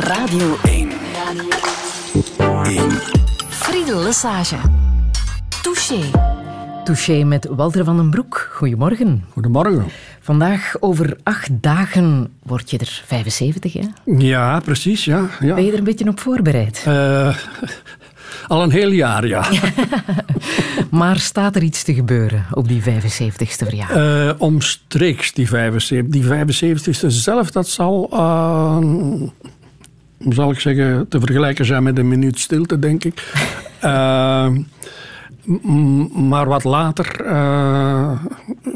[0.00, 0.90] Radio 1.
[1.12, 1.48] Radio
[2.64, 2.90] 1.
[3.48, 4.56] Friedel Lesage.
[5.62, 6.10] Touché.
[6.84, 8.48] Touché met Walter van den Broek.
[8.52, 9.24] Goedemorgen.
[9.30, 9.84] Goedemorgen.
[10.20, 13.86] Vandaag over acht dagen word je er 75, hè?
[14.04, 15.28] Ja, precies, ja.
[15.40, 15.54] ja.
[15.54, 16.84] Ben je er een beetje op voorbereid?
[16.88, 17.36] Uh,
[18.48, 19.44] al een heel jaar, ja.
[20.90, 23.96] maar staat er iets te gebeuren op die 75ste verjaardag?
[23.96, 26.12] Uh, omstreeks die 75.
[26.12, 29.22] Die 75ste zelf, dat zal, uh,
[30.28, 33.22] zal ik zeggen, te vergelijken zijn met een minuut stilte, denk ik.
[33.84, 34.48] Uh,
[36.28, 38.12] maar wat later uh,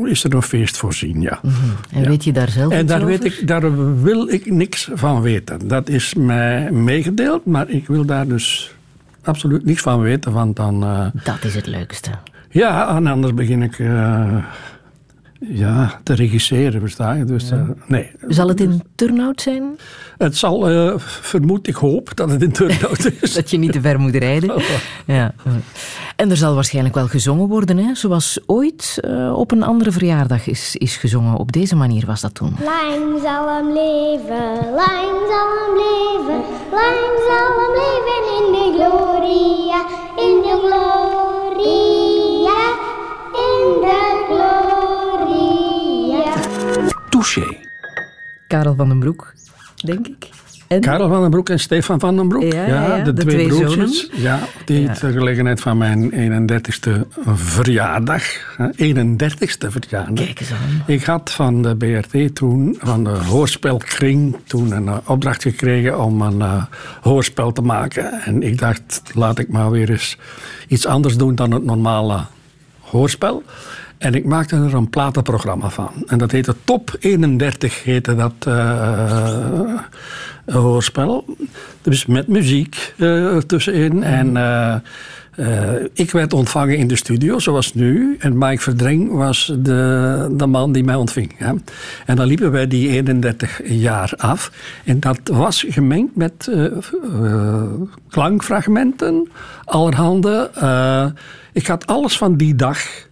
[0.04, 1.38] is er een feest voorzien, ja.
[1.42, 1.76] Mm -hmm.
[1.90, 2.08] En ja.
[2.08, 3.08] weet je daar zelf En daar, over?
[3.08, 5.68] weet ik, daar wil ik niks van weten.
[5.68, 8.74] Dat is mij meegedeeld, maar ik wil daar dus
[9.22, 10.32] absoluut niks van weten.
[10.32, 12.10] Want dan, uh, dat is het leukste.
[12.50, 14.44] Ja, en anders begin ik uh,
[15.38, 17.24] ja, te regisseren, versta je?
[17.24, 17.66] Dus, ja.
[17.86, 18.10] nee.
[18.26, 19.78] Zal het in turnout zijn?
[20.18, 23.32] Het zal, uh, vermoed ik hoop, dat het in turnout is.
[23.34, 24.54] dat je niet te ver moet rijden.
[24.54, 24.62] Oh.
[25.06, 25.34] Ja.
[26.16, 27.94] En er zal waarschijnlijk wel gezongen worden, hè?
[27.94, 31.36] zoals ooit uh, op een andere verjaardag is, is gezongen.
[31.36, 32.56] Op deze manier was dat toen.
[32.64, 36.40] Lang zal hem leven, lang zal hem leven,
[36.70, 39.80] lang zal hem leven in de gloria,
[40.16, 42.60] in de gloria,
[43.32, 44.17] in de
[47.18, 47.56] Touché.
[48.46, 49.34] Karel van den Broek,
[49.84, 50.28] denk ik.
[50.66, 50.80] En?
[50.80, 52.52] Karel van den Broek en Stefan van den Broek.
[52.52, 54.00] Ja, ja, ja de, de, twee, twee broertjes.
[54.00, 54.22] zonen.
[54.22, 54.92] Ja, die ja.
[54.92, 56.90] ter gelegenheid van mijn 31ste
[57.34, 58.22] verjaardag.
[58.76, 60.24] 31ste verjaardag.
[60.24, 60.82] Kijk eens aan.
[60.86, 66.22] Ik had van de BRT toen, van de hoorspelkring, toen een uh, opdracht gekregen om
[66.22, 66.64] een uh,
[67.00, 68.22] hoorspel te maken.
[68.22, 70.18] En ik dacht, laat ik maar weer eens
[70.68, 72.20] iets anders doen dan het normale
[72.80, 73.42] hoorspel.
[73.98, 75.90] En ik maakte er een platenprogramma van.
[76.06, 79.80] En dat heette Top 31, heette dat uh,
[80.46, 81.24] hoorspel.
[81.82, 83.94] Dus met muziek uh, tussenin.
[83.96, 84.02] Mm.
[84.02, 88.16] En uh, ik werd ontvangen in de studio, zoals nu.
[88.18, 91.34] En Mike Verdring was de, de man die mij ontving.
[91.36, 91.52] Hè.
[92.06, 94.52] En dan liepen wij die 31 jaar af.
[94.84, 96.50] En dat was gemengd met
[98.08, 99.28] klankfragmenten,
[99.64, 100.50] allerhande.
[101.52, 103.06] ik had alles van die dag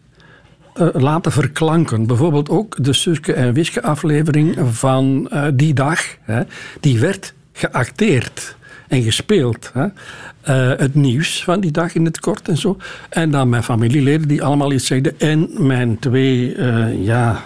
[0.81, 2.07] uh, laten verklanken.
[2.07, 6.01] Bijvoorbeeld ook de Suske en Wiske aflevering van uh, die dag.
[6.21, 6.43] Hè,
[6.81, 8.57] die werd geacteerd
[8.89, 9.71] en gespeeld.
[9.75, 9.85] Hè.
[9.85, 12.77] Uh, het nieuws van die dag in het kort en zo.
[13.09, 15.21] En dan mijn familieleden die allemaal iets zeiden.
[15.21, 16.63] En mijn twee,
[17.03, 17.43] ja...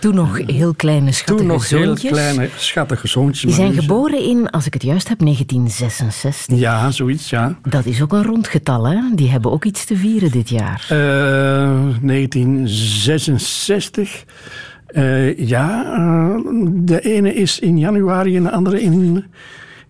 [0.00, 2.02] Toen nog heel kleine schattige Toen nog zoontjes.
[2.02, 3.42] heel kleine schattige zoontjes.
[3.42, 6.58] Die zijn geboren in, als ik het juist heb, 1966.
[6.58, 7.58] Ja, zoiets, ja.
[7.62, 9.00] Dat is ook een rond getal, hè?
[9.14, 10.86] Die hebben ook iets te vieren dit jaar.
[10.92, 10.98] Uh,
[12.02, 14.24] 1966.
[14.92, 16.36] Uh, ja, uh,
[16.72, 19.24] de ene is in januari en de andere in,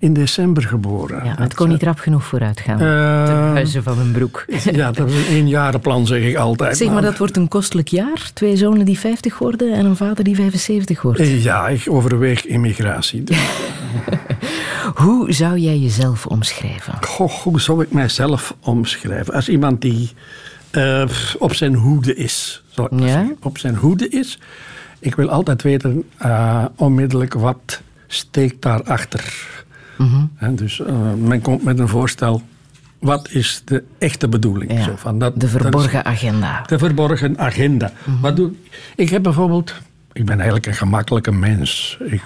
[0.00, 1.24] in december geboren.
[1.24, 2.82] Ja, het kon niet rap genoeg vooruit gaan.
[2.82, 4.44] Uh, Ten huize van een broek.
[4.72, 6.76] Ja, dat is een eenjarenplan, zeg ik altijd.
[6.76, 8.30] Zeg maar, dat wordt een kostelijk jaar.
[8.34, 11.42] Twee zonen die 50 worden en een vader die 75 wordt.
[11.42, 13.24] Ja, ik overweeg immigratie.
[13.24, 13.38] Dus.
[15.04, 16.94] hoe zou jij jezelf omschrijven?
[17.00, 19.34] Goh, hoe zou ik mijzelf omschrijven?
[19.34, 20.10] Als iemand die
[20.72, 21.04] uh,
[21.38, 22.62] op zijn hoede is.
[22.68, 23.26] Zal ik ja?
[23.42, 24.38] Op zijn hoede is.
[24.98, 29.48] Ik wil altijd weten uh, onmiddellijk wat steekt daarachter.
[30.00, 30.30] Mm -hmm.
[30.34, 32.42] He, dus uh, men komt met een voorstel.
[32.98, 34.72] Wat is de echte bedoeling?
[34.72, 36.62] Ja, Zo van dat, de verborgen dat agenda.
[36.66, 37.86] De verborgen agenda.
[37.86, 38.22] Mm -hmm.
[38.22, 38.52] Wat doe
[38.96, 39.10] ik?
[39.10, 39.74] Heb bijvoorbeeld.
[40.12, 41.98] Ik ben eigenlijk een gemakkelijke mens.
[42.00, 42.22] Ik,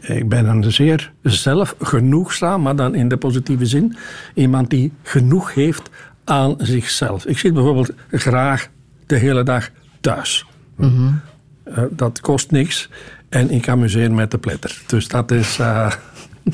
[0.00, 3.96] ik ben een zeer zelfgenoegzaam, maar dan in de positieve zin.
[4.34, 5.90] Iemand die genoeg heeft
[6.24, 7.26] aan zichzelf.
[7.26, 8.68] Ik zit bijvoorbeeld graag
[9.06, 10.46] de hele dag thuis.
[10.76, 11.20] Mm -hmm.
[11.68, 12.88] uh, dat kost niks.
[13.28, 14.82] En ik amuseer met de pletter.
[14.86, 15.58] Dus dat is.
[15.58, 15.92] Uh,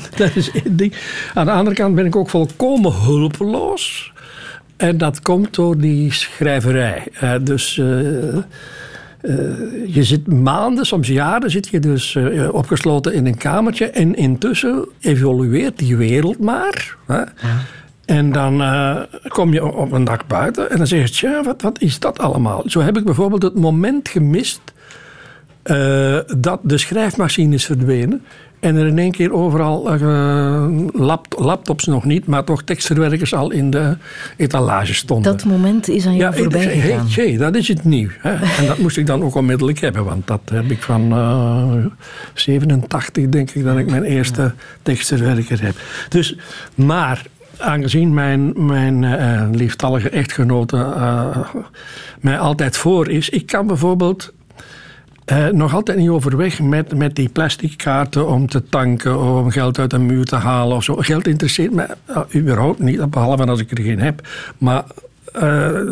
[0.17, 0.93] dat is één ding.
[1.33, 4.13] Aan de andere kant ben ik ook volkomen hulpeloos.
[4.77, 7.07] En dat komt door die schrijverij.
[7.23, 8.41] Uh, dus uh, uh,
[9.87, 12.17] je zit maanden, soms jaren, zit je dus
[12.51, 13.89] opgesloten in een kamertje.
[13.89, 16.95] En intussen evolueert die wereld maar.
[17.07, 17.17] Hè?
[17.17, 17.27] Ja.
[18.05, 18.63] En dan
[19.27, 22.19] kom je op een dag buiten en dan zeg je: Tja, wat, wat is dat
[22.19, 22.63] allemaal?
[22.65, 24.61] Zo heb ik bijvoorbeeld het moment gemist
[26.37, 28.21] dat de schrijfmachine is verdwenen.
[28.63, 33.51] En er in één keer overal uh, lap, laptops nog niet, maar toch tekstverwerkers al
[33.51, 33.97] in de
[34.37, 35.31] etalage stonden.
[35.31, 37.07] Dat moment is aan jou ja, voorbij gegaan.
[37.09, 38.09] Hey, dat is het nieuw.
[38.19, 38.33] Hè?
[38.33, 41.85] en dat moest ik dan ook onmiddellijk hebben, want dat heb ik van uh,
[42.33, 44.53] 87 denk ik dat ik mijn eerste ja.
[44.81, 45.75] tekstverwerker heb.
[46.09, 46.35] Dus,
[46.75, 47.21] maar
[47.57, 50.93] aangezien mijn, mijn uh, lieftallige echtgenote
[52.19, 54.33] mij altijd voor is, ik kan bijvoorbeeld
[55.25, 59.49] eh, nog altijd niet overweg met, met die plastic kaarten om te tanken of om
[59.49, 60.95] geld uit de muur te halen of zo.
[60.95, 64.27] Geld interesseert me uh, überhaupt niet, behalve als ik er geen heb.
[64.57, 64.83] Maar
[65.35, 65.41] uh,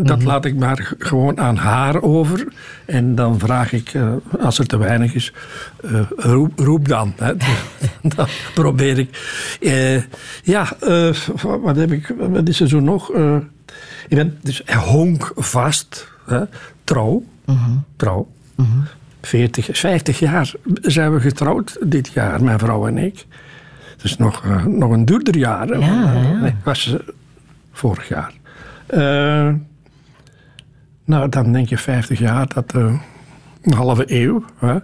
[0.04, 2.48] dat mm laat ik maar gewoon aan haar over.
[2.86, 5.34] En dan vraag ik, uh, als er te weinig is,
[5.86, 7.14] uh, roep, roep, dan.
[7.18, 7.34] Hè.
[8.16, 9.10] dan probeer ik.
[10.44, 10.68] ja,
[11.62, 13.10] wat, heb ik, wat is er zo nog?
[14.08, 16.44] ik ben dus honkvast, hè,
[16.84, 17.24] trouw.
[17.46, 17.84] Mm -hmm.
[17.96, 18.28] Trouw.
[18.56, 18.84] Mm -hmm.
[19.22, 23.26] 40, 50 jaar zijn we getrouwd dit jaar, mijn vrouw en ik.
[24.02, 25.80] Dus nog, nog een duurder jaar.
[25.80, 26.40] Ja, ja.
[26.40, 26.96] Nee, was
[27.72, 28.34] vorig jaar.
[28.94, 29.54] Uh,
[31.06, 32.94] nou, dan denk je 50 jaar, dat uh,
[33.62, 34.44] een halve eeuw.
[34.60, 34.78] Hè.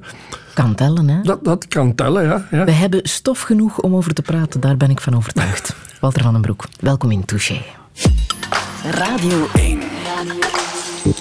[0.53, 1.21] Kan tellen, hè?
[1.21, 2.63] Dat, dat kan tellen, ja, ja.
[2.63, 5.75] We hebben stof genoeg om over te praten, daar ben ik van overtuigd.
[6.01, 7.61] Walter van den Broek, welkom in Touché.
[8.91, 9.79] Radio 1.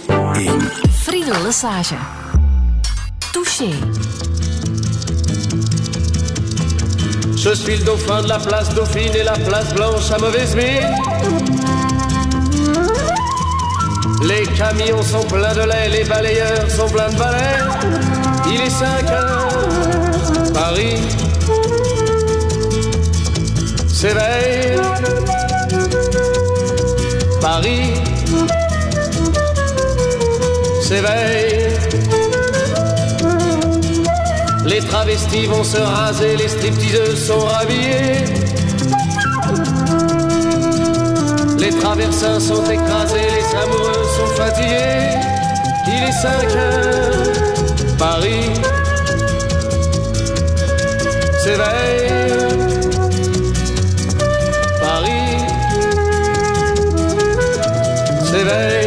[0.09, 0.61] Radio 1.
[0.91, 2.26] Friedel Lesage.
[3.37, 3.69] Touché.
[7.37, 10.89] Je suis le dauphin de la place Dauphine et la place Blanche à mauvaise mine.
[14.23, 17.59] Les camions sont pleins de lait, les balayeurs sont pleins de balais.
[18.47, 19.49] Il est 5 heures,
[20.55, 20.97] Paris
[23.87, 24.81] s'éveille.
[27.43, 27.93] Paris
[30.81, 31.56] s'éveille.
[34.67, 38.25] Les travestis vont se raser, les stripteaseuses sont rhabillées.
[41.59, 45.17] Les traversins sont écrasés, les amoureux sont fatigués.
[45.87, 48.51] Il est 5 heures, Paris
[51.45, 52.11] s'éveille.
[54.81, 55.37] Paris
[58.25, 58.86] s'éveille.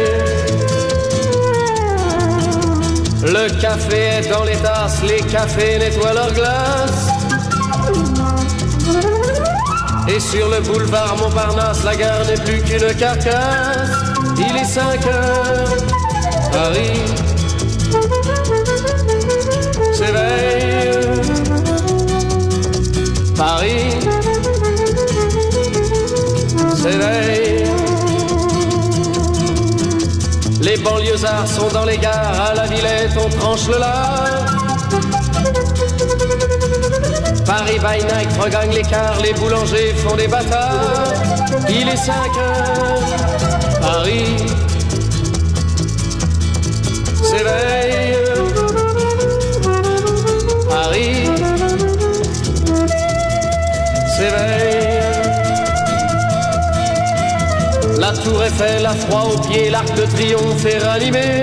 [3.42, 7.06] Le café est dans les tasses, les cafés nettoient leurs glaces.
[10.08, 13.88] Et sur le boulevard Montparnasse, la gare n'est plus qu'une carcasse.
[14.36, 15.74] Il est 5 heures,
[16.52, 17.00] Paris
[19.94, 21.00] s'éveille.
[23.34, 24.00] Paris
[26.76, 27.39] s'éveille.
[30.80, 34.44] Banlieusards sont dans les gares, à la Villette on tranche le lard.
[37.46, 41.12] Paris by night regagne l'écart, les boulangers font des bâtards.
[41.68, 44.36] Il est 5 heures, Paris
[47.22, 48.16] s'éveille.
[50.68, 51.29] Paris
[58.24, 61.42] tour Eiffel a froid aux pieds, l'arc de triomphe est ranimé.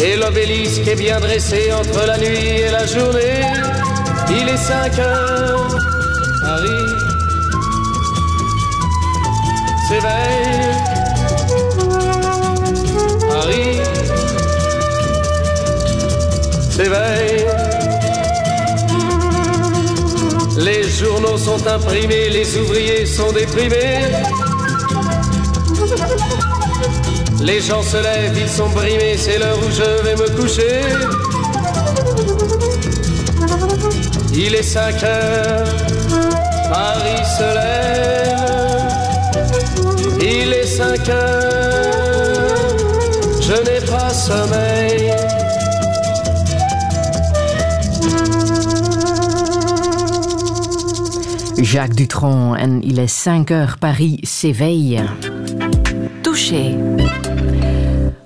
[0.00, 3.42] Et l'obélisque est bien dressé entre la nuit et la journée.
[4.30, 5.78] Il est 5 heures,
[6.42, 7.08] Paris
[9.88, 10.58] s'éveille.
[13.28, 13.80] Paris
[16.70, 17.57] s'éveille.
[20.98, 24.00] Journaux sont imprimés, les ouvriers sont déprimés.
[27.40, 30.82] Les gens se lèvent, ils sont brimés, c'est l'heure où je vais me coucher.
[34.34, 35.66] Il est 5 heures,
[36.68, 38.08] Paris se lève.
[40.20, 42.76] Il est 5 heures,
[43.40, 45.07] je n'ai pas sommeil.
[51.62, 55.02] Jacques Dutronc en Il est 5 heures, Paris s'éveille.
[56.22, 56.76] Touché.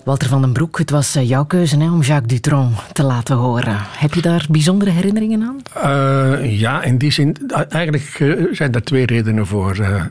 [0.05, 3.37] Walter van den Broek, het was eh, jouw keuze hè, om Jacques Dutronc te laten
[3.37, 3.77] horen.
[3.99, 5.57] Heb je daar bijzondere herinneringen aan?
[5.77, 7.37] Uh, ja, in die zin.
[7.69, 9.77] Eigenlijk uh, zijn er twee redenen voor.
[9.77, 10.05] Uh,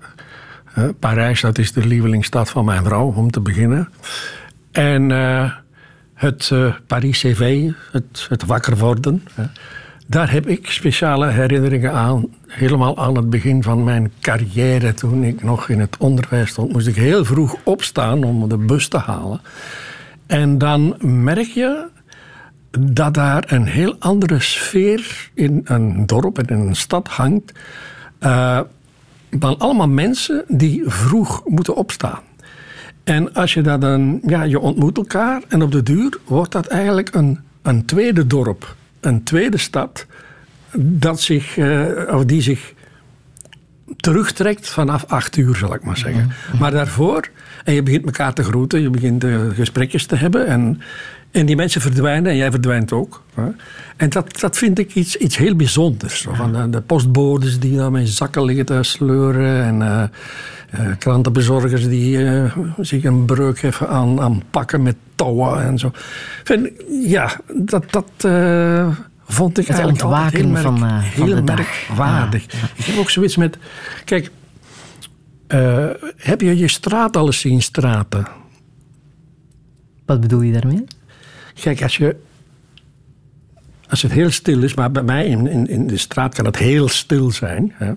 [0.99, 3.89] Parijs, dat is de lievelingsstad van mijn vrouw, om te beginnen.
[4.71, 5.09] En
[6.13, 6.51] het
[6.87, 9.23] Paris CV, het, het wakker worden.
[10.11, 12.25] Daar heb ik speciale herinneringen aan.
[12.47, 16.87] Helemaal aan het begin van mijn carrière, toen ik nog in het onderwijs stond, moest
[16.87, 19.41] ik heel vroeg opstaan om de bus te halen.
[20.25, 21.87] En dan merk je
[22.79, 27.51] dat daar een heel andere sfeer in een dorp en in een stad hangt.
[28.19, 28.59] Uh,
[29.29, 32.21] dan allemaal mensen die vroeg moeten opstaan.
[33.03, 36.67] En als je dat dan, ja, je ontmoet elkaar en op de duur wordt dat
[36.67, 40.05] eigenlijk een, een tweede dorp een tweede stad
[40.77, 42.73] dat zich, uh, of die zich
[43.97, 46.31] terugtrekt vanaf acht uur, zal ik maar zeggen.
[46.59, 47.29] Maar daarvoor,
[47.63, 50.47] en je begint elkaar te groeten, je begint gesprekjes te hebben.
[50.47, 50.81] En,
[51.31, 53.23] en die mensen verdwijnen en jij verdwijnt ook.
[53.33, 53.47] Hè.
[53.97, 56.21] En dat, dat vind ik iets, iets heel bijzonders.
[56.21, 59.63] Zo, van de, de, postbodes die dan met zakken liggen te sleuren.
[59.63, 60.03] En uh,
[60.79, 65.91] uh, krantenbezorgers die uh, zich een breuk hebben aan, aan pakken met touwen en zo.
[66.43, 67.91] Vind, ja, dat...
[67.91, 68.31] dat
[69.31, 71.53] vond ik het eigenlijk ontwaken heel, merk, van, uh, heel van de.
[71.95, 72.33] Ja, ja.
[72.75, 73.57] Ik heb ook zoiets met...
[74.05, 74.31] Kijk,
[75.47, 78.27] uh, heb je je straat al eens zien straten?
[80.05, 80.83] Wat bedoel je daarmee?
[81.61, 82.15] Kijk, als je...
[83.89, 86.57] Als het heel stil is, maar bij mij in, in, in de straat kan het
[86.57, 87.73] heel stil zijn.
[87.75, 87.93] Hè,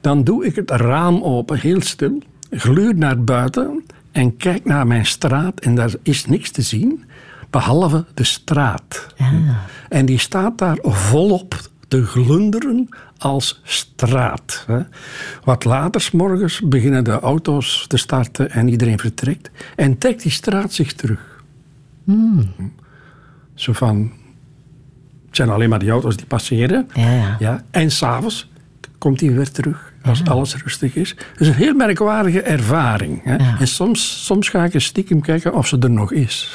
[0.00, 2.22] dan doe ik het raam open, heel stil.
[2.50, 3.84] Gluur naar buiten
[4.18, 7.04] en kijk naar mijn straat en daar is niks te zien
[7.50, 9.06] behalve de straat.
[9.16, 9.60] Ja.
[9.88, 14.66] En die staat daar volop te glunderen als straat.
[15.44, 19.50] Wat later, s morgens, beginnen de auto's te starten en iedereen vertrekt.
[19.76, 21.42] En trekt die straat zich terug.
[22.04, 22.72] Hmm.
[23.54, 24.12] Zo van,
[25.26, 26.88] het zijn alleen maar die auto's die passeren.
[26.94, 27.36] Ja, ja.
[27.38, 28.50] Ja, en s'avonds
[28.98, 29.87] komt hij weer terug.
[30.02, 31.08] Als alles rustig is.
[31.08, 33.20] Het is een heel merkwaardige ervaring.
[33.24, 33.34] Hè?
[33.34, 33.56] Ja.
[33.60, 36.52] En soms, soms ga ik eens stiekem kijken of ze er nog is.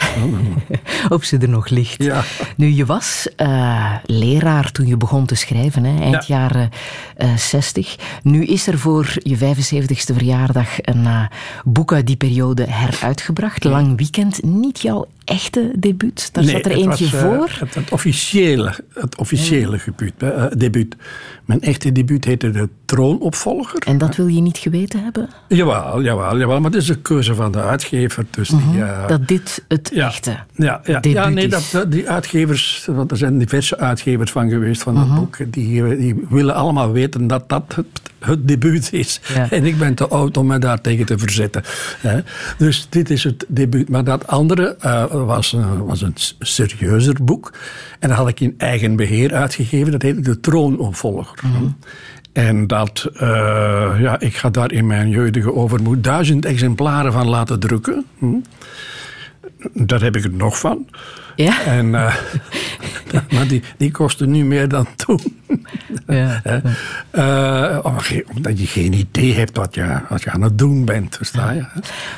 [1.09, 2.03] of ze er nog ligt.
[2.03, 2.23] Ja.
[2.57, 6.37] Nu, je was uh, leraar toen je begon te schrijven, hè, eind Ja.
[6.37, 6.69] jaren
[7.17, 7.95] uh, 60.
[8.23, 11.25] Nu is er voor je 75ste verjaardag een uh,
[11.63, 13.63] boek uit die periode heruitgebracht.
[13.63, 14.43] Lang Weekend.
[14.43, 16.29] Niet jouw echte debuut.
[16.33, 17.49] Daar Nee, zat er eentje was, eh, voor.
[17.59, 19.79] het, het officiële, het officiële
[20.17, 20.95] eh, debuut.
[21.45, 23.79] Mijn echte debuut heette De Troonopvolger.
[23.79, 25.29] En dat wil je niet geweten hebben?
[25.47, 26.59] Jawel, jawel, jawel.
[26.59, 28.25] Maar het is een keuze van de uitgever.
[28.29, 30.07] Dus die, eh, Dat dit het ja.
[30.07, 34.49] echte Ja, ja, ja nee, dat, dat- die uitgevers, want er zijn diverse uitgevers van
[34.49, 35.15] geweest van dat Mhm.
[35.15, 37.85] boek, die, eh, die willen allemaal weten dat dat het,
[38.19, 39.21] het debuut is.
[39.33, 39.49] Ja.
[39.51, 41.63] En ik ben te oud om me daar tegen te verzetten.
[41.99, 42.19] Hè.
[42.57, 43.89] Dus dit is het debuut.
[43.89, 47.53] Maar dat andere eh, was, was een serieuzer boek.
[47.99, 49.91] En dat had ik in eigen beheer uitgegeven.
[49.91, 51.32] Dat heette De Troonopvolger.
[52.33, 57.59] En dat, eh, ja, ik ga daar in mijn jeugdige overmoed duizend exemplaren van laten
[57.59, 58.05] drukken.
[58.17, 58.39] Hm.
[59.73, 60.87] Daar heb ik er nog van.
[61.35, 61.61] Ja?
[61.65, 62.15] En, eh,
[63.33, 65.19] maar die, die kosten nu meer dan toen.
[66.07, 66.41] Ja.
[67.11, 67.95] Eh, om-
[68.35, 71.65] omdat je geen idee hebt wat je, wat je aan het doen bent, versta je?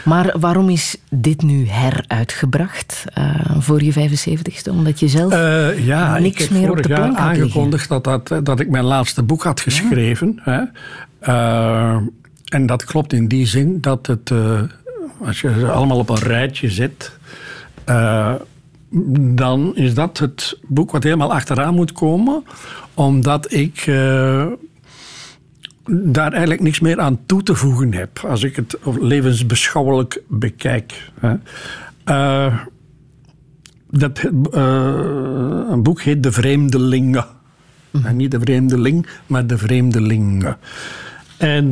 [0.03, 4.69] Maar waarom is dit nu heruitgebracht eh, voor je 75ste?
[4.72, 5.34] Omdat je zelf
[5.77, 7.43] ja, niks meer op de plank had liggen.
[7.45, 10.39] aangekondigd dat, dat, dat ik mijn laatste boek had geschreven.
[10.41, 10.62] Hè?
[12.45, 14.31] En dat klopt in die zin dat het,
[15.25, 17.17] als je ze allemaal op een rijtje zet,
[17.86, 18.34] eh,
[19.36, 22.44] dan is dat het boek wat helemaal achteraan moet komen,
[22.94, 24.46] omdat ik eh,
[25.89, 31.12] daar eigenlijk niks meer aan toe te voegen heb, als ik het levensbeschouwelijk bekijk.
[31.20, 31.36] Hè.
[32.04, 32.60] Eh,
[33.89, 34.20] dat,
[34.51, 37.25] eh, een boek heet De Vreemdelingen.
[38.04, 40.58] En niet de vreemdeling, maar de vreemdelingen.
[41.38, 41.70] En,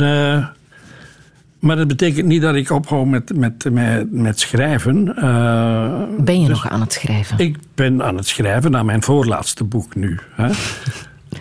[1.64, 5.16] maar dat betekent niet dat ik ophoud met, met, met, met schrijven.
[5.16, 7.38] Eh, ben je dus nog aan het schrijven.
[7.38, 10.20] Ik ben aan het schrijven aan mijn voorlaatste boek nu.
[10.36, 10.50] Hè.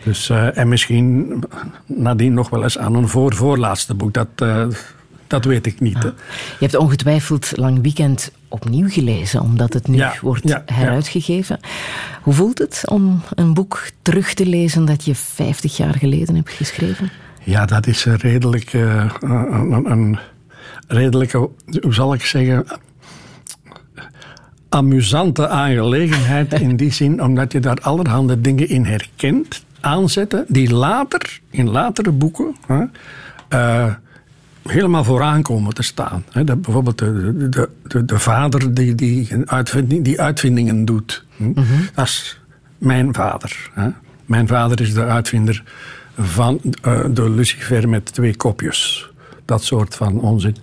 [0.04, 1.34] Dus, eh, en misschien
[1.86, 4.12] nadien nog wel eens aan een voor-voorlaatste boek.
[4.12, 4.66] Dat, eh,
[5.26, 6.02] dat weet ik niet.
[6.02, 6.08] hè.
[6.08, 6.12] Je
[6.58, 10.74] hebt ongetwijfeld Lang Weekend opnieuw gelezen, omdat het nu Ja, wordt ja, ja.
[10.74, 11.60] heruitgegeven.
[12.22, 16.50] Hoe voelt het om een boek terug te lezen dat je 50 jaar geleden hebt
[16.50, 17.10] geschreven?
[17.44, 20.18] Ja, dat is een redelijk, eh, een, een,
[20.86, 22.64] redelijke, hoe zal ik zeggen,
[24.68, 31.40] amusante aangelegenheid in die zin, omdat je daar allerhande dingen in herkent, aanzetten, die later,
[31.50, 32.84] in latere boeken, hè,
[33.48, 33.94] eh,
[34.68, 36.24] helemaal vooraan komen te staan.
[36.44, 41.24] Dat bijvoorbeeld de, de, de, de vader die, die, uitvinding, die uitvindingen doet.
[41.36, 41.52] Hm?
[41.94, 42.40] Dat is
[42.78, 43.70] mijn vader.
[44.26, 45.62] Mijn vader is de uitvinder
[46.18, 49.10] van eh, de lucifer met twee kopjes.
[49.44, 50.56] Dat soort van onzin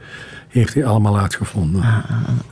[0.48, 1.84] heeft hij allemaal uitgevonden.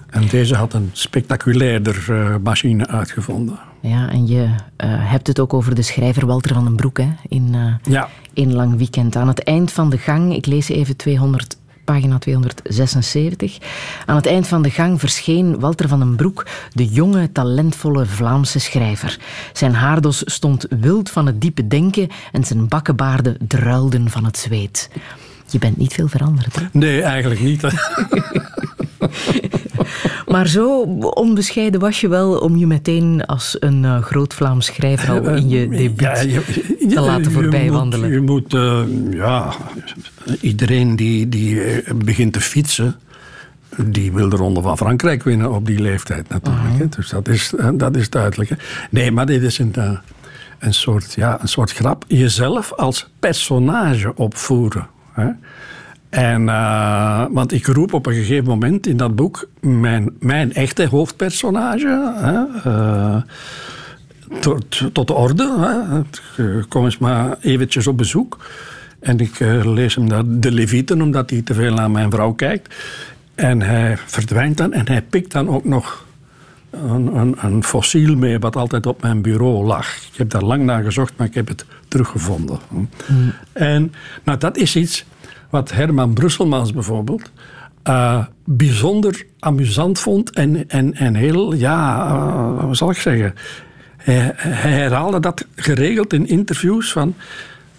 [0.10, 3.60] En deze had een spectaculairder eh, machine uitgevonden.
[3.82, 7.10] Ja, en je eh, hebt het ook over de schrijver Walter van den Broek hè,
[7.28, 8.10] in, eh, Ja.
[8.34, 9.16] in Lang Weekend.
[9.16, 11.58] Aan het eind van de gang, ik lees even 200,
[11.94, 13.58] pagina 276.
[14.06, 18.60] Aan het eind van de gang verscheen Walter van den Broek, de jonge, talentvolle Vlaamse
[18.60, 19.20] schrijver.
[19.54, 24.90] Zijn haardos stond wild van het diepe denken en zijn bakkenbaarden druilden van het zweet.
[25.50, 26.66] Je bent niet veel veranderd, hè?
[26.72, 27.62] Nee, eigenlijk niet.
[30.28, 35.10] Maar zo onbescheiden was je wel om je meteen als een eh, groot Vlaams schrijver
[35.10, 36.30] al in je debuut Ja, je-
[36.78, 38.12] je- te laten voorbij wandelen.
[38.12, 38.80] Je moet, eh,
[39.12, 39.54] ja,
[40.42, 42.96] iedereen die, die eh, begint te fietsen,
[43.86, 46.78] die wil de Ronde van Frankrijk winnen op die leeftijd natuurlijk.
[46.78, 46.88] hè.
[46.90, 48.50] Dus dat is, eh, dat is duidelijk.
[48.50, 48.56] hè.
[48.90, 49.92] Nee, maar dit is een, eh,
[50.60, 52.04] een, soort, ja, een soort grap.
[52.08, 54.88] Jezelf als personage opvoeren.
[55.14, 55.28] Hè.
[56.10, 60.88] En, eh, want ik roep op een gegeven moment in dat boek mijn, mijn echte
[60.88, 62.14] hoofdpersonage.
[62.16, 63.22] Hè, eh,
[64.40, 65.56] tot, tot de orde.
[65.60, 66.64] Hè.
[66.68, 68.38] Kom eens maar eventjes op bezoek.
[69.00, 72.34] En ik eh, lees hem daar de Levieten, omdat hij te veel naar mijn vrouw
[72.34, 72.76] kijkt.
[73.36, 76.06] En hij verdwijnt dan en hij pikt dan ook nog
[76.72, 79.96] een, een, een fossiel mee wat altijd op mijn bureau lag.
[79.96, 82.60] Ik heb daar lang naar gezocht, maar ik heb het teruggevonden.
[83.52, 85.06] En nou, dat is iets
[85.50, 87.32] wat Herman Brusselmans bijvoorbeeld
[87.84, 93.34] eh, bijzonder amusant vond en, en, en heel, ja, eh, hoe zal ik zeggen...
[93.98, 97.16] Hij, hij herhaalde dat geregeld in interviews van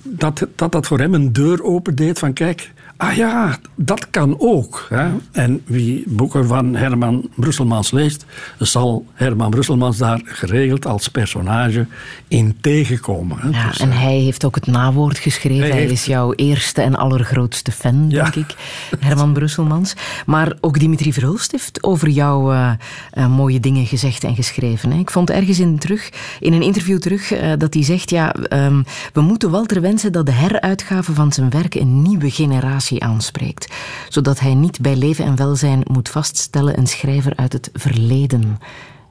[0.03, 4.87] dat, dat dat voor hem een deur opendeed van kijk, ah ja, dat kan ook.
[4.89, 5.09] Hè?
[5.33, 8.25] En wie boeken van Herman Brusselmans leest,
[8.59, 11.87] zal Herman Brusselmans daar geregeld als personage
[12.29, 13.39] in tegenkomen.
[13.41, 13.49] Hè?
[13.49, 15.61] Ja, Dus, en eh, hij heeft ook het nawoord geschreven.
[15.61, 18.23] Hij Hij, heeft- is jouw eerste en allergrootste fan, Ja.
[18.23, 18.57] denk ik,
[18.99, 19.95] Herman Brusselmans.
[20.27, 22.71] Maar ook Dimitri Verhulst heeft over jou eh,
[23.11, 24.91] eh, mooie dingen gezegd en geschreven.
[24.91, 24.99] Hè.
[24.99, 28.11] Ik vond ergens in, terug, in een interview terug dat hij zegt...
[28.11, 32.88] Ja, ehm, we moeten Walter wensen dat de heruitgave van zijn werk een nieuwe generatie
[32.97, 33.73] aanspreekt.
[34.09, 38.59] Zodat hij niet bij leven en welzijn moet vaststellen een schrijver uit het verleden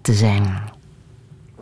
[0.01, 0.45] te zijn.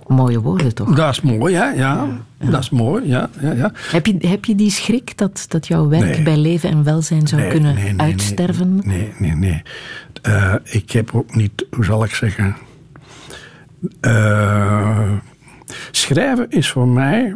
[0.07, 0.95] Mooie woorden, toch?
[0.95, 1.65] dat is mooi, hè?
[1.69, 2.07] Ja,
[2.37, 3.29] dat is mooi, ja.
[3.41, 3.71] ja, ja.
[3.91, 6.23] Heb je, heb je die schrik dat, dat jouw werk Nee.
[6.23, 8.81] bij leven en welzijn zou Nee, kunnen nee, uitsterven?
[8.83, 9.61] Nee, nee, nee.
[10.21, 12.55] Eh, ik heb ook niet, hoe zal ik zeggen.
[14.01, 15.11] eh,
[15.91, 17.35] schrijven is voor mij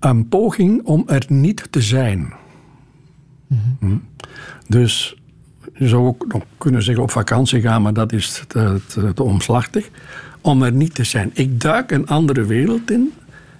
[0.00, 2.32] een poging om er niet te zijn.
[3.78, 3.96] Hm?
[4.66, 5.16] Dus
[5.74, 9.22] je zou ook nog kunnen zeggen op vakantie gaan, maar dat is te, te, te
[9.22, 9.88] omslachtig.
[10.40, 11.30] Om er niet te zijn.
[11.34, 13.12] Ik duik een andere wereld in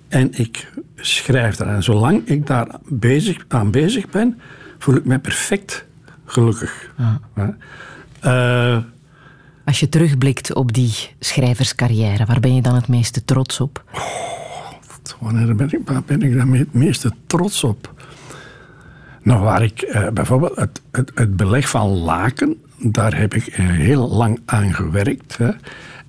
[0.09, 1.75] en ik schrijf daar.
[1.75, 4.38] En zolang ik daar bezig, aan bezig ben,
[4.79, 5.87] voel ik me perfect
[6.24, 6.92] gelukkig.
[6.96, 7.57] Ja.
[8.20, 8.83] Eh,
[9.64, 13.85] Als je terugblikt op die schrijverscarrière, waar ben je dan het meeste trots op?
[15.21, 17.94] Wanneer ben ik, waar ben ik dan het meeste trots op?
[19.23, 23.66] Nou, waar ik eh, bijvoorbeeld het, het, het beleg van Laken, daar heb ik eh,
[23.66, 25.37] heel lang aan gewerkt.
[25.37, 25.51] Hè.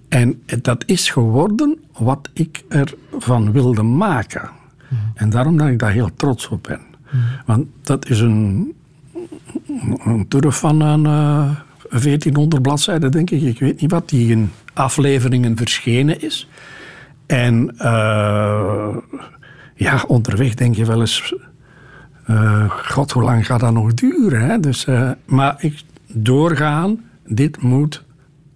[0.10, 4.50] En dat is geworden wat ik ervan wilde maken.
[5.14, 6.82] En daarom dat ik daar heel trots op ben.
[7.46, 8.74] Want dat is een,
[10.04, 11.50] een turf van een eh,
[11.90, 13.42] 1400 bladzijden, denk ik.
[13.42, 16.48] Ik weet niet wat, die in afleveringen verschenen is.
[17.30, 18.98] En eh,
[19.76, 21.36] ja, onderweg denk je wel eens...
[22.26, 24.42] eh, God, hoe lang gaat dat nog duren?
[24.42, 24.60] Hè?
[24.60, 28.04] Dus, eh, maar ik doorgaan, dit moet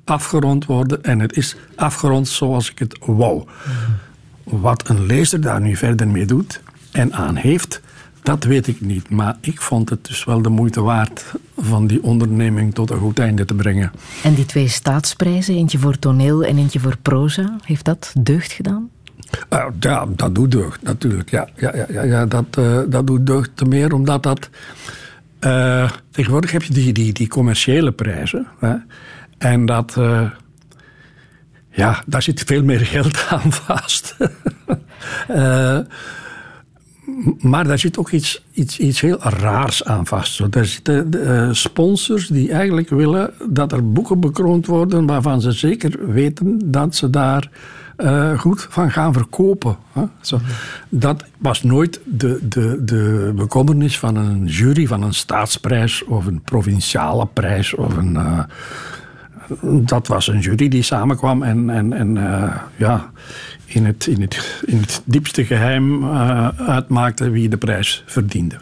[0.03, 1.03] afgerond worden.
[1.03, 3.43] En het is afgerond zoals ik het wou.
[4.43, 7.81] Wat een lezer daar nu verder mee doet en aan heeft,
[8.23, 9.09] dat weet ik niet.
[9.09, 13.19] Maar ik vond het dus wel de moeite waard van die onderneming tot een goed
[13.19, 13.91] einde te brengen.
[14.23, 18.89] En die twee staatsprijzen, eentje voor toneel en eentje voor proza, heeft dat deugd gedaan?
[19.49, 21.29] Uh, ja, dat doet deugd, natuurlijk.
[21.29, 24.49] Ja, ja, ja, ja, ja dat, uh, dat doet deugd te meer, omdat dat...
[25.39, 28.47] Uh, tegenwoordig heb je die, die, die commerciële prijzen.
[28.59, 28.75] Hè?
[29.37, 29.97] En dat...
[31.69, 34.15] ja, daar zit veel meer geld aan vast.
[37.39, 40.33] maar daar zit ook iets, iets, iets heel raars aan vast.
[40.33, 45.51] Zo, daar zitten uh, sponsors die eigenlijk willen dat er boeken bekroond worden waarvan ze
[45.51, 47.49] zeker weten dat ze daar
[47.97, 49.77] uh, goed van gaan verkopen.
[49.91, 50.03] Hè?
[50.21, 50.39] Zo.
[50.89, 56.41] Dat was nooit de, de, de bekommernis van een jury van een staatsprijs of een
[56.41, 58.13] provinciale prijs of een.
[58.13, 58.43] Uh,
[59.85, 62.13] dat was een jury die samenkwam en, en, en
[62.75, 63.11] ja,
[63.65, 68.55] in het, in, het, in het diepste geheim uh, uitmaakte wie de prijs verdiende.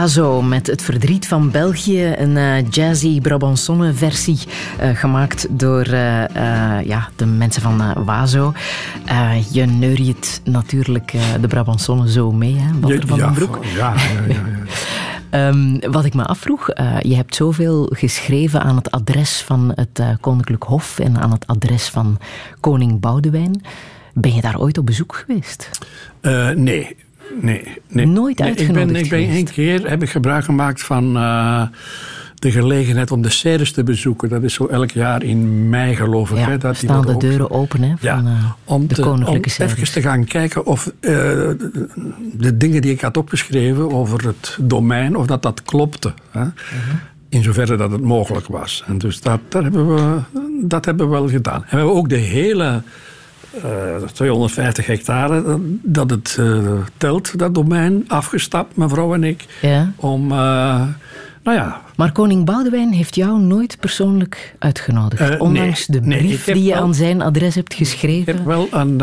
[0.00, 2.14] Wazo met Het Verdriet van België.
[2.16, 4.38] Een uh, jazzy Brabançonne versie
[4.82, 6.24] uh, gemaakt door uh,
[6.84, 8.52] ja, de mensen van Wazo.
[9.52, 13.64] je neuriet natuurlijk de Brabançonne zo mee, hè, Walter van den Broek.
[13.64, 14.42] Ja, ja, ja.
[15.30, 15.48] ja.
[15.48, 16.66] um, wat ik me afvroeg,
[17.00, 21.88] je hebt zoveel geschreven aan het adres van het Koninklijk Hof en aan het adres
[21.88, 22.18] van
[22.60, 23.62] koning Boudewijn.
[24.14, 25.70] Ben je daar ooit op bezoek geweest?
[26.54, 26.96] nee,
[27.40, 28.06] Nee, nee.
[28.06, 31.62] Nooit uitgenodigd Ik ben, ik ben één keer heb ik gebruik gemaakt van uh,
[32.34, 34.28] de gelegenheid om de serres te bezoeken.
[34.28, 36.36] Dat is zo elk jaar in mei, geloof ik.
[36.36, 39.50] Ja, hè, dat staan de deuren open hè, van ja, uh, om de te, koninklijke
[39.58, 41.10] Om even te gaan kijken of uh,
[42.32, 46.12] de, dingen die ik had opgeschreven over het domein, of dat dat klopte.
[46.30, 46.40] Hè.
[46.40, 46.50] -huh.
[47.28, 48.84] In zoverre dat het mogelijk was.
[48.86, 50.18] En dus dat, dat, hebben, we,
[50.62, 51.62] dat hebben we wel gedaan.
[51.62, 52.82] En we hebben ook de hele
[54.12, 59.46] 250 hectare dat het uh, telt, dat domein, afgestapt, mevrouw en ik.
[59.62, 59.92] Ja.
[59.96, 60.38] Om, uh,
[61.42, 61.80] nou ja.
[61.96, 66.72] Maar koning Boudewijn heeft jou nooit persoonlijk uitgenodigd, ondanks nee, de brief nee, die je
[66.72, 68.32] wel, aan zijn adres hebt geschreven.
[68.32, 69.00] Ik heb wel een,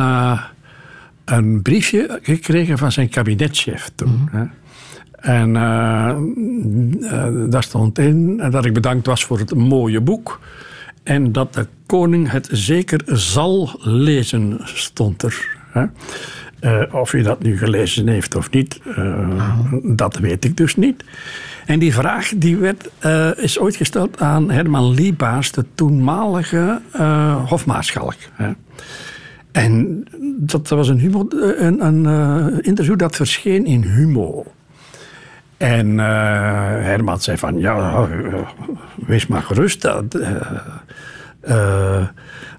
[1.26, 4.10] een briefje gekregen van zijn kabinetchef toen.
[4.10, 4.52] Mm -hmm.
[5.18, 5.54] En
[7.50, 10.40] daar stond in dat ik bedankt was voor het mooie boek.
[11.08, 15.58] En dat de koning het zeker zal lezen, stond er.
[15.72, 15.86] Hè?
[16.62, 19.74] Uh, of hij dat nu gelezen heeft of niet, uh, oh.
[19.84, 21.04] dat weet ik dus niet.
[21.65, 26.82] En die vraag die werd, uh, is ooit gesteld aan Herman Liebaas, de toenmalige
[27.46, 28.15] hofmaarschalk.
[28.34, 28.52] Hè?
[29.52, 30.04] En
[30.38, 34.46] dat was een, humo, een, een interview dat verscheen in Humo.
[35.58, 36.04] En uh,
[36.65, 38.08] Herman zei van, ja,
[38.96, 39.86] wees maar gerust.
[39.86, 39.98] Uh,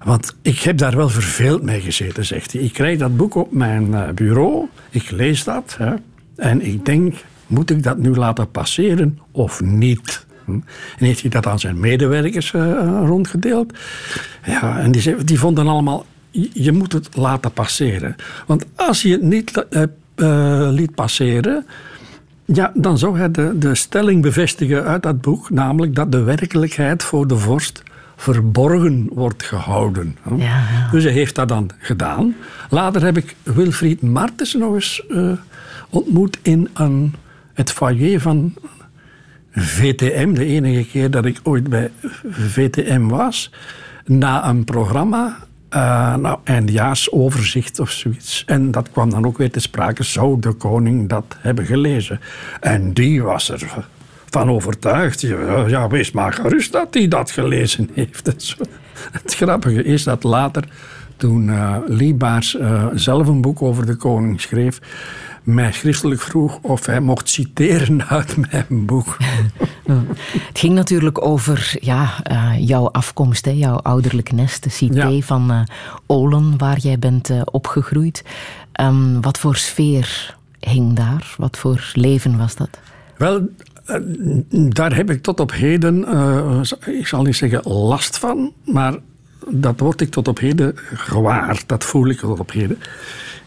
[0.03, 2.61] want ik heb daar wel verveeld mee gezeten, zegt hij.
[2.61, 5.75] Ik krijg dat boek op mijn bureau, ik lees dat.
[5.77, 5.93] Hè,
[6.35, 7.15] en ik denk,
[7.47, 10.25] moet ik dat nu laten passeren of niet?
[10.45, 10.63] En
[10.97, 12.51] heeft hij dat aan zijn medewerkers
[13.05, 13.73] rondgedeeld.
[14.45, 16.05] Ja, en die, die vonden allemaal,
[16.53, 18.15] je moet het laten passeren.
[18.45, 19.65] Want als je het niet
[20.71, 21.65] liet passeren
[22.53, 27.03] ja, dan zou hij de, de stelling bevestigen uit dat boek, namelijk dat de werkelijkheid
[27.03, 27.83] voor de vorst
[28.15, 30.17] verborgen wordt gehouden.
[30.29, 30.89] Ja, ja.
[30.91, 32.35] Dus hij heeft dat dan gedaan.
[32.69, 35.31] Later heb ik Wilfried Martens nog eens uh,
[35.89, 37.13] ontmoet in een,
[37.53, 38.53] het foyer van
[39.51, 41.91] VTM, de enige keer dat ik ooit bij
[42.29, 43.51] VTM was,
[44.05, 45.37] na een programma
[45.75, 48.43] uh, nou, eindejaarsoverzicht of zoiets.
[48.45, 50.03] En dat kwam dan ook weer te sprake.
[50.03, 52.19] Zou de koning dat hebben gelezen?
[52.59, 53.87] En die was er
[54.29, 55.21] van overtuigd.
[55.67, 58.25] Ja, wees maar gerust dat hij dat gelezen heeft.
[59.11, 60.63] Het grappige is dat later,
[61.17, 64.79] toen uh, Liebaars uh, zelf een boek over de koning schreef,
[65.43, 69.17] mij schriftelijk vroeg of hij mocht citeren uit mijn boek.
[70.47, 75.21] Het ging natuurlijk over ja, uh, jouw afkomst, hè, jouw ouderlijk nest, de cité ja.
[75.21, 75.61] van uh,
[76.05, 78.23] Olen, waar jij bent uh, opgegroeid.
[78.81, 81.35] Um, wat voor sfeer hing daar?
[81.37, 82.79] Wat voor leven was dat?
[83.17, 83.49] Wel,
[84.51, 86.05] daar heb ik tot op heden,
[86.85, 88.97] ik zal niet zeggen last van, maar
[89.47, 91.63] dat word ik tot op heden gewaar.
[91.65, 92.77] Dat voel ik tot op heden.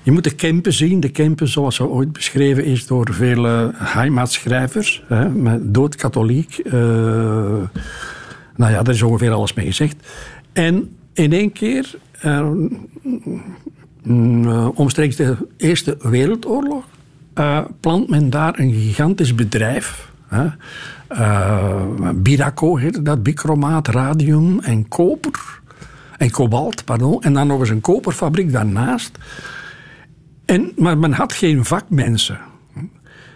[0.02, 1.00] Je moet de Kempen zien.
[1.00, 5.02] De Kempen zoals ze ooit beschreven is door vele heimatschrijvers.
[5.34, 6.60] Met doodkatholiek.
[6.64, 6.72] Uh,
[8.56, 9.96] nou ja, daar is ongeveer alles mee gezegd.
[10.52, 12.50] En in één keer, uh,
[14.74, 16.84] omstreeks de Eerste Wereldoorlog,
[17.80, 20.10] plant men daar een gigantisch bedrijf.
[20.26, 20.46] Hè.
[22.14, 25.60] Biraco heette dat, bicromaat, radium en koper.
[26.18, 27.22] En kobalt, pardon.
[27.22, 29.18] En dan nog eens een koperfabriek daarnaast.
[30.52, 32.38] En, maar men had geen vakmensen.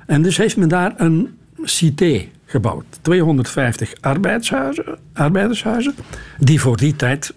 [0.06, 2.84] En dus heeft men daar een cité gebouwd.
[3.00, 5.94] 250 arbeidshuizen, arbeidershuizen,
[6.38, 7.32] die voor die tijd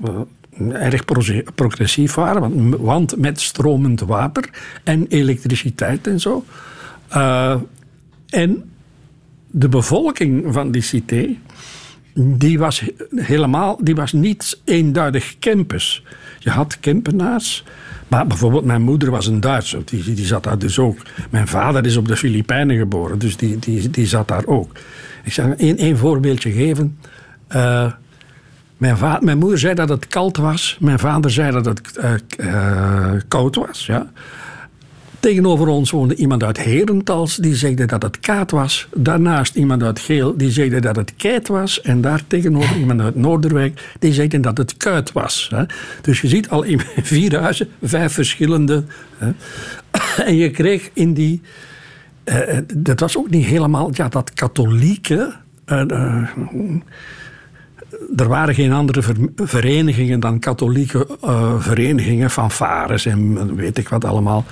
[0.72, 1.06] erg
[1.56, 4.50] progressief waren, want, want, met stromend water
[4.84, 6.46] en elektriciteit en zo.
[7.14, 7.56] Uh,
[8.30, 8.72] en
[9.48, 11.36] de bevolking van die cité,
[12.22, 12.84] die was
[13.16, 16.04] helemaal, die was niet eenduidig Kempers.
[16.40, 17.64] Je had Kempenaars,
[18.08, 20.98] maar bijvoorbeeld mijn moeder was een Duitser, die, die zat daar dus ook.
[21.30, 24.72] Mijn vader is op de Filipijnen geboren, dus die, die, die zat daar ook.
[25.24, 26.98] Ik zal één, één voorbeeldje geven.
[27.56, 27.92] Uh,
[28.78, 33.12] mijn, mijn moeder zei dat het koud was, mijn vader zei dat het uh, uh,
[33.28, 33.86] koud was.
[33.86, 34.12] Ja.
[35.20, 38.88] Tegenover ons woonde iemand uit Herentals, die zegde dat het kaat was.
[38.96, 41.82] Daarnaast iemand uit Geel, die zegde dat het keit was.
[41.82, 45.52] En daar tegenover iemand uit Noorderwijk, die zegde dat het kuit was.
[46.02, 48.84] Dus je ziet al in vier huizen vijf verschillende.
[50.26, 51.42] En je kreeg in die,
[52.24, 55.36] eh, eh, dat was ook niet helemaal ja, dat katholieke.
[55.66, 55.82] eh,
[58.16, 61.08] er waren geen andere ver- verenigingen dan katholieke
[61.60, 64.46] verenigingen, fanfares en weet ik wat allemaal.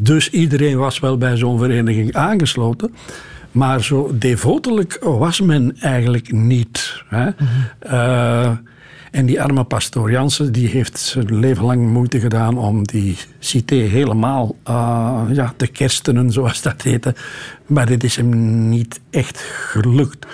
[0.00, 2.94] Dus iedereen was wel bij zo'n vereniging aangesloten.
[3.52, 7.02] Maar zo devotelijk was men eigenlijk niet.
[7.08, 7.30] Hè?
[7.78, 8.56] Eh,
[9.10, 13.74] en die arme pastoor Jansen die heeft zijn leven lang moeite gedaan om die cité
[13.74, 17.14] helemaal eh, ja, te kerstenen, zoals dat heette.
[17.66, 20.26] Maar dit is hem niet echt gelukt.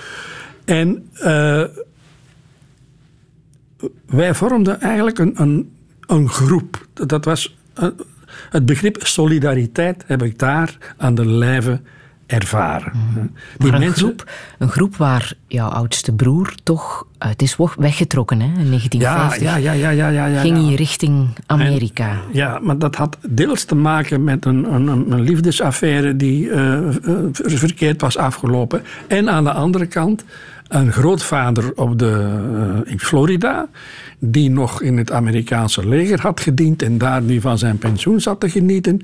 [0.65, 1.65] En eh,
[4.07, 5.73] wij vormden eigenlijk een, een,
[6.07, 6.87] een groep.
[6.93, 7.57] Dat was
[8.55, 11.81] het begrip solidariteit heb ik daar aan de lijve
[12.27, 12.93] ervaren.
[13.59, 17.07] Die Maar een groep, een groep waar jouw oudste broer toch...
[17.19, 19.43] eh, Het is weggetrokken hè, in Ja, 1950.
[19.43, 20.41] ja, ja, ja, ja, ja, ja.
[20.41, 22.21] Ging hij richting Amerika.
[22.33, 26.95] Ja, maar dat had deels te maken met een, een, een liefdesaffaire die eh, eh,
[27.35, 28.83] verkeerd was afgelopen.
[29.07, 30.25] En aan de andere kant
[30.69, 33.67] een grootvader op de, in Florida,
[34.31, 38.41] die nog in het Amerikaanse leger had gediend en daar nu van zijn pensioen zat
[38.41, 39.01] te genieten.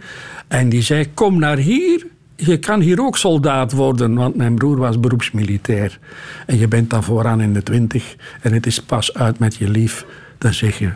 [0.48, 2.06] En die zei: Kom naar hier.
[2.36, 5.98] Je kan hier ook soldaat worden, want mijn broer was beroepsmilitair.
[6.46, 9.68] En je bent dan vooraan in de twintig en het is pas uit met je
[9.68, 10.06] lief.
[10.38, 10.90] Dan zeg je,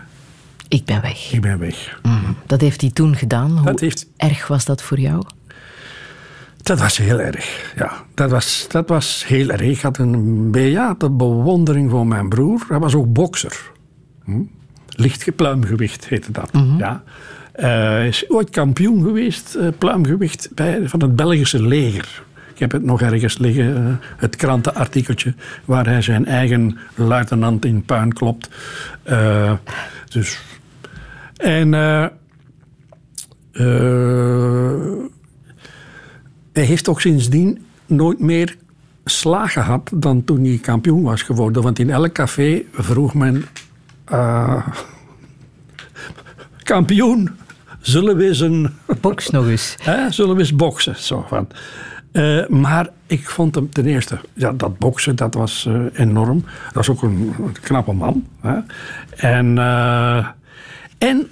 [0.68, 1.32] Ik ben weg.
[1.32, 2.00] ik ben weg.
[2.46, 3.50] Dat heeft hij toen gedaan.
[3.58, 5.22] Hoe heeft- erg was dat voor jou?
[6.62, 7.92] Dat was heel erg, ja.
[8.14, 9.60] Dat was, dat was heel erg.
[9.60, 12.64] Ik had een bejaarde bewondering voor mijn broer.
[12.68, 13.70] Hij was ook bokser.
[14.24, 14.42] Hm?
[14.88, 17.02] Licht pluimgewicht heette dat, ja.
[17.54, 22.22] Eh, is ooit kampioen geweest, eh, pluimgewicht, bij, van het Belgische leger.
[22.52, 25.34] Ik heb het nog ergens liggen, eh, het krantenartikeltje...
[25.64, 28.48] waar hij zijn eigen luitenant in puin klopt.
[30.08, 30.40] Dus...
[31.36, 31.72] En...
[36.52, 38.56] hij heeft ook sindsdien nooit meer
[39.04, 41.62] slaag gehad dan toen hij kampioen was geworden.
[41.62, 43.44] Want in elk café vroeg men...
[44.04, 44.66] eh,
[46.62, 47.30] kampioen,
[47.80, 48.68] zullen we eens een...
[49.00, 49.76] Boks nog eens.
[49.82, 50.96] Hè, zullen we eens boksen?
[50.96, 51.48] Zo van.
[52.12, 56.44] Eh, maar ik vond hem ten eerste, ja, dat boksen, dat was eh, enorm.
[56.64, 58.26] Dat was ook een, een knappe man.
[58.40, 58.58] Hè.
[59.16, 59.58] En,
[60.98, 61.30] en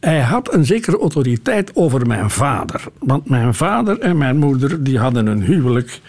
[0.00, 2.84] hij had een zekere autoriteit over mijn vader.
[2.98, 6.00] Want mijn vader en mijn moeder die hadden een huwelijk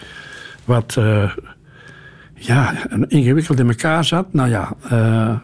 [0.64, 0.98] wat
[2.46, 2.74] ja,
[3.08, 4.32] ingewikkeld in elkaar zat.
[4.32, 5.36] Nou ja, eh,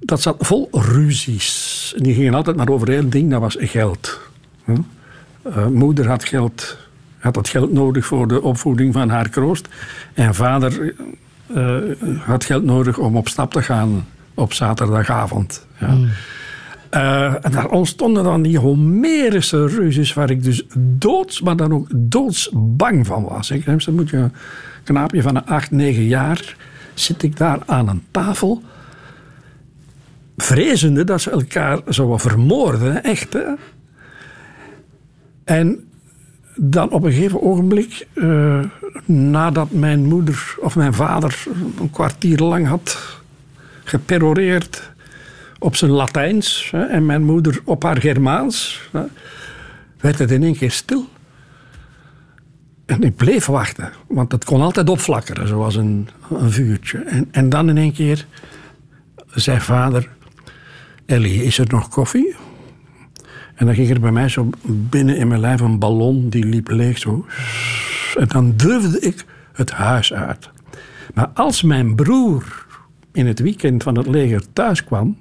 [0.00, 1.94] dat zat vol ruzies.
[1.96, 4.20] Die gingen altijd maar over één ding, dat was geld.
[5.42, 6.76] Eh, moeder had geld,
[7.18, 9.68] had dat geld nodig voor de opvoeding van haar kroost.
[10.14, 10.94] En vader
[11.54, 11.76] eh,
[12.18, 15.66] had geld nodig om op stap te gaan op zaterdagavond.
[15.80, 15.96] Ja.
[16.92, 21.88] Eh, en daar ontstonden dan die Homerische ruzies waar ik dus doods, maar dan ook
[21.94, 23.50] doodsbang van was.
[23.50, 24.32] Ik heb moet je een
[24.84, 26.56] knaapje van een acht, negen jaar,
[26.94, 28.62] zit ik daar aan een tafel,
[30.36, 33.32] vrezende dat ze elkaar zouden vermoorden, echt.
[33.32, 33.52] Hè?
[35.44, 35.88] En
[36.56, 38.60] dan op een gegeven ogenblik, eh,
[39.04, 41.44] nadat mijn moeder of mijn vader
[41.80, 43.18] een kwartier lang had
[43.84, 44.91] geperoreerd
[45.62, 49.02] op zijn Latijns hè, en mijn moeder op haar Germaans, hè,
[50.00, 51.08] werd het in één keer stil.
[52.86, 56.98] En ik bleef wachten, want het kon altijd opflakkeren, zoals een, een vuurtje.
[56.98, 58.26] En, en dan in één keer
[59.34, 60.08] zei vader:
[61.06, 62.34] Ellie, is er nog koffie?
[63.54, 66.68] En dan ging er bij mij zo binnen in mijn lijf een ballon, die liep
[66.70, 67.26] leeg zo.
[68.18, 70.50] En dan durfde ik het huis uit.
[71.14, 72.66] Maar als mijn broer
[73.12, 75.16] in het weekend van het leger thuis kwam,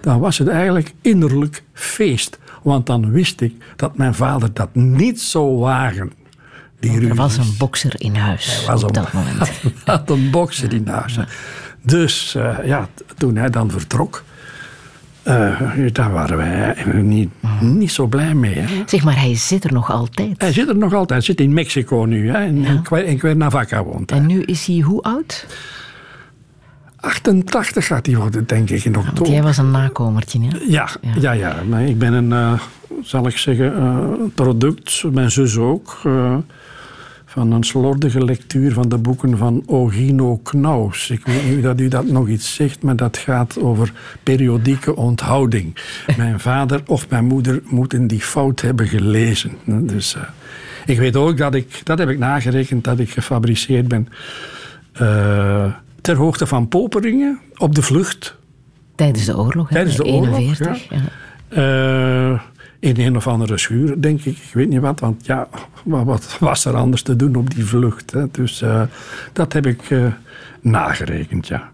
[0.00, 2.38] dan was het eigenlijk innerlijk feest.
[2.62, 6.12] Want dan wist ik dat mijn vader dat niet zou wagen.
[6.80, 9.50] Die Er was een bokser in huis was op een- dat moment.
[9.84, 11.18] had een bokser in huis.
[11.82, 14.24] Dus eh, ja, toen hij dan vertrok,
[15.22, 15.60] eh,
[15.92, 17.30] daar waren wij niet,
[17.60, 18.54] niet zo blij mee.
[18.54, 18.82] Hè.
[18.86, 20.34] Zeg maar, hij zit er nog altijd.
[20.40, 23.84] Hij zit er nog altijd, hij zit in Mexico nu, hè, in, Cuer- in Cuernavaca
[23.84, 24.10] woont.
[24.10, 24.18] hij.
[24.18, 25.46] En nu is hij hoe oud?
[26.96, 29.32] 88 gaat hij worden, denk ik, in oktober.
[29.32, 30.58] jij was een nakomertje, hè?
[30.68, 30.88] Ja,
[31.20, 31.32] ja.
[31.32, 32.60] ja, Maar ik ben een, eh,
[33.02, 36.36] zal ik zeggen, eh, product, mijn zus ook, eh,
[37.24, 41.10] van een slordige lectuur van de boeken van Ogino Knaus.
[41.10, 45.76] Ik weet niet dat u dat nog iets zegt, maar dat gaat over periodieke onthouding.
[46.16, 49.52] Mijn vader of mijn moeder moeten die fout hebben gelezen.
[49.64, 50.16] Dus
[50.86, 54.08] ik weet ook dat ik, dat heb ik nagerekend, dat ik gefabriceerd ben
[54.92, 55.72] eh,
[56.06, 58.36] ter hoogte van Poperingen op de vlucht.
[58.94, 59.68] Tijdens de oorlog?
[59.68, 60.88] Tijdens de oorlog, 41.
[60.88, 61.00] ja.
[61.48, 62.40] Eh,
[62.78, 64.36] in een of andere schuur, denk ik.
[64.36, 65.48] Ik weet niet wat, want ja,
[65.84, 68.10] wat was er anders te doen op die vlucht?
[68.10, 68.24] Hè?
[68.30, 68.82] Dus uh,
[69.32, 70.06] dat heb ik uh,
[70.60, 71.70] nagerekend, ja.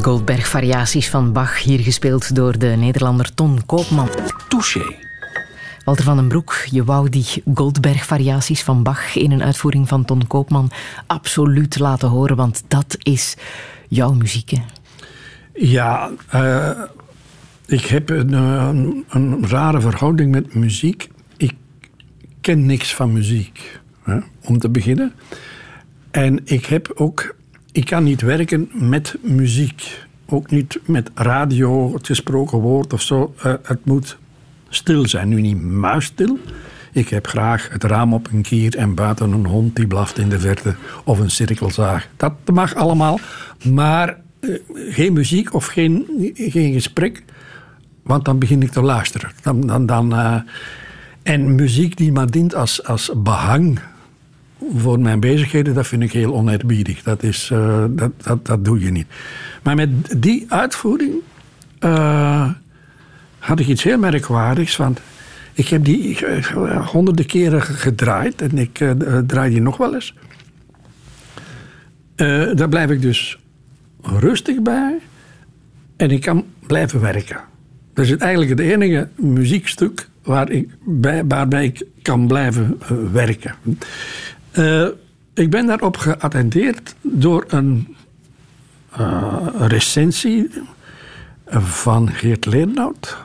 [0.00, 4.08] Goldberg-variaties van Bach, hier gespeeld door de Nederlander Ton Koopman.
[4.48, 4.96] Touché.
[5.84, 10.26] Walter van den Broek, je wou die Goldberg-variaties van Bach in een uitvoering van Ton
[10.26, 10.70] Koopman
[11.06, 13.36] absoluut laten horen, want dat is
[13.88, 14.50] jouw muziek.
[14.50, 14.62] Hè?
[15.54, 16.70] Ja, uh,
[17.66, 21.08] ik heb een, een, een, rare verhouding met muziek.
[21.36, 21.54] Ik
[22.40, 25.12] ken niks van muziek, hè, om te beginnen.
[26.10, 27.34] En ik heb ook
[27.72, 30.04] ik kan niet werken met muziek.
[30.26, 33.34] Ook niet met radio, het gesproken woord of zo.
[33.46, 34.18] Uh, het moet
[34.68, 35.28] stil zijn.
[35.28, 36.38] Nu niet muisstil.
[36.92, 40.28] Ik heb graag het raam op een kier en buiten een hond die blaft in
[40.28, 42.08] de verte of een cirkelzaag.
[42.16, 43.18] Dat mag allemaal.
[43.70, 44.58] Maar uh,
[44.88, 47.22] geen muziek of geen, geen gesprek,
[48.02, 49.30] want dan begin ik te luisteren.
[49.42, 50.36] Dan, dan, dan, uh,
[51.22, 53.78] en muziek die maar dient als, als behang
[54.76, 57.02] voor mijn bezigheden, dat vind ik heel oneerbiedig.
[57.02, 59.06] Dat, is, eh, dat, dat, dat doe je niet.
[59.62, 61.12] Maar met die uitvoering
[61.80, 62.50] uh,
[63.38, 64.76] had ik iets heel merkwaardigs.
[64.76, 65.00] Want
[65.52, 68.84] ik heb die uh, honderden keren gedraaid en ik
[69.26, 70.14] draai die nog wel eens.
[72.54, 73.38] daar blijf ik dus
[74.02, 74.98] rustig bij
[75.96, 77.40] en ik kan blijven werken.
[77.94, 82.78] Dat is eigenlijk het enige muziekstuk waar ik bij, waarbij ik kan blijven
[83.12, 83.54] werken.
[84.58, 84.88] Uh,
[85.34, 87.96] ik ben daarop geattendeerd door een
[89.00, 90.50] uh, recensie
[91.50, 93.16] van Geert Leernout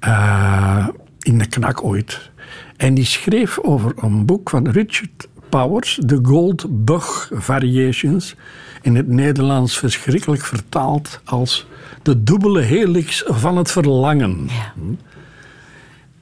[0.00, 2.30] uh, in de knak ooit.
[2.76, 8.34] En die schreef over een boek van Richard Powers, The Gold Bug Variations,
[8.82, 11.66] in het Nederlands verschrikkelijk vertaald als
[12.02, 14.46] de dubbele helix van het verlangen.
[14.46, 14.72] Ja.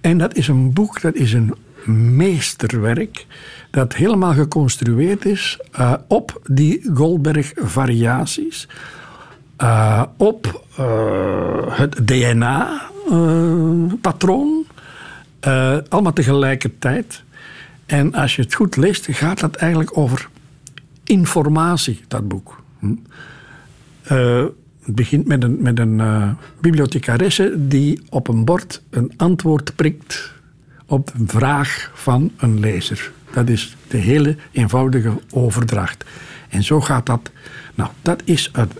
[0.00, 1.54] En dat is een boek, dat is een
[1.86, 3.26] meesterwerk
[3.70, 8.68] dat helemaal geconstrueerd is uh, op die Goldberg-variaties.
[9.58, 10.84] Uh, op uh,
[11.68, 14.66] het DNA-patroon.
[15.88, 17.22] allemaal tegelijkertijd.
[17.86, 20.28] En als je het goed leest, gaat dat eigenlijk over
[21.04, 22.62] informatie, dat boek.
[22.78, 22.94] Hm?
[24.82, 26.02] het begint met een, met een
[26.60, 30.39] bibliothecaresse die op een bord een antwoord prikt
[30.90, 33.12] op een vraag van een lezer.
[33.32, 36.04] Dat is de hele eenvoudige overdracht.
[36.48, 37.30] En zo gaat dat.
[37.74, 38.72] Nou, dat is het.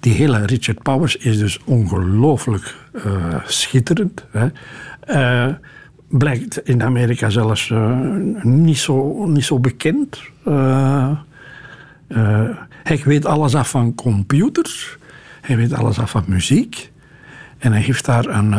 [0.00, 4.24] Die hele Richard Powers is dus ongelooflijk uh, schitterend.
[4.30, 4.48] Hè.
[5.48, 5.54] Uh,
[6.08, 7.98] blijkt in Amerika zelfs uh,
[8.42, 10.22] niet, zo, niet zo bekend.
[12.82, 14.96] hij weet alles af van computers.
[15.40, 16.90] Hij weet alles af van muziek.
[17.58, 18.54] En hij heeft daar een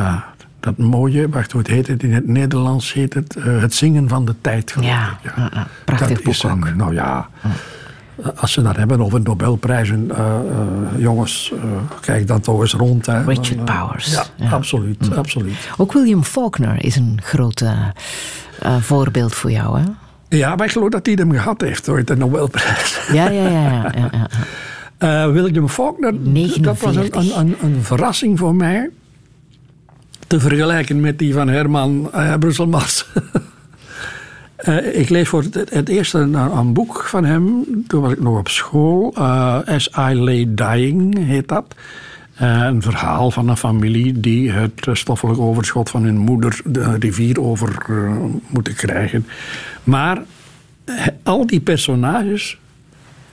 [0.59, 4.09] dat mooie, wacht hoe het heet het in het Nederlands, heet het uh, Het Zingen
[4.09, 4.75] van de Tijd.
[4.79, 5.51] Ja, ja.
[5.53, 7.29] Uh, prachtig dat is een, Nou ja,
[8.35, 10.35] als ze dat hebben over Nobelprijzen, uh,
[10.97, 11.53] jongens,
[12.01, 13.05] kijk dan toch eens rond.
[13.05, 13.23] Hè.
[13.23, 14.11] Richard Powers.
[14.35, 15.55] Ja, absoluut, absoluut.
[15.77, 17.63] Ook William Faulkner is een groot
[18.79, 19.85] voorbeeld voor jou, hè?
[20.37, 22.99] Ja, maar ik geloof dat hij hem gehad heeft, ooit, de Nobelprijs.
[23.11, 23.91] Ja, ja, ja.
[23.95, 24.11] ja,
[24.99, 26.93] ja, William Faulkner, 49.
[26.93, 28.89] dat was een, een, een verrassing voor mij
[30.29, 32.33] te vergelijken met die van Herman uh,
[35.01, 37.65] ik lees voor het, het eerst een, een, boek van hem.
[37.87, 39.13] Toen was ik nog op school.
[39.17, 41.75] Uh, As I Lay Dying heet dat.
[42.35, 47.85] een verhaal van een familie die het stoffelijk overschot van hun moeder de rivier over
[48.47, 49.25] moeten krijgen.
[49.83, 50.21] Maar
[51.23, 52.59] al die personages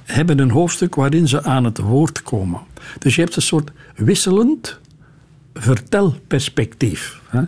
[0.04, 2.60] hebben een hoofdstuk waarin ze aan het woord komen.
[2.98, 4.78] Dus je hebt een soort wisselend
[5.56, 7.20] vertelperspectief.
[7.28, 7.42] Hè.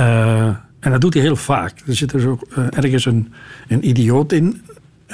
[0.00, 1.78] Uh, en dat doet hij heel vaak.
[1.86, 3.32] Er zit er ook uh, ergens een,
[3.68, 4.62] een idioot in.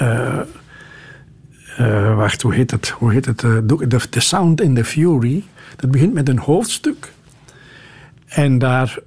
[0.02, 0.40] Uh,
[2.16, 2.88] wacht, hoe heet het?
[2.88, 3.38] Hoe heet het?
[3.38, 5.44] The, the Sound in the Fury.
[5.76, 7.12] Dat begint met een hoofdstuk.
[8.26, 8.98] En daar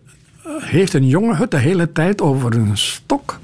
[0.60, 3.40] heeft een jongen het de hele tijd over een stok.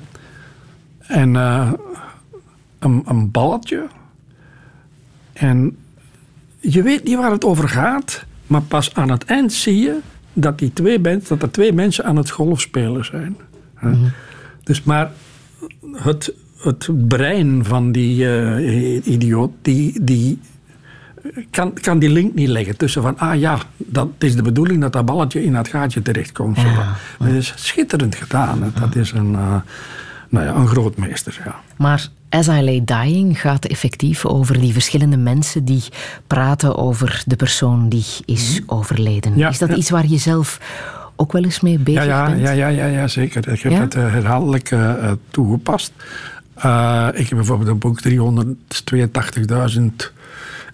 [1.00, 3.88] En een, een balletje.
[5.34, 5.78] En
[6.60, 8.26] je weet niet waar het over gaat.
[8.48, 10.00] Maar pas aan het eind zie je
[10.34, 13.38] dat, die twee dat er twee mensen aan het golfspelen zijn.
[13.82, 13.96] Mhm.
[14.64, 15.12] Dus maar
[15.92, 20.40] het, het brein van die uh, idioot, die, die
[21.50, 24.94] kan, kan die link niet leggen tussen van, ah ja, dat is de bedoeling dat
[24.94, 26.58] dat balletje in dat gaatje terechtkomt.
[26.58, 28.74] Ja, Dat is schitterend gedaan.
[28.80, 29.56] Dat is een, uh,
[30.36, 31.42] nou ja, een grootmeester.
[31.46, 31.56] Ja.
[31.78, 35.84] Maar As I Lay Dying gaat effectief over die verschillende mensen die
[36.28, 38.74] praten over de persoon die is mhm.
[38.74, 39.38] overleden.
[39.38, 40.60] is dat iets waar je zelf
[41.16, 42.42] ook wel eens mee bezig ja, ja, bent?
[42.42, 43.52] Ja, ja, ja, ja, zeker.
[43.52, 45.92] Ik heb het uh, herhaaldelijk uh, toegepast.
[46.66, 48.00] Uh, ik heb bijvoorbeeld een boek
[49.78, 49.84] 382.000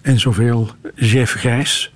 [0.02, 1.94] en zoveel Jeff Gijs.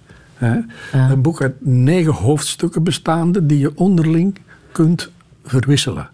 [0.93, 4.39] Een boek uit negen hoofdstukken bestaande die je onderling
[4.73, 5.11] kunt
[5.45, 6.09] verwisselen.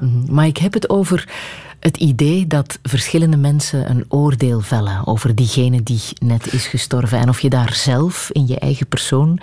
[0.00, 0.34] Mhm.
[0.34, 1.28] Maar ik heb het over
[1.80, 7.18] het idee dat verschillende mensen een oordeel vellen over diegene die net is gestorven.
[7.18, 9.40] En of je daar zelf in je eigen persoon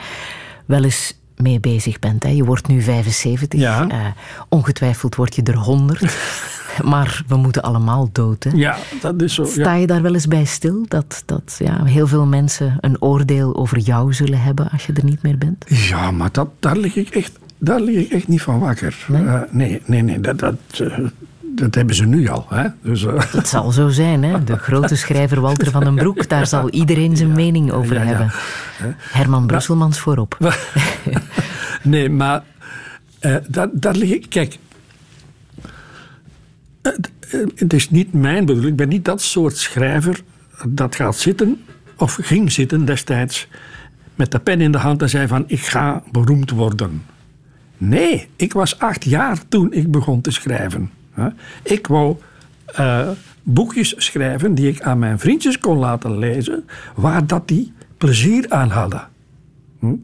[0.66, 2.24] wel eens mee bezig bent.
[2.24, 2.30] Hè.
[2.30, 3.60] Je wordt nu 75.
[3.60, 3.88] Ja.
[3.91, 4.05] Uh,
[4.49, 6.18] ongetwijfeld word je er 100.
[6.84, 8.43] maar we moeten allemaal dood.
[8.43, 8.49] Hè.
[8.53, 9.45] Ja, dat is zo.
[9.45, 10.86] Sta je daar wel eens bij stil?
[10.88, 15.05] Dat, dat ja, heel veel mensen een oordeel over jou zullen hebben als je er
[15.05, 15.66] niet meer bent?
[15.68, 19.05] Ja, maar dat, daar lig ik echt daar lig ik echt niet van wakker.
[19.08, 20.97] Nee, uh, nee, nee, nee, dat, dat, uh,
[21.41, 22.45] dat hebben ze nu al.
[22.49, 22.68] Hè?
[22.82, 23.22] Dus, uh...
[23.32, 24.24] Het zal zo zijn.
[24.24, 24.43] Hè?
[24.43, 28.08] De grote schrijver Walter van den Broek, daar zal iedereen zijn mening over ja, ja,
[28.08, 28.32] hebben.
[28.97, 30.38] Herman Brusselmans voorop.
[31.84, 32.43] nee, maar
[33.47, 34.26] daar, daar lig ik...
[34.30, 34.58] Kijk,
[37.30, 38.72] eh, het is niet mijn bedoeling.
[38.72, 40.22] Ik ben niet dat soort schrijver
[40.68, 41.64] dat gaat zitten,
[41.97, 43.47] of ging zitten destijds,
[44.16, 47.03] met de pen in de hand en zei van ik ga beroemd worden.
[47.78, 50.91] Nee, ik was acht jaar toen ik begon te schrijven.
[51.63, 52.17] Ik wou
[52.65, 53.09] eh,
[53.43, 56.65] boekjes schrijven die ik aan mijn vriendjes kon laten lezen,
[56.95, 59.07] waar dat die plezier aan hadden.
[59.80, 59.95] Hm?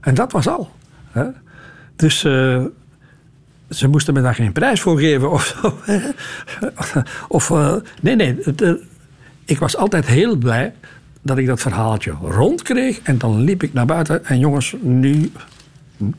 [0.00, 0.70] En dat was al.
[1.10, 1.24] Hè.
[1.96, 2.64] Dus eh,
[3.70, 5.78] ze moesten me daar geen prijs voor geven of zo.
[7.28, 8.36] of, eh, nee, nee.
[8.42, 8.76] het,
[9.44, 10.74] ik was altijd heel blij
[11.22, 13.00] dat ik dat verhaaltje rondkreeg.
[13.02, 14.24] En dan liep ik naar buiten.
[14.24, 15.30] En jongens, nu...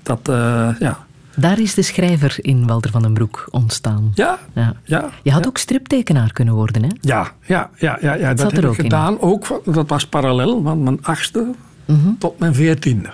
[0.03, 1.05] Dat, eh, ja.
[1.35, 4.11] Daar is de schrijver in Walter van den Broek ontstaan.
[4.15, 4.75] Ja, Ja.
[4.83, 5.09] ja.
[5.23, 6.89] Je had ook striptekenaar kunnen worden, hè?
[7.01, 8.29] Ja, ja, ja, ja, ja.
[8.29, 8.83] dat zat heb ik in.
[8.83, 9.19] gedaan.
[9.21, 11.51] Ook, dat was parallel van mijn achtste
[11.85, 12.09] Mhm.
[12.19, 13.09] tot mijn veertiende.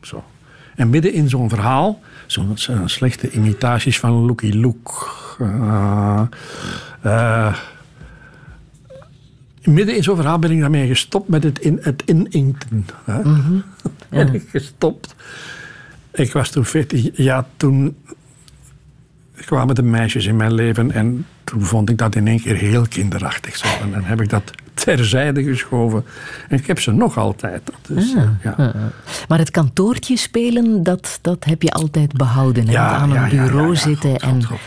[0.00, 0.24] Zo.
[0.76, 2.52] En midden in zo'n verhaal, zo'n
[2.84, 4.90] slechte imitaties van Looky Luke.
[5.38, 6.22] eh,
[7.02, 7.54] eh,
[9.64, 12.02] midden in zo'n verhaal ben ik daarmee gestopt met het, in, het.
[13.04, 13.18] Hè?
[13.22, 13.54] Mhm.
[14.10, 15.14] ben ik gestopt.
[16.14, 17.96] Ik was toen 14 ja, toen
[19.44, 22.86] kwamen de meisjes in mijn leven en toen vond ik dat in één keer heel
[22.88, 23.56] kinderachtig.
[23.56, 23.66] Zo.
[23.82, 26.04] En dan heb ik dat terzijde geschoven.
[26.48, 27.62] En ik heb ze nog altijd.
[27.88, 28.72] Dus, Ah, ja.
[29.28, 32.66] Maar het kantoortje spelen, dat, dat heb je altijd behouden.
[32.66, 33.78] Ja, aan ja, een ja, bureau ja, ja.
[33.78, 34.10] zitten.
[34.10, 34.44] God, en...
[34.44, 34.60] God, God.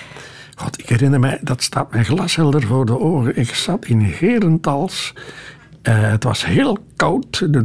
[0.56, 3.38] God, ik herinner mij, dat staat mij glashelder voor de ogen.
[3.38, 5.14] Ik zat in Herentals.
[5.82, 7.64] Eh, het was heel koud, de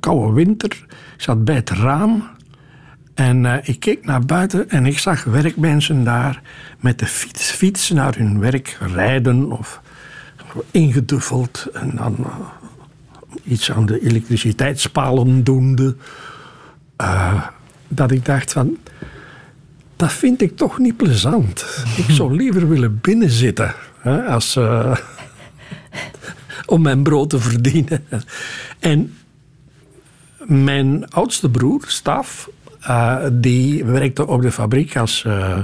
[0.00, 0.70] koude winter.
[1.16, 2.28] Ik zat bij het raam.
[3.16, 6.42] En eh, ik keek naar buiten en ik zag werkmensen daar
[6.80, 9.80] met de fiets, fiets naar hun werk rijden of
[10.70, 15.96] ingeduffeld en dan eh, iets aan de elektriciteitspalen doende.
[16.96, 17.42] Eh,
[17.88, 18.76] dat ik dacht van,
[19.96, 21.84] dat vind ik toch niet plezant.
[21.96, 24.58] Ik zou liever willen binnenzitten hè, als,
[26.66, 28.04] om mijn brood te verdienen.
[28.78, 29.16] En
[30.38, 32.48] mijn oudste broer, Staf,
[32.86, 35.58] eh, die werkte op de fabriek als eh,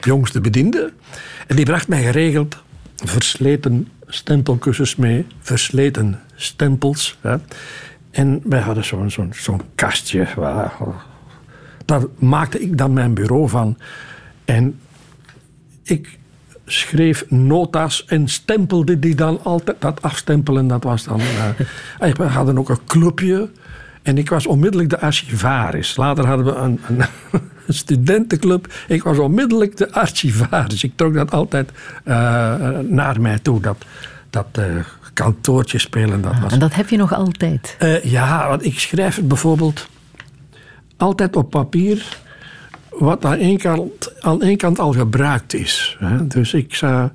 [0.00, 0.92] jongste bediende.
[1.46, 2.56] En die bracht mij geregeld
[2.96, 7.18] versleten stempelkussens mee, versleten stempels.
[7.20, 7.36] Hè.
[8.10, 10.26] En wij hadden zo'n zo'n zo'n kastje.
[10.36, 10.72] waar-
[11.84, 13.78] daar maakte ik dan mijn bureau van.
[14.44, 14.80] En
[15.82, 16.18] ik
[16.66, 19.80] schreef nota's en stempelde die dan altijd.
[19.80, 21.20] Dat afstempelen, dat was dan...
[21.98, 23.48] eh, we hadden ook een clubje.
[24.02, 25.96] En ik was onmiddellijk de archivaris.
[25.96, 26.98] Later hadden we een, een,
[27.66, 28.72] een studentenclub.
[28.88, 30.84] Ik was onmiddellijk de archivaris.
[30.84, 31.70] Ik trok dat altijd
[32.04, 32.14] eh,
[32.78, 33.60] naar mij toe.
[33.60, 33.84] Dat,
[34.30, 34.64] dat eh,
[35.12, 37.76] kantoortje spelen, dat was En dat heb je nog altijd.
[37.78, 39.88] eh, ja, want ik schrijf het bijvoorbeeld
[40.96, 42.18] altijd op papier
[42.90, 45.96] wat aan één kant, aan één kant al gebruikt is.
[45.98, 46.26] Hè.
[46.26, 47.08] Dus ik zou...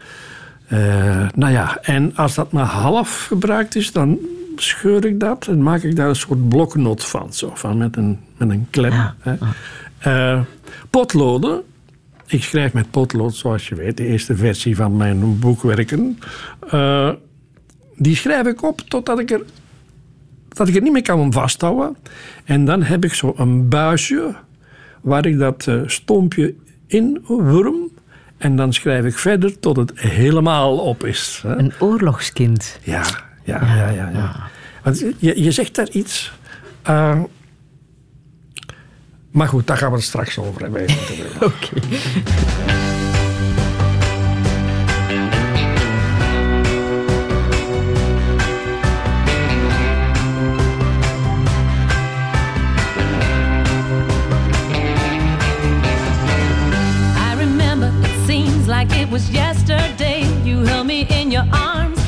[1.35, 4.19] nou ja, en als dat maar half gebruikt is, dan
[4.55, 7.33] scheur ik dat en maak ik daar een soort bloknot van.
[7.33, 8.91] Zo, van met, een, met een klem.
[8.91, 9.35] Ja, hè.
[9.99, 10.41] Eh,
[10.89, 11.61] potloden.
[12.25, 16.19] Ik schrijf met potlood, zoals je weet, de eerste versie van mijn boekwerken.
[16.69, 17.09] Eh,
[17.95, 19.41] die schrijf ik op totdat ik er
[20.47, 21.97] dat ik er niet meer kan vasthouden.
[22.43, 24.35] En dan heb ik zo een buisje
[25.01, 26.55] waar ik dat eh, stompje
[26.87, 27.91] in wurm.
[28.37, 31.39] En dan schrijf ik verder tot het helemaal op is.
[31.43, 31.55] Hè.
[31.55, 32.79] Een oorlogskind.
[32.83, 33.05] Ja,
[33.43, 34.09] ja, ja, ja.
[34.09, 34.49] ja.
[34.83, 36.33] Want je, je zegt daar iets.
[36.83, 37.19] eh,
[39.31, 40.81] maar goed, daar gaan we het straks over hebben.
[40.81, 41.51] eventueel.
[57.15, 60.21] I remember it seems like it was yesterday.
[60.43, 61.99] You held me in your arms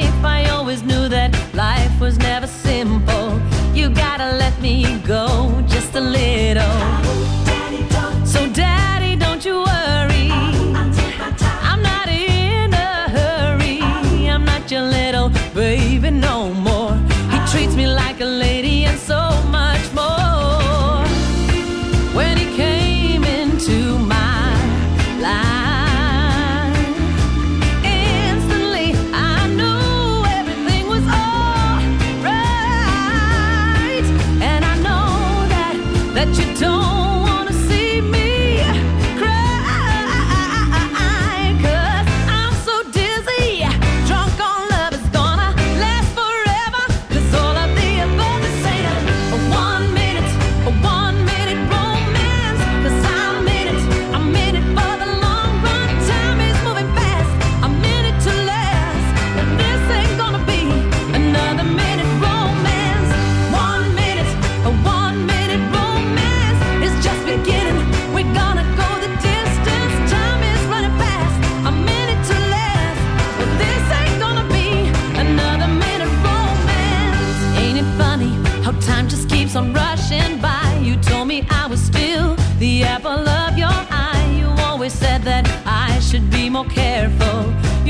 [0.00, 3.40] I always knew that life was never simple.
[3.74, 5.61] You gotta let me go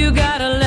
[0.03, 0.62] You gotta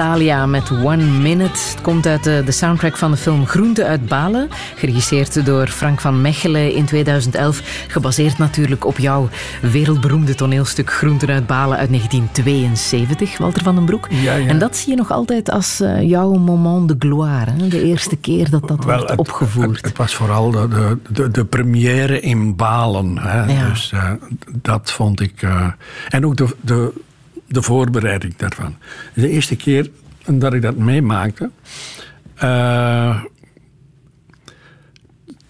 [0.00, 1.50] Natalia met One Minute.
[1.50, 4.48] Het komt uit de, de soundtrack van de film Groente uit Balen.
[4.76, 7.84] Geregisseerd door Frank van Mechelen in 2011.
[7.88, 9.28] Gebaseerd natuurlijk op jouw
[9.62, 14.06] wereldberoemde toneelstuk Groenten uit Balen uit 1972, Walter van den Broek.
[14.10, 14.48] Ja, ja.
[14.48, 17.50] En dat zie je nog altijd als eh, jouw moment de gloire.
[17.50, 17.68] Hè?
[17.68, 19.76] De eerste keer dat dat Wel, wordt opgevoerd.
[19.76, 23.18] Het, het was vooral de, de, de, première in Balen.
[23.18, 23.52] Hè.
[23.52, 23.68] Ja.
[23.68, 24.10] Dus eh,
[24.52, 25.42] dat vond ik...
[25.42, 25.66] eh,
[26.08, 26.92] en ook de, de,
[27.50, 28.76] de voorbereiding daarvan.
[29.14, 29.90] De eerste keer
[30.26, 31.50] dat ik dat meemaakte...
[32.34, 33.22] eh,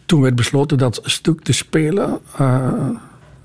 [0.07, 2.18] toen werd besloten dat stuk te spelen...
[2.38, 2.88] eh,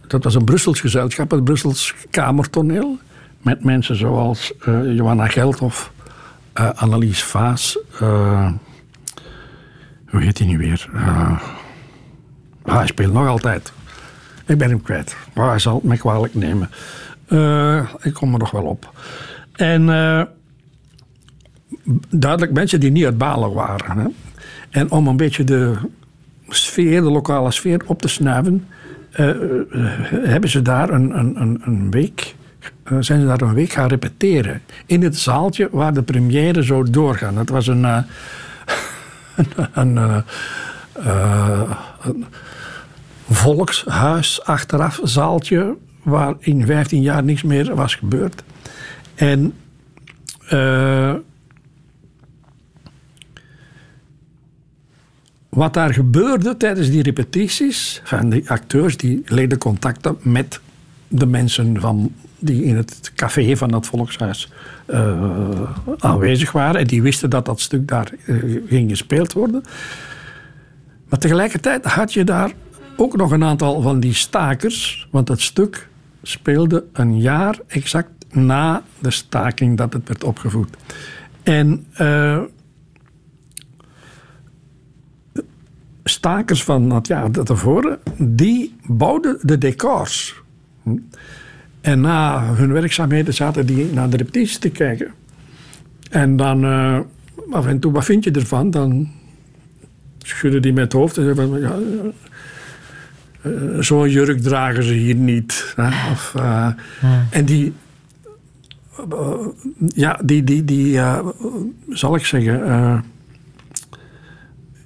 [0.08, 2.98] dat was een Brussels gezelschap, het Brussels Kamertoneel...
[3.42, 5.92] met mensen zoals eh, Johanna Gelthoff,
[6.54, 7.78] eh, Annelies Vaas...
[10.10, 10.90] hoe heet hij nu weer?
[10.94, 11.42] Ah,
[12.64, 13.74] hij speelt nog altijd.
[14.46, 15.16] Ik ben hem kwijt.
[15.34, 16.70] Maar hij zal het me kwalijk nemen.
[17.28, 18.94] Eh, ik kom er nog wel op.
[19.52, 20.22] En eh,
[22.10, 23.98] duidelijk mensen die niet uit Balen waren.
[23.98, 24.08] Hè.
[24.70, 25.76] En om een beetje de
[26.50, 28.68] sfeer, de lokale sfeer op te snuiven...
[29.12, 29.30] eh,
[30.10, 32.36] hebben ze daar een, een, een, week...
[33.00, 34.62] zijn ze daar een week gaan repeteren.
[34.86, 37.36] In het zaaltje waar de première zou doorgaan.
[37.36, 37.84] Dat was een...
[39.74, 40.24] een,
[42.04, 42.26] een
[43.30, 48.44] volkshuis achteraf zaaltje waar in 15 jaar niks meer was gebeurd.
[49.16, 49.54] En
[50.48, 51.14] eh,
[55.50, 60.60] wat daar gebeurde tijdens die repetities van die acteurs, die legden contacten met
[61.08, 64.52] de mensen van, die in het café van dat volkshuis
[64.86, 65.62] eh,
[65.98, 66.82] aanwezig waren.
[66.82, 68.36] En die wisten dat dat stuk daar eh,
[68.68, 69.64] ging gespeeld worden.
[71.10, 72.52] Maar tegelijkertijd had je daar
[72.96, 75.08] ook nog een aantal van die stakers.
[75.12, 75.90] Want het stuk
[76.28, 80.76] speelde een jaar exact na de staking dat het werd opgevoerd.
[81.44, 82.42] En eh,
[86.04, 90.42] stakers van het jaar tevoren, die bouwden de decors.
[91.82, 95.14] En na hun werkzaamheden zaten die naar de repetities te kijken.
[96.10, 97.00] En dan eh,
[97.52, 98.72] af en toe, wat vind je ervan?
[98.72, 99.12] Dan
[100.18, 101.76] schudden die met het hoofd en van, ja,
[103.46, 105.74] eh, zo'n jurk dragen ze hier niet.
[105.76, 106.12] Hè?
[106.12, 106.72] Of, eh,
[107.30, 107.74] En die,
[109.88, 111.28] ja, die, die, die eh,
[111.90, 113.04] zal ik zeggen,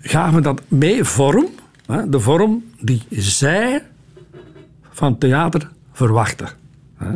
[0.02, 1.48] gaven dat mee vorm,
[1.86, 2.10] hè?
[2.10, 3.84] de vorm die zij
[4.90, 6.50] van theater verwachten.
[6.98, 7.12] hè.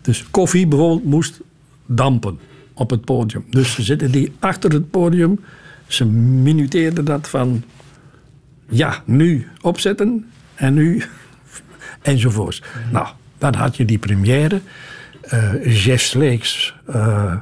[0.00, 1.40] Dus koffie bijvoorbeeld moest
[1.86, 2.38] dampen
[2.74, 3.44] op het podium.
[3.50, 5.40] Dus ze zitten die achter het podium,
[5.86, 7.62] ze minuteerden dat van
[8.68, 10.30] ja, nu opzetten
[10.60, 11.02] en nu
[12.02, 12.62] enzovoorts.
[12.92, 13.06] Nou,
[13.38, 14.60] dan had je die première.
[15.22, 16.74] eh Jeff Sleeks.
[16.86, 17.34] eh,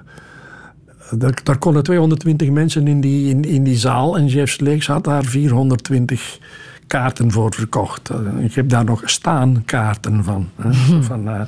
[1.10, 4.16] daar, daar konden 220 mensen in die, in, in die zaal.
[4.16, 6.38] En Jeff Sleeks had daar 420
[6.86, 8.10] kaarten voor verkocht.
[8.10, 10.50] Eh, ik heb daar nog staankaarten van.
[10.62, 11.40] Hè, van eh,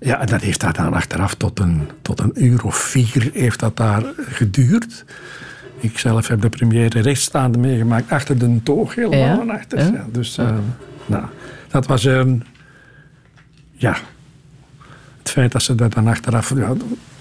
[0.00, 3.60] ja, en dat heeft daar dan achteraf tot een, tot een uur of vier heeft
[3.60, 5.04] dat daar geduurd.
[5.90, 9.78] Ik zelf heb de première rechtstaande meegemaakt, achter de toog, helemaal Ja, achter.
[9.78, 9.84] ja.
[9.92, 10.54] Ja, dus eh,
[11.06, 11.24] nou,
[11.68, 12.44] dat was een...
[13.72, 13.96] Ja,
[15.18, 16.72] het feit dat ze daar dan achteraf ja,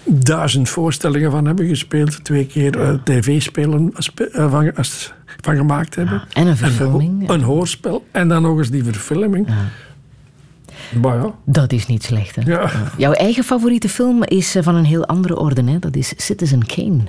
[0.04, 4.72] duizend voorstellingen van hebben gespeeld, twee keer eh, tv-spelen spe- eh, van,
[5.42, 6.22] van gemaakt hebben.
[6.34, 7.22] En een verfilming.
[7.22, 9.48] Een, ho- een hoorspel en dan nog eens die verfilming.
[11.02, 11.34] Maar ja.
[11.46, 12.42] Dat is niet slecht, hè?
[12.46, 12.70] Ja.
[12.98, 15.80] Jouw eigen favoriete film is eh, van een heel andere orde, hè?
[15.80, 17.04] Dat is Citizen Kane.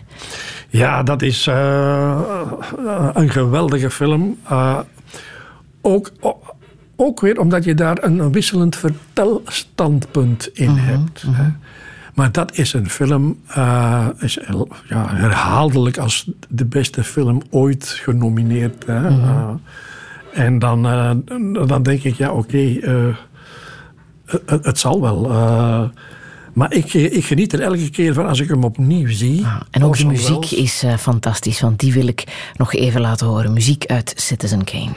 [0.69, 2.21] Ja, dat is eh,
[3.13, 4.39] een geweldige film.
[4.51, 4.79] Uh,
[5.81, 6.13] ook,
[6.97, 11.25] ook weer omdat je daar een wisselend vertelstandpunt in Mhm, hebt.
[11.27, 11.49] Hè.
[12.15, 14.39] Maar dat is een film, uh, is
[14.89, 18.87] ja, herhaaldelijk als de beste film ooit genomineerd.
[18.87, 19.01] Hè.
[19.11, 19.21] Mhm.
[19.21, 19.51] Uh,
[20.33, 21.11] en dan, uh,
[21.67, 23.15] dan denk ik, ja, oké, okay,
[24.27, 25.21] het, het, zal wel.
[26.53, 29.45] maar ik, ik, geniet er elke keer van als ik hem opnieuw zie.
[29.45, 30.61] Ah, en ook de muziek wel.
[30.61, 32.25] is fantastisch, want die wil ik
[32.57, 33.53] nog even laten horen.
[33.53, 34.95] Muziek uit Citizen Kane.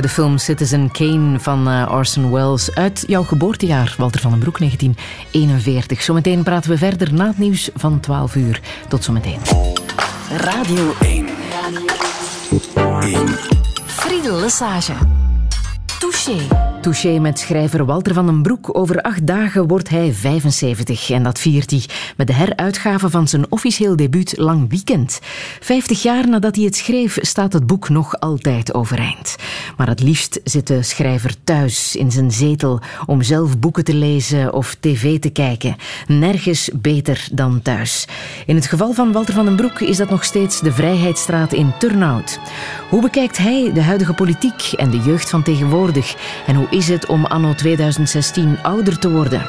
[0.00, 2.74] De film Citizen Kane van uh, Orson Welles.
[2.74, 6.02] Uit jouw geboortejaar, Walter van den Broek, 1941.
[6.02, 8.60] Zometeen praten we verder na het nieuws van 12 uur.
[8.88, 9.38] Tot zometeen.
[10.36, 11.28] Radio 1.
[11.50, 11.86] Radio
[13.00, 13.28] 1.
[13.86, 14.92] Friedel Lesage.
[15.98, 16.69] Touché.
[16.80, 18.78] Touché met schrijver Walter van den Broek.
[18.78, 21.84] Over acht dagen wordt hij 75 en dat viert hij
[22.16, 25.20] met de heruitgave van zijn officieel debuut Lang Weekend.
[25.60, 29.36] Vijftig jaar nadat hij het schreef staat het boek nog altijd overeind.
[29.76, 34.52] Maar het liefst zit de schrijver thuis in zijn zetel om zelf boeken te lezen
[34.52, 35.76] of tv te kijken.
[36.06, 38.06] Nergens beter dan thuis.
[38.46, 41.72] In het geval van Walter van den Broek is dat nog steeds de Vrijheidsstraat in
[41.78, 42.38] Turnhout.
[42.90, 46.16] Hoe bekijkt hij de huidige politiek en de jeugd van tegenwoordig?
[46.46, 49.42] En hoe is het om anno 2016 ouder te worden?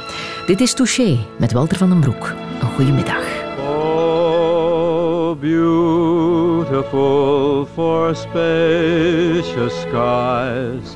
[0.46, 2.34] Dit is Touché met Walter van den Broek.
[2.62, 3.24] Een goede middag.
[3.60, 10.96] Oh, beautiful for spacious skies,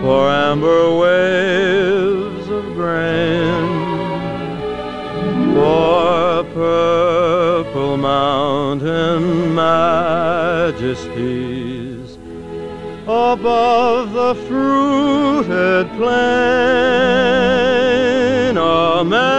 [0.00, 3.68] for amber waves of grain,
[5.54, 11.55] for purple mountain majesties
[13.06, 16.16] above the fruited plain.
[19.06, 19.36] America,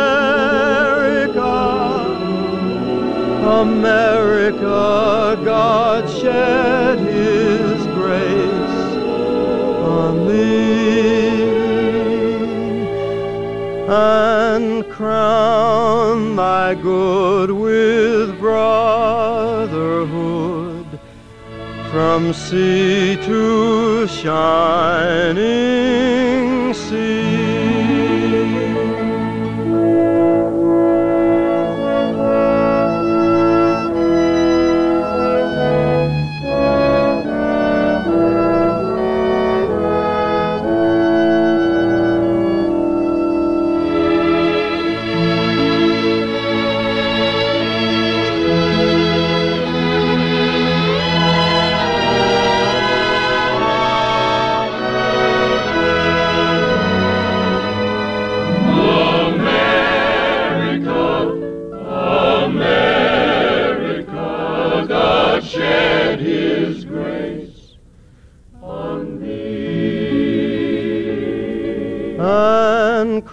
[3.61, 8.95] America, God shed His grace
[9.84, 11.28] on thee
[13.89, 20.07] and crown thy good with brotherhood
[21.98, 25.41] from sea to shining
[26.72, 27.57] sea.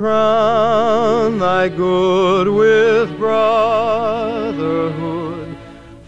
[0.05, 4.61] Crown thy good with brotherhood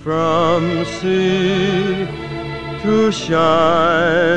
[0.05, 2.07] from sea
[2.83, 4.37] to shining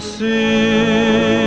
[0.00, 1.39] sea.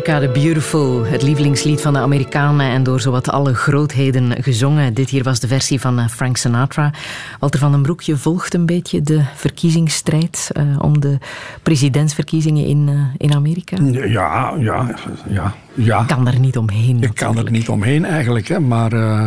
[0.00, 4.94] America the Beautiful, het lievelingslied van de Amerikanen en door zowat alle grootheden gezongen.
[4.94, 6.92] Dit hier was de versie van eh, Frank Sinatra.
[7.38, 11.18] Walter van den Broek, je volgt een beetje de verkiezingsstrijd uh, om de
[11.62, 13.76] presidentsverkiezingen in, uh, in Amerika?
[13.92, 14.94] Ja, ja,
[15.28, 15.54] ja.
[15.74, 16.04] ja.
[16.04, 16.98] kan er niet omheen.
[17.00, 19.26] Je kan er niet omheen eigenlijk, hè, maar uh,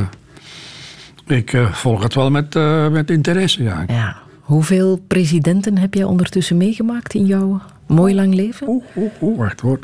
[1.27, 2.53] ik volg het wel met,
[2.91, 3.63] met interesse.
[3.63, 3.83] Ja.
[3.87, 4.17] ja.
[4.39, 8.67] Hoeveel presidenten heb jij ondertussen meegemaakt in jouw mooi lang leven?
[8.67, 9.79] Oeh, oeh, oeh wacht hoor.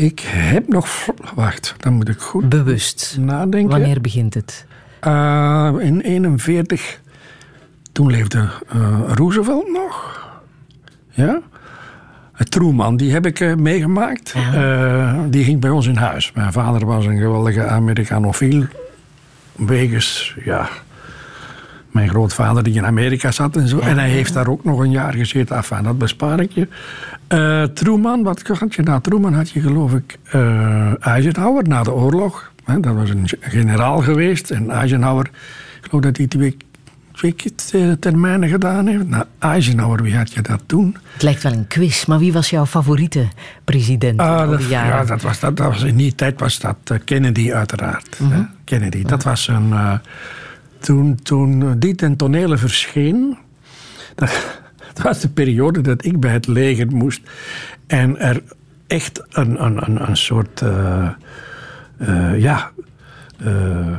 [0.00, 1.06] Ik heb nog.
[1.34, 2.48] Wacht, dan moet ik goed.
[2.48, 3.16] Bewust.
[3.18, 3.70] Nadenken.
[3.70, 4.66] Wanneer begint het?
[5.06, 7.00] Uh, in 41.
[7.92, 10.18] Toen leefde uh, Roosevelt nog.
[11.10, 11.40] Ja.
[12.34, 14.34] Truman, die heb ik uh, meegemaakt.
[14.52, 15.26] Ja.
[15.28, 16.32] die ging bij ons in huis.
[16.32, 18.64] Mijn vader was een geweldige Amerikanofiel.
[19.52, 20.68] Wegens, ja,
[21.90, 23.78] mijn grootvader die in Amerika zat en zo.
[23.80, 25.56] Ja, en hij heeft daar ook nog een jaar gezeten.
[25.56, 26.68] Enfin, dat bespaar ik je.
[27.28, 29.34] Uh, Truman, wat had je na Truman?
[29.34, 32.52] Had je geloof ik uh, Eisenhower na de oorlog.
[32.64, 34.50] Hè, dat was een generaal geweest.
[34.50, 35.30] En Eisenhower,
[35.82, 36.56] ik geloof dat hij twee,
[37.54, 39.08] twee termijnen gedaan heeft.
[39.08, 40.96] Nou, Eisenhower, wie had je dat toen?
[41.12, 43.28] Het lijkt wel een quiz, maar wie was jouw favoriete
[43.64, 44.20] president?
[44.20, 48.16] Uh, dat, ja, dat was, dat, dat was, in die tijd was dat Kennedy uiteraard.
[48.18, 48.48] -hmm.
[48.64, 50.00] Kennedy, dat was een
[50.80, 53.38] toen, toen die ten tonele verscheen,
[54.14, 54.60] dat,
[54.94, 57.20] dat, was de periode dat ik bij het leger moest
[57.86, 58.42] en er
[58.86, 61.08] echt een, een, een, een soort uh,
[61.98, 62.70] uh, ja,
[63.42, 63.96] uh,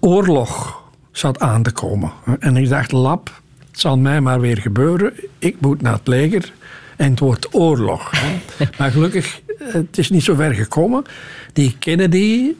[0.00, 0.82] oorlog
[1.12, 2.12] zat aan te komen.
[2.38, 5.12] En ik dacht, lap, het zal mij maar weer gebeuren.
[5.38, 6.52] Ik moet naar het leger
[6.96, 8.12] en het wordt oorlog.
[8.78, 11.04] maar gelukkig, het is niet zo ver gekomen.
[11.52, 12.52] Die Kennedy,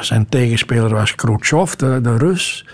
[0.00, 2.66] zijn tegenspeler was Khrushchev, de, Rus.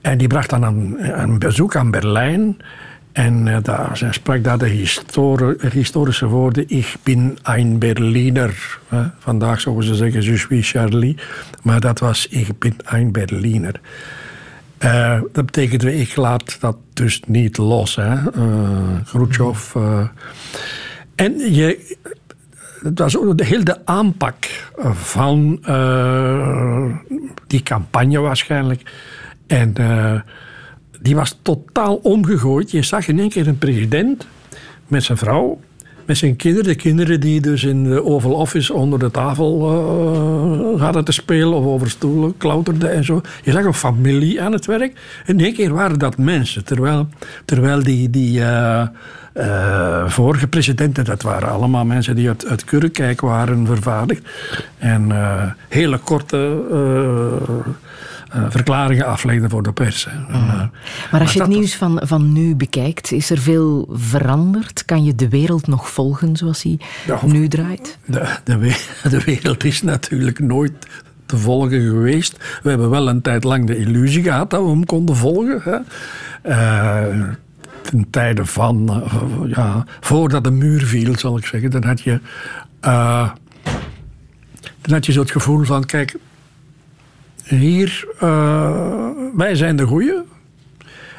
[0.00, 2.56] En die bracht dan een, bezoek aan Berlijn.
[3.12, 8.78] En uh, daar, sprak daar de histori historische woorden: Ik ben een Berliner.
[9.18, 11.16] Vandaag zouden ze zeggen: Je suis Charlie.
[11.62, 13.80] Maar dat was: Ik ben een Berliner.
[14.84, 17.96] Uh, dat betekende: Ik laat dat dus niet los.
[17.96, 18.16] Hè?
[19.04, 19.74] Khrushchev.
[21.14, 21.96] en je,
[22.82, 26.94] het was ook de hele aanpak van uh,
[27.46, 28.92] die campagne waarschijnlijk.
[29.46, 30.20] En uh,
[31.00, 32.70] die was totaal omgegooid.
[32.70, 34.26] Je zag in één keer een president
[34.86, 35.60] met zijn vrouw,
[36.04, 36.68] met zijn kinderen.
[36.68, 39.72] De kinderen die dus in de Oval Office onder de tafel
[40.74, 43.20] uh, hadden te spelen of over stoelen klauterden en zo.
[43.42, 45.00] Je zag een familie aan het werk.
[45.26, 46.64] In één keer waren dat mensen.
[46.64, 47.08] Terwijl,
[47.44, 48.10] terwijl die.
[48.10, 48.42] die
[49.34, 54.28] uh, vorige presidenten, dat waren allemaal mensen die uit, uit Kurkijk waren vervaardigd.
[54.78, 60.06] En uh, hele korte uh, verklaringen aflegden voor de pers.
[60.06, 60.26] En,
[61.10, 64.84] maar als je het nieuws van, van nu bekijkt, is er veel veranderd?
[64.84, 67.98] Kan je de wereld nog volgen zoals hij ja, nu draait?
[68.04, 68.76] De, de,
[69.10, 70.72] de wereld is natuurlijk nooit
[71.26, 72.36] te volgen geweest.
[72.62, 75.62] We hebben wel een tijd lang de illusie gehad dat we hem konden volgen.
[75.62, 75.78] Hè.
[77.10, 77.28] Uh,
[77.90, 82.20] ten tijde van, uh, ja, voordat de muur viel, zal ik zeggen, dan had je,
[82.84, 83.30] uh,
[84.80, 86.16] dan had je zo het gevoel van, kijk,
[87.44, 90.14] hier, uh, wij zijn de goeie.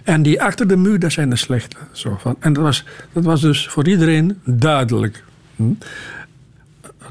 [0.04, 1.76] En die achter de muur, dat zijn de slechte.
[1.92, 2.36] Zo van.
[2.40, 5.24] En dat was, dat was dus voor iedereen duidelijk.
[5.56, 5.74] Hm?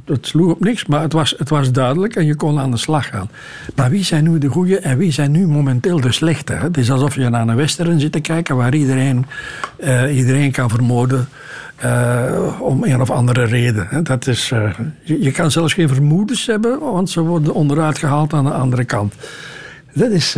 [0.05, 2.77] Het sloeg op niks, maar het was, het was duidelijk en je kon aan de
[2.77, 3.31] slag gaan.
[3.77, 6.53] Maar wie zijn nu de goede en wie zijn nu momenteel de slechte?
[6.53, 9.27] Het is alsof je naar een western zit te kijken waar iedereen,
[9.85, 11.29] uh, iedereen kan vermoorden.
[11.85, 14.05] Uh, om een of andere reden.
[14.05, 14.71] Dat is, uh,
[15.03, 18.85] je, je, kan zelfs geen vermoedens hebben, want ze worden onderuit gehaald aan de andere
[18.85, 19.15] kant.
[19.95, 20.37] Dat is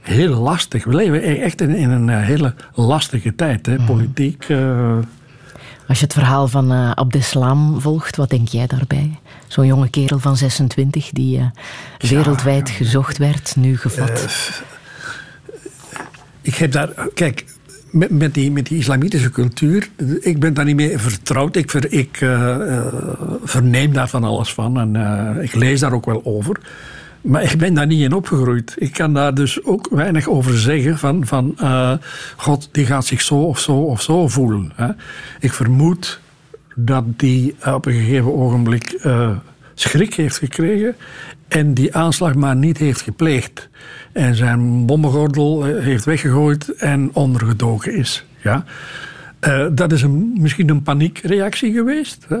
[0.00, 0.84] heel lastig.
[0.84, 3.66] We leven e-, echt in, in een hele lastige tijd.
[3.66, 3.76] Hè?
[3.86, 4.46] Politiek.
[5.88, 9.18] Als je het verhaal van uh, Abdeslam volgt, wat denk jij daarbij?
[9.46, 11.44] Zo'n jonge kerel van 26 die uh,
[11.98, 14.10] wereldwijd ja, gezocht werd, nu gevat.
[14.10, 14.30] Uh,
[16.42, 17.44] ik heb daar, kijk,
[17.90, 19.88] met, met, die, met die islamitische cultuur,
[20.20, 21.56] ik ben daar niet mee vertrouwd.
[21.56, 22.16] Ik, ver, ik
[23.44, 26.60] verneem daar van alles van en ik lees daar ook wel over.
[27.22, 28.74] Maar ik ben daar niet in opgegroeid.
[28.78, 31.92] Ik kan daar dus ook weinig over zeggen van, van uh,
[32.36, 34.72] God die gaat zich zo of zo of zo voelen.
[34.74, 34.88] Hè.
[35.40, 36.20] Ik vermoed
[36.74, 39.30] dat die op een gegeven ogenblik uh,
[39.74, 40.96] schrik heeft gekregen
[41.48, 43.68] en die aanslag maar niet heeft gepleegd.
[44.12, 48.24] En zijn bommengordel eh, heeft weggegooid en ondergedoken is.
[48.42, 48.64] Ja.
[49.72, 52.26] Dat is een, misschien een paniekreactie geweest.
[52.28, 52.38] Hè.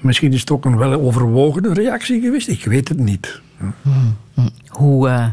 [0.00, 2.48] Misschien is het ook een wel overwogen reactie geweest.
[2.48, 3.40] Ik weet het niet.
[3.82, 4.16] Hmm.
[4.68, 5.26] Hoe uh,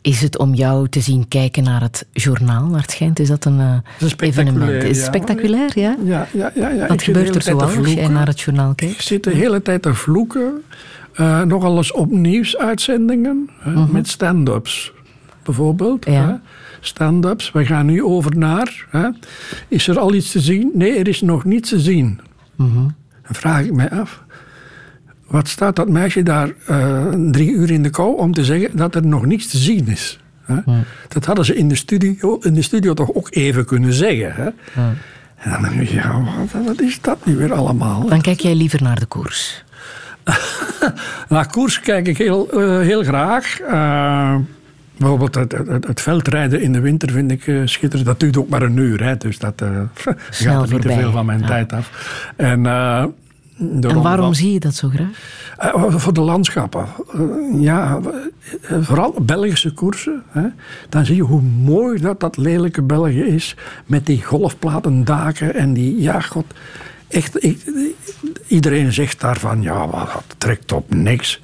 [0.00, 3.18] is het om jou te zien kijken naar het journaal, naar het schijnt?
[3.18, 4.82] Is dat een uh, evenement?
[4.82, 5.04] Is ja.
[5.04, 5.96] spectaculair, ja?
[6.04, 6.68] Ja, ja, ja.
[6.68, 6.86] ja.
[6.86, 8.94] Wat gebeurt er zoal als jij naar het journaal kijkt?
[8.94, 10.62] Ik zit de hele tijd te vloeken.
[11.20, 13.50] Uh, nogal eens op nieuwsuitzendingen.
[13.58, 13.88] -hmm.
[13.90, 14.92] Met stand-ups,
[15.42, 16.04] bijvoorbeeld.
[16.04, 16.40] Ja.
[16.80, 17.52] Stand-ups.
[17.52, 18.86] We gaan nu over naar...
[18.90, 19.08] Hè.
[19.68, 20.70] Is er al iets te zien?
[20.74, 22.20] Nee, er is nog niets te zien.
[22.56, 22.94] Mm -hmm.
[23.24, 24.22] Dan vraag ik mij af...
[25.26, 28.94] Wat staat dat meisje daar uh, drie uur in de kou om te zeggen dat
[28.94, 30.18] er nog niets te zien is?
[30.42, 30.56] Hè?
[31.08, 34.32] Dat hadden ze in de, studio, in de studio toch ook even kunnen zeggen.
[34.34, 34.50] Hè?
[35.36, 38.08] En dan denk ik, ja, wat, wat, is dat nu weer allemaal?
[38.08, 39.64] Dan kijk jij liever naar de koers.
[41.28, 43.60] naar koers kijk ik heel, uh, heel graag.
[43.60, 44.36] Uh,
[44.96, 48.08] bijvoorbeeld het, het, het, veldrijden in de winter vind ik uh, schitterend.
[48.08, 49.62] Dat duurt ook maar een uur, hè, dus dat
[50.30, 51.46] gaat er niet te veel van mijn ja.
[51.46, 51.90] tijd af.
[52.36, 52.66] En
[53.58, 55.74] en waarom van, zie je dat zo graag?
[55.74, 56.86] Uh, voor de landschappen.
[57.60, 58.00] Ja,
[58.60, 60.22] vooral Belgische koersen.
[60.28, 60.46] Hè,
[60.88, 63.56] dan zie je hoe mooi dat, dat lelijke België is.
[63.86, 66.44] Met die golfplatendaken en die, ja, god.
[67.08, 67.62] Echt, ik,
[68.46, 71.42] iedereen zegt daarvan, ja, dat trekt op niks.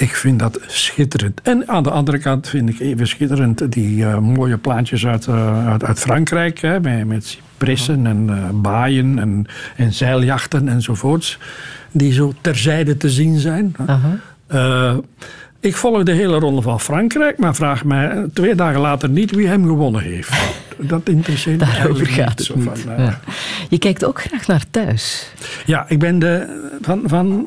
[0.00, 1.40] Ik vind dat schitterend.
[1.42, 5.98] En aan de andere kant vind ik even schitterend die mooie plaatjes uit, uit, uit,
[5.98, 6.60] Frankrijk.
[6.60, 9.46] Hè, met, met pressen en uh, baaien en,
[9.76, 11.38] en zeiljachten enzovoorts.
[11.92, 13.74] Die zo terzijde te zien zijn.
[14.48, 14.96] -huh.
[15.60, 19.46] ik volg de hele ronde van Frankrijk, maar vraag mij twee dagen later niet wie
[19.46, 20.32] hem gewonnen heeft.
[20.76, 22.48] Dat interesseert me Daarover gaat niet.
[22.48, 22.78] het niet.
[22.78, 23.20] Van, ja.
[23.68, 25.32] Je kijkt ook graag naar thuis.
[25.66, 26.46] Ja, ik ben de,
[26.80, 27.46] van, van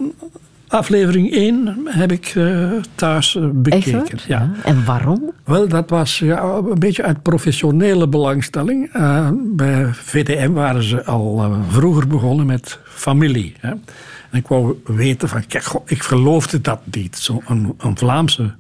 [0.74, 4.19] aflevering 1 heb ik uh, thuis uh, bekeken.
[4.28, 4.39] Ja.
[4.39, 4.51] ja.
[4.63, 5.32] En waarom?
[5.43, 8.95] Wel, dat was ja, een beetje uit professionele belangstelling.
[8.95, 13.53] Uh, bij VTM waren ze al vroeger begonnen met familie.
[13.59, 13.69] Hè.
[13.69, 17.17] En ik wou weten van, kijk, goh, ik geloofde dat niet.
[17.17, 18.53] Zo'n een, een Vlaamse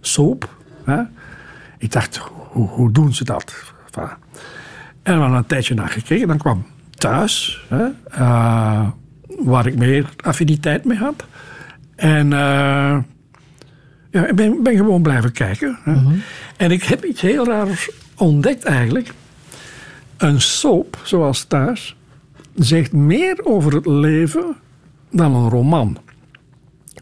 [0.00, 0.56] soap.
[0.84, 1.02] Hè.
[1.78, 2.20] Ik dacht,
[2.50, 3.54] hoe, hoe doen ze dat?
[5.02, 6.28] En we hadden een tijdje naar gekeken.
[6.28, 7.84] Dan kwam thuis, hè,
[9.38, 11.24] waar ik meer affiniteit mee had.
[11.96, 12.98] En uh,
[14.10, 15.78] ja, ik ben, ben, gewoon blijven kijken.
[15.84, 16.22] Mm -hmm.
[16.56, 19.12] En ik heb iets heel raars ontdekt eigenlijk.
[20.16, 21.96] Een soap, zoals thuis,
[22.54, 24.56] zegt meer over het leven
[25.10, 25.98] dan een roman.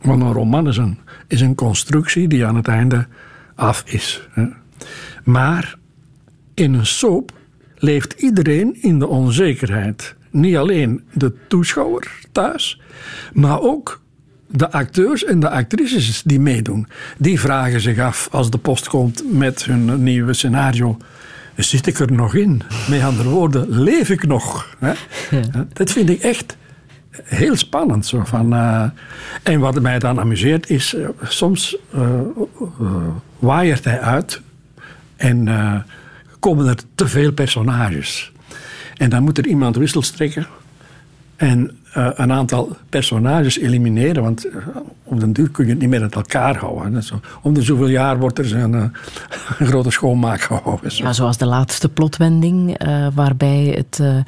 [0.02, 3.06] Want een roman is een, is een constructie die aan het einde
[3.54, 4.28] af is.
[4.30, 4.46] Hè.
[5.24, 5.78] Maar
[6.54, 7.32] in een soap
[7.76, 10.14] leeft iedereen in de onzekerheid.
[10.32, 12.80] Niet alleen de toeschouwer thuis,
[13.32, 14.00] maar ook
[14.46, 16.86] de acteurs en de actrices die meedoen.
[17.18, 20.96] Die vragen zich af als de post komt met hun nieuwe scenario.
[21.56, 22.62] Zit ik er nog in?
[22.88, 24.76] Met andere woorden, leef ik nog?
[24.78, 24.92] Hè?
[25.30, 25.66] Ja.
[25.72, 26.56] Dat vind ik echt
[27.22, 28.06] heel spannend.
[28.06, 28.84] Zo van, uh,
[29.42, 32.20] en wat mij dan amuseert is, uh, soms uh,
[33.38, 34.40] waaiert hij uit
[35.16, 35.48] en
[36.40, 38.32] komen er te veel personages.
[39.02, 40.46] En dan moet er iemand wissels trekken.
[41.36, 44.52] En uh, een aantal personages elimineren, want uh,
[45.04, 47.02] op den duur kun je het niet meer met elkaar houden.
[47.02, 48.82] Zo, om de zoveel jaar wordt er een, uh,
[49.58, 50.92] een grote schoonmaak gehouden.
[50.92, 51.04] Zo.
[51.04, 52.80] Ja, zoals de laatste plotwending,
[53.14, 54.24] waarbij het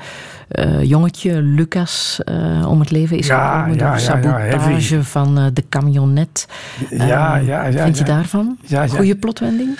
[0.82, 2.20] jongetje Lucas
[2.66, 6.48] om het leven is ja, gekomen ja, door sabotage ja, van de camionet.
[6.90, 8.58] Ja, ja, ja, Vind je daarvan?
[8.88, 9.78] Goeie plotwending?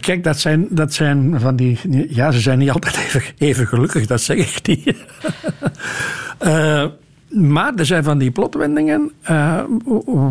[0.00, 1.78] kijk, dat zijn, dat zijn van die...
[2.08, 4.96] Ja, ze zijn niet altijd even, even gelukkig, dat zeg ik niet.
[6.44, 6.84] Uh,
[7.28, 9.62] maar er zijn van die plotwendingen uh,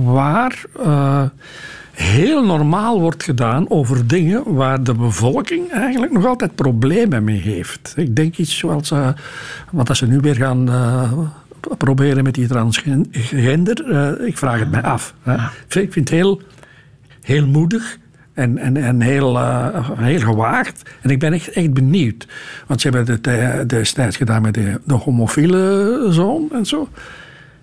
[0.03, 1.23] waar uh,
[1.91, 7.93] heel normaal wordt gedaan over dingen waar de bevolking eigenlijk nog altijd problemen mee heeft.
[7.95, 8.93] Ik denk iets zoals
[9.71, 10.69] wat als ze nu weer gaan
[11.77, 14.25] proberen met die transgender.
[14.25, 15.13] ik vraag het mij af.
[15.67, 16.41] Ik vind het heel,
[17.21, 17.97] heel moedig.
[18.33, 20.89] En, en, en heel, uh, heel gewaagd.
[21.01, 22.27] En ik ben echt, echt benieuwd.
[22.67, 26.89] Want ze hebben het destijds gedaan met de, de homofiele zoon en zo.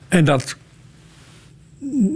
[0.09, 0.57] En dat.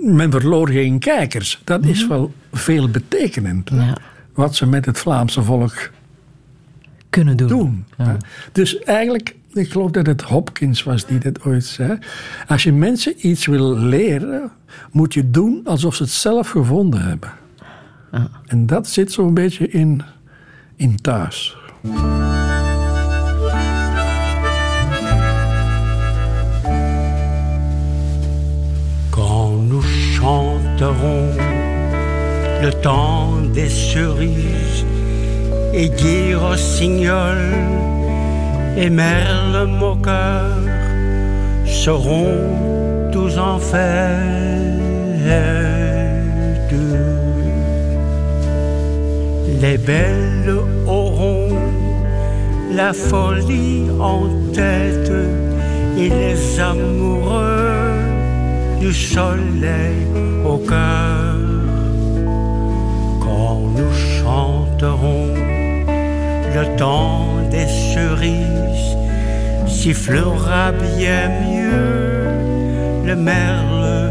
[0.03, 1.61] Men verloor geen kijkers.
[1.65, 1.93] Dat mm -hmm.
[1.93, 3.71] is wel veel betekenend.
[3.71, 3.97] Ja.
[4.35, 5.91] Wat ze met het Vlaamse volk
[7.11, 7.49] kunnen doen.
[7.49, 7.85] doen.
[7.99, 8.17] Ja.
[8.53, 11.99] Dus eigenlijk, ik geloof dat het Hopkins was die dit ooit zei.
[12.47, 14.51] Als je mensen iets wil leren,
[14.91, 17.33] moet je doen alsof ze het zelf gevonden hebben.
[18.13, 18.31] Ja.
[18.47, 20.03] En dat zit zo'n beetje in,
[20.77, 21.57] in thuis.
[29.11, 31.37] Quand nous chanterons
[32.63, 34.85] le temps des cerises
[35.73, 37.39] et Guy Rossignol
[38.77, 40.59] et Merle Moqueur
[41.65, 44.53] seront tous en fête.
[49.63, 50.57] Les belles
[50.89, 51.57] auront
[52.73, 55.13] la folie en tête
[55.97, 57.93] et les amoureux
[58.81, 60.03] du soleil
[60.45, 61.37] au cœur.
[63.21, 65.29] Quand nous chanterons
[66.57, 68.97] le temps des cerises,
[69.69, 74.11] sifflera bien mieux le merle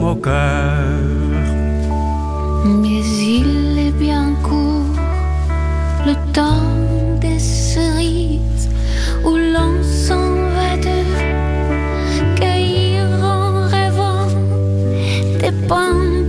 [0.00, 0.78] moqueur.
[2.64, 3.02] Mais
[3.34, 4.71] il est bien court
[6.06, 8.68] le temps des cerises
[9.24, 14.26] où l'on s'en va de cueillir en rêvant
[15.40, 16.21] des pantons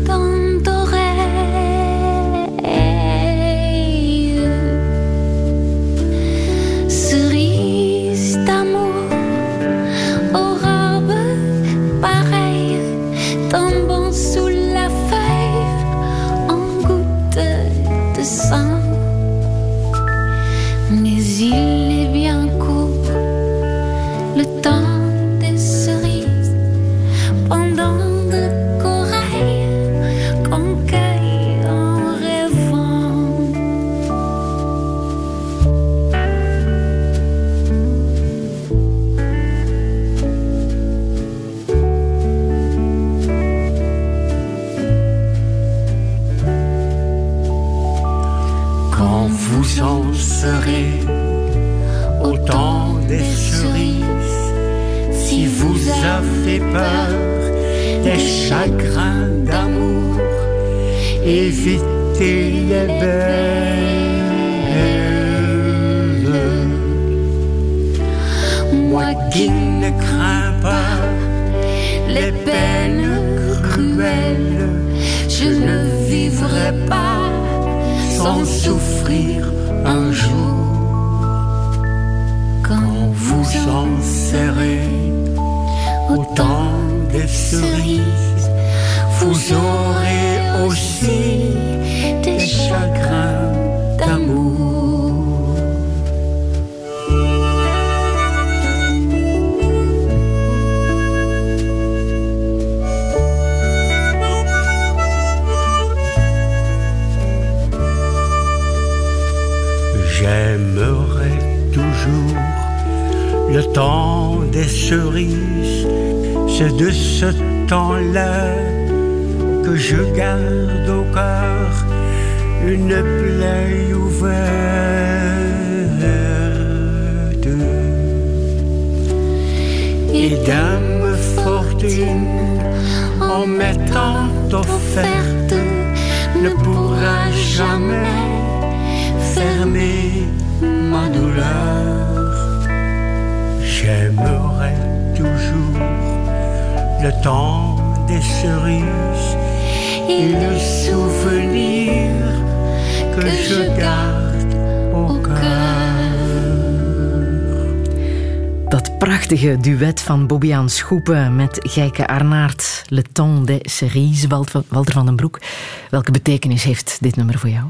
[160.64, 165.42] Bobbiaan Schoepen met Gijke Arnaert, Le Temps des Cerises, Walt- Walter van den Broek.
[165.90, 167.70] Welke betekenis heeft dit nummer voor jou?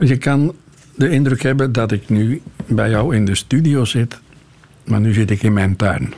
[0.00, 0.54] Je kan
[0.94, 4.20] de indruk hebben dat ik nu bij jou in de studio zit,
[4.84, 6.14] maar nu zit ik in mijn tuin.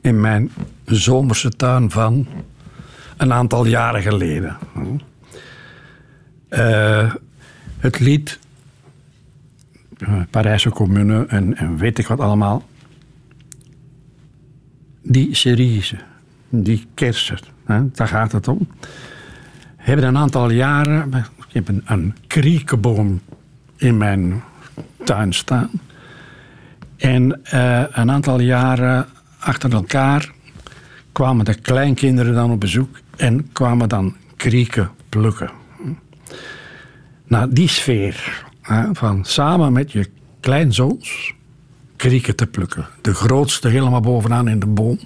[0.00, 0.50] In mijn
[0.84, 2.26] zomerse tuin van
[3.16, 4.56] een aantal jaren geleden.
[6.48, 7.14] Eh,
[7.78, 8.38] het lied
[9.98, 12.62] eh, Parijse Commune en, en weet ik wat allemaal.
[15.14, 15.96] Die cerise,
[16.48, 18.66] die kersen, hè, daar gaat het om
[19.84, 21.12] hebben een aantal jaren.
[21.48, 23.20] Ik heb een, een kriekenboom
[23.76, 24.42] in mijn
[25.04, 25.70] tuin staan.
[26.96, 29.06] En eh, een aantal jaren
[29.38, 30.32] achter elkaar
[31.12, 35.50] kwamen de kleinkinderen dan op bezoek en kwamen dan krieken plukken.
[37.26, 40.10] Nou, die sfeer hè, van samen met je
[40.40, 41.34] kleinzoons
[42.34, 42.86] te plukken.
[43.00, 44.98] De grootste helemaal bovenaan in de boom.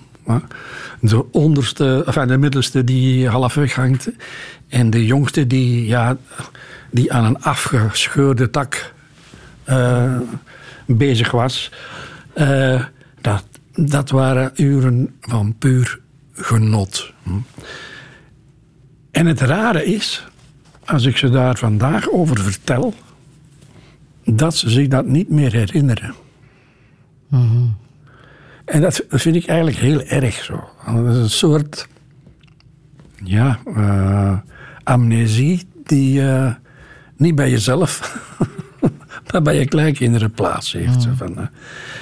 [1.00, 4.10] De onderste, enfin, de middelste die halfweg hangt.
[4.68, 6.16] En de jongste die, ja,
[6.90, 8.92] die aan een afgescheurde tak
[9.64, 10.16] eh,
[10.86, 11.70] bezig was.
[12.32, 12.84] Eh,
[13.20, 13.44] dat,
[13.74, 16.00] dat waren uren van puur
[16.34, 17.12] genot.
[19.10, 20.26] En het rare is,
[20.84, 22.94] als ik ze daar vandaag over vertel,
[24.24, 26.14] dat ze zich dat niet meer herinneren.
[28.64, 30.68] En dat vind ik eigenlijk heel erg zo.
[30.86, 31.88] Dat is een soort
[33.24, 34.38] ja, eh,
[34.82, 36.54] amnesie die eh,
[37.16, 38.20] niet bij jezelf,
[39.32, 41.02] maar bij je kleinkinderen plaats heeft.
[41.02, 41.46] Zo Van, eh,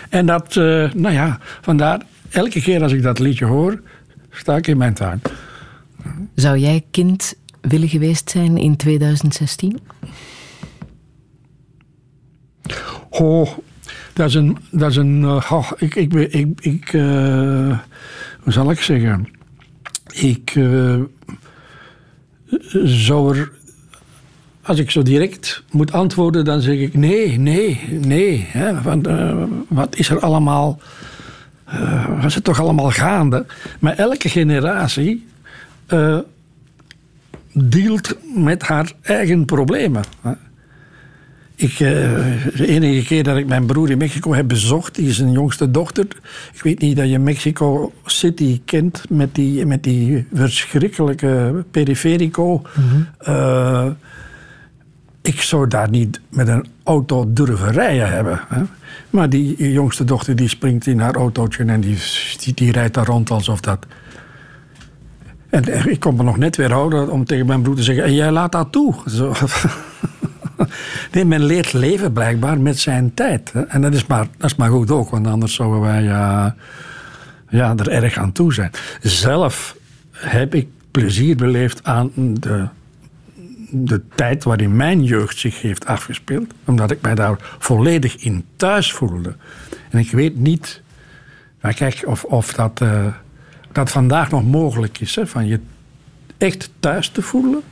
[0.09, 0.55] en dat,
[0.94, 3.82] nou ja, vandaar, elke keer als ik dat liedje hoor,
[4.31, 5.23] sta ik in mijn tuin.
[6.35, 9.78] Zou jij kind willen geweest zijn in 2016?
[13.11, 13.48] Oh,
[14.16, 14.56] dat is een.
[14.70, 17.78] Dat is een eh, ik, ik, ik, ik, eh,
[18.40, 19.28] hoe zal ik zeggen?
[20.12, 21.01] Ik eh,
[22.84, 23.52] zou er.
[24.62, 28.47] Als ik zo direct moet antwoorden, dan zeg ik nee, nee, nee.
[28.48, 29.09] Hè, want,
[29.68, 30.80] wat is er allemaal.
[32.20, 33.47] wat is toch allemaal gaande?
[33.78, 35.26] Maar elke generatie
[37.52, 40.05] dealt met haar eigen problemen.
[40.20, 40.32] Hè.
[41.59, 41.78] Ik, eh,
[42.57, 45.70] de enige keer dat ik mijn broer in Mexico heb bezocht, die is zijn jongste
[45.70, 46.07] dochter.
[46.55, 52.62] Ik weet niet dat je Mexico City kent met die, met die verschrikkelijke periferico.
[53.19, 53.87] Eh,
[55.23, 58.41] ik zou daar niet met een auto durven rijden hebben.
[58.49, 58.62] Hè.
[59.11, 61.99] Maar die jongste dochter die springt in haar autootje en die,
[62.39, 63.87] die, die rijdt daar rond alsof dat.
[65.51, 68.15] En ik kon me nog net weer houden om tegen mijn broer te zeggen: en
[68.15, 68.95] jij laat dat toe.
[69.07, 69.33] Zo.
[71.12, 73.53] Nee, men leert leven blijkbaar met zijn tijd.
[73.69, 76.47] En dat is, maar, dat is maar goed ook, want anders zouden wij eh,
[77.49, 78.70] ja, er erg aan toe zijn.
[79.01, 79.77] Zelf
[80.11, 82.66] heb ik plezier beleefd aan de,
[83.70, 88.93] de tijd waarin mijn jeugd zich heeft afgespeeld, omdat ik mij daar volledig in thuis
[88.93, 89.37] voelde.
[89.91, 90.83] En ik weet niet,
[91.61, 93.07] maar kijk, of, of dat, eh,
[93.73, 95.61] dat vandaag nog mogelijk is, hè, van je
[96.39, 97.62] echt thuis te voelen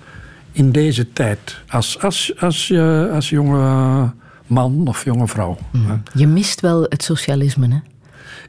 [0.54, 1.60] in deze tijd.
[1.68, 4.12] Als, als, als, je, als jonge
[4.46, 5.58] man of jonge vrouw.
[5.76, 5.94] hè.
[6.14, 7.78] Je mist wel het socialisme, hè?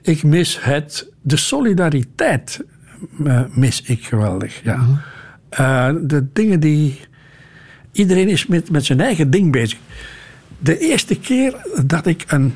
[0.01, 2.63] Ik mis het, de solidariteit
[3.23, 4.63] eh, mis ik geweldig.
[4.63, 4.85] Ja.
[5.49, 6.99] Eh, de dingen die.
[7.91, 9.79] Iedereen is met, met zijn eigen ding bezig.
[10.59, 12.55] De eerste keer dat ik een,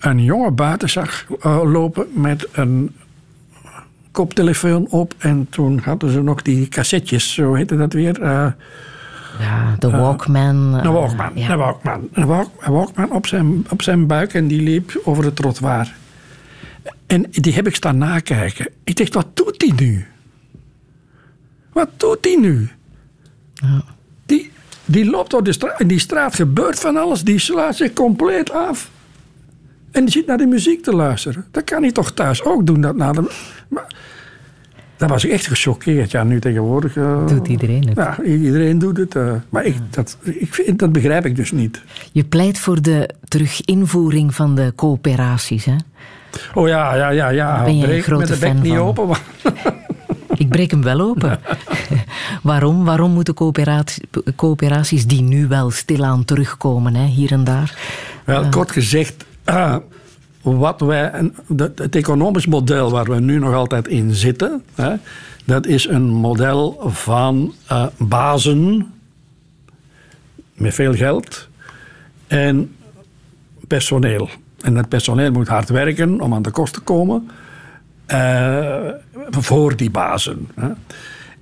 [0.00, 2.94] een jongen buiten zag eh, lopen met een
[4.12, 5.14] koptelefoon op.
[5.18, 8.20] En toen hadden ze nog die cassettes, zo heette dat weer.
[8.22, 8.46] eh,
[9.40, 10.56] Ja, de Walkman.
[10.74, 11.50] een eh, Walkman, ja.
[11.50, 12.26] een Walkman, een
[12.72, 15.92] Walkman op zijn, op zijn buik en die liep over het trottoir.
[17.06, 18.68] En die heb ik staan nakijken.
[18.84, 20.06] Ik dacht, wat doet die nu?
[21.72, 22.68] Wat doet die nu?
[24.26, 24.50] Die,
[24.84, 25.80] die loopt door de straat.
[25.80, 27.24] In die straat gebeurt van alles.
[27.24, 28.90] Die slaat zich compleet af.
[29.92, 31.44] En die zit naar de muziek te luisteren.
[31.50, 32.80] Dat kan hij toch thuis ook doen.
[32.80, 33.30] Dat na de,
[33.68, 33.86] maar,
[34.96, 36.10] dat was ik echt gechoqueerd.
[36.10, 36.96] Ja, nu tegenwoordig...
[36.96, 37.96] eh, Doet iedereen het.
[37.96, 39.16] Ja, iedereen doet het.
[39.16, 41.82] eh, maar ik, dat, ik vind, dat begrijp ik dus niet.
[42.12, 45.76] Je pleit voor de teruginvoering van de coöperaties, hè?
[46.54, 47.62] Oh ja, ja, ja, ja.
[47.64, 48.80] Ben jij een Breek grote met de bek fan niet van?
[48.86, 49.06] open.
[49.06, 49.22] maar-
[50.34, 51.38] Ik breek hem wel open.
[52.42, 52.84] Waarom?
[52.84, 53.98] Waarom moeten coöperaties,
[54.36, 57.78] coöperaties die nu wel stilaan terugkomen, hè, hier en daar?
[58.24, 59.76] Wel, kort gezegd, ah,
[60.42, 61.30] wat wij,
[61.74, 64.94] het economisch model waar we nu nog altijd in zitten, hè,
[65.44, 68.92] dat is een model van eh, bazen
[70.54, 71.48] met veel geld
[72.26, 72.76] en
[73.66, 74.28] personeel.
[74.60, 77.30] En dat personeel moet hard werken om aan de kost te komen
[78.06, 78.88] eh,
[79.30, 80.48] voor die bazen.
[80.54, 80.70] Hè.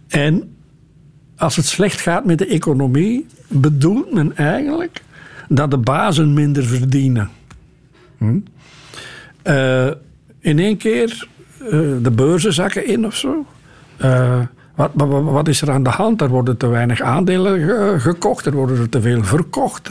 [0.08, 0.56] En
[1.36, 5.02] als het slecht gaat met de economie, bedoelt men eigenlijk
[5.48, 7.30] dat de bazen minder verdienen.
[8.18, 8.38] Hm?
[9.42, 9.86] Eh,
[10.40, 11.28] in één keer
[11.60, 11.70] eh,
[12.02, 13.46] de beurzen zakken in of zo.
[13.96, 14.40] Eh,
[14.74, 16.20] wat, wat, wat is er aan de hand?
[16.20, 19.90] Er worden te weinig aandelen ge- gekocht, er worden er te veel verkocht.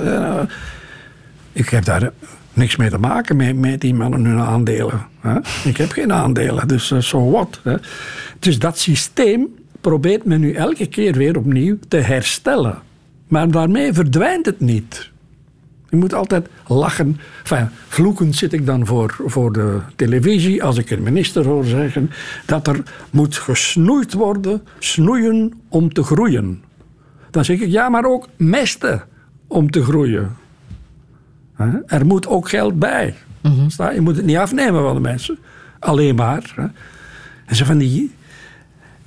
[1.51, 2.11] Ik heb daar
[2.53, 5.05] niks mee te maken met, die mannen hun aandelen.
[5.19, 5.37] Hè?
[5.63, 7.59] Ik heb geen aandelen, dus zo so what.
[7.63, 7.75] hè.
[8.39, 9.47] Dus dat systeem
[9.81, 12.77] probeert men nu elke keer weer opnieuw te herstellen.
[13.27, 15.09] Maar daarmee verdwijnt het niet.
[15.89, 17.19] Je moet altijd lachen.
[17.41, 22.09] Enfin, vloekend zit ik dan voor, voor de televisie als ik een minister hoor zeggen
[22.45, 26.63] dat er moet gesnoeid worden, snoeien om te groeien.
[27.31, 29.03] Dan zeg ik ja, maar ook mesten
[29.47, 30.35] om te groeien.
[31.85, 33.15] Er moet ook geld bij.
[33.67, 35.37] Sta- Je moet het niet afnemen van de mensen.
[35.79, 36.53] Alleen maar.
[36.55, 36.65] hè.
[37.45, 38.11] En, zo van die...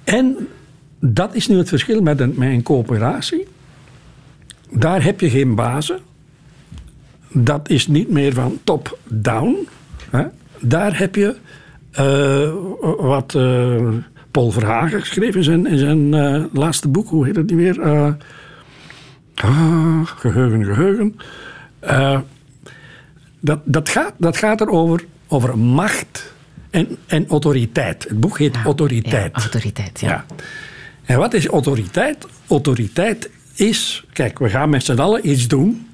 [0.04, 0.36] en
[1.00, 3.46] dat is nu het verschil met een, met een coöperatie.
[4.70, 5.98] Daar heb je geen bazen.
[7.32, 9.68] Dat is niet meer van top-down.
[10.60, 11.36] Daar heb je
[11.90, 12.52] eh,
[12.98, 13.88] wat eh,
[14.30, 17.08] Paul Verhagen geschreven in zijn, in zijn eh, laatste boek.
[17.08, 17.82] Hoe heet het niet meer?
[19.34, 21.16] Ah, geheugen, geheugen.
[21.78, 22.20] Eh,
[23.40, 26.32] dat, dat, gaat, dat gaat erover over macht
[26.70, 28.04] en, en autoriteit.
[28.08, 29.32] Het boek heet Autoriteit.
[29.34, 30.08] Ja, autoriteit, ja.
[30.08, 30.24] Ja.
[31.04, 32.26] En wat is autoriteit?
[32.48, 35.86] Autoriteit is, kijk, we gaan met z'n allen iets doen,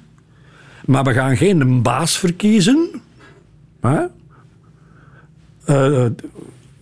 [0.87, 2.89] maar we gaan geen baas verkiezen.
[3.81, 4.05] Hè?
[5.65, 6.05] Eh,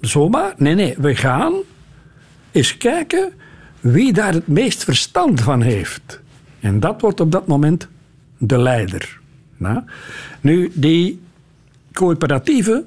[0.02, 0.54] zomaar.
[0.58, 1.54] Nee, nee, we gaan
[2.52, 3.34] eens kijken
[3.80, 6.20] wie daar het meest verstand van heeft.
[6.60, 7.88] En dat wordt op dat moment
[8.38, 9.20] de leider.
[9.58, 9.84] Nou,
[10.42, 11.22] nu, die
[11.94, 12.86] coöperatieven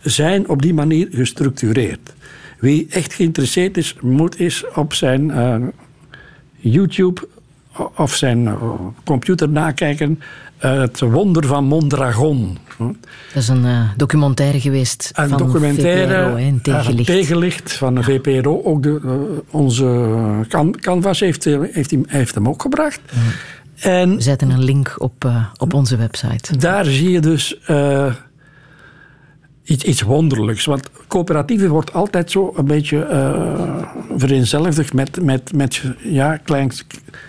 [0.00, 2.14] zijn op die manier gestructureerd.
[2.58, 5.56] Wie echt geïnteresseerd is, moet eens op zijn uh,
[6.56, 7.28] YouTube
[7.96, 8.72] of zijn uh,
[9.04, 10.20] computer nakijken.
[10.64, 12.58] Uh, het wonder van Mondragon.
[12.78, 13.66] Dat is een
[13.96, 17.06] documentaire geweest een van documentaire, VPRO, tegenlicht.
[17.06, 18.62] tegenlicht van de VPRO.
[18.62, 20.10] Ook de, onze
[20.48, 23.00] can Canvas heeft, heeft, hem, heeft hem ook gebracht.
[23.78, 26.56] En We zetten een link op, op onze website.
[26.56, 27.58] Daar zie je dus
[29.64, 30.64] iets, iets wonderlijks.
[30.64, 33.86] Want coöperatieven wordt altijd zo een beetje uh,
[34.16, 36.70] vereenzelvigd met, met, met ja, klein,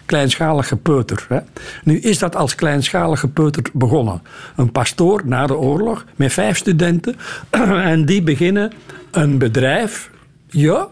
[0.06, 1.26] kleinschalige peuter.
[1.30, 1.40] Hè.
[1.84, 4.22] Nu is dat als kleinschalige peuter begonnen.
[4.56, 7.16] Een pastoor na de oorlog met vijf studenten.
[7.94, 8.72] en die beginnen
[9.12, 10.10] een bedrijf
[10.48, 10.88] ja,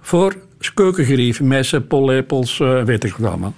[0.00, 0.36] voor
[0.74, 3.54] keukengerief, messen, pollepels, uh, weet ik wat allemaal.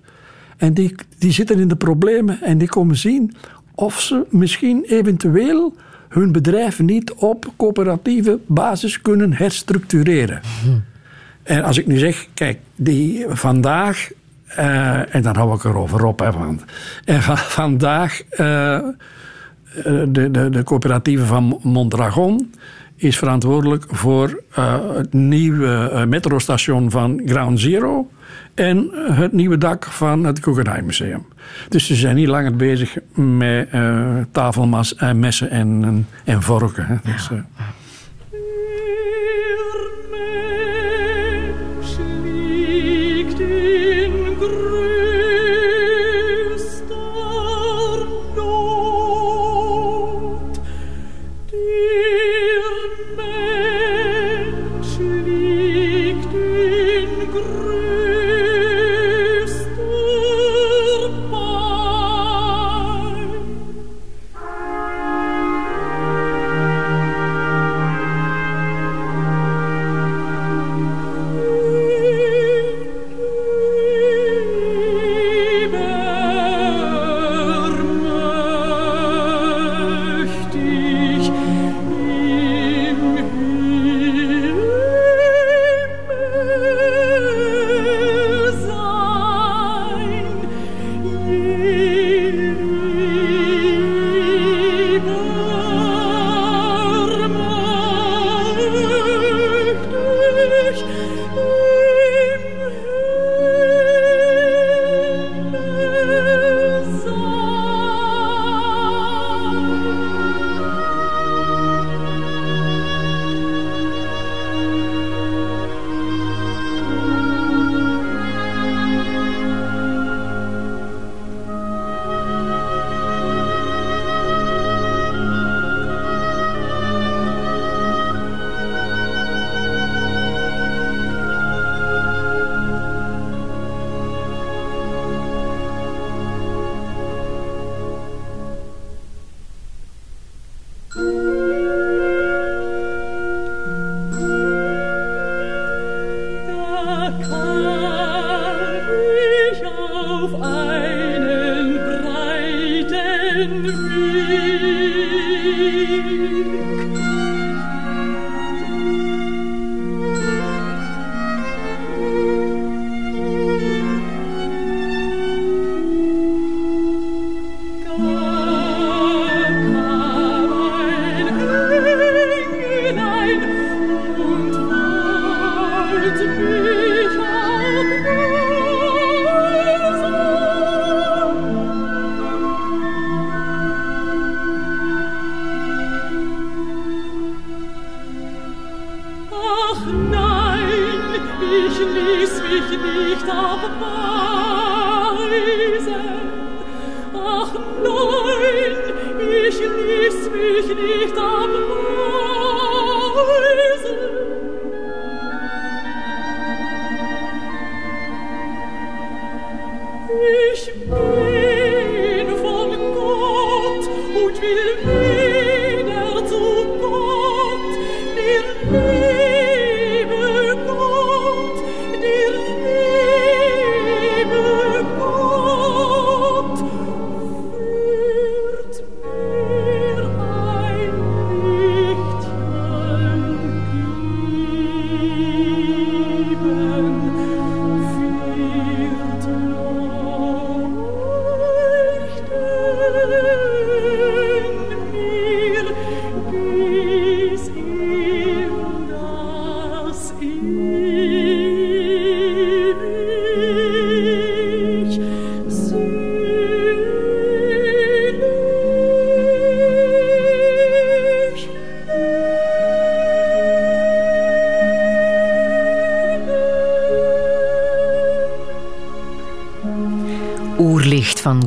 [0.57, 3.37] En die, die zitten in de problemen en die komen zien
[3.75, 5.75] of ze misschien eventueel
[6.09, 10.41] hun bedrijf niet op coöperatieve basis kunnen herstructureren.
[11.43, 14.11] En als ik nu zeg, kijk, die vandaag,
[14.59, 16.65] uh, en dan hou ik erover op, hè, want,
[17.05, 18.79] en van, vandaag uh,
[20.09, 22.51] de, de, de coöperatieve van Mondragon
[22.97, 28.11] is verantwoordelijk voor uh, het nieuwe uh, metrostation van Ground Zero
[28.55, 31.27] en het nieuwe dak van het Guggenheim Museum.
[31.69, 36.87] Dus ze zijn niet langer bezig met uh, tafelmas, en messen en, en vorken.
[36.87, 36.97] Hè.
[37.13, 37.31] Dus,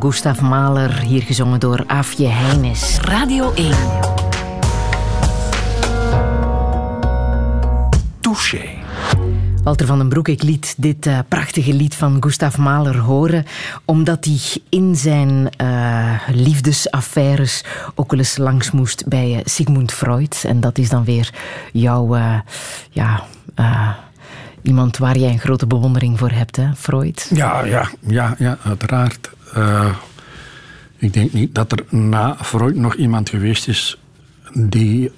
[0.09, 2.99] Gustav Mahler, hier gezongen door Afje Heines.
[3.01, 3.75] Radio 1.
[8.19, 8.69] Touché.
[9.63, 13.45] Walter van den Broek, ik liet dit uh, prachtige lied van Gustav Mahler horen,
[13.85, 17.63] omdat hij in zijn uh, liefdesaffaires
[17.95, 20.43] ook wel eens langs moest bij uh, Sigmund Freud.
[20.47, 21.33] En dat is dan weer
[21.71, 22.17] jouw,
[22.89, 23.23] ja,
[24.61, 27.29] iemand waar jij een grote bewondering voor hebt, hè, Freud?
[27.33, 29.29] Ja, ja, ja, ja uiteraard.
[30.97, 33.99] Ik denk niet dat er na Freud nog iemand geweest is
[34.53, 35.11] die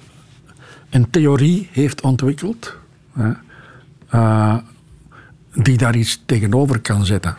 [0.90, 2.76] een theorie heeft ontwikkeld
[4.14, 4.56] uh,
[5.54, 7.36] die daar iets tegenover kan zetten.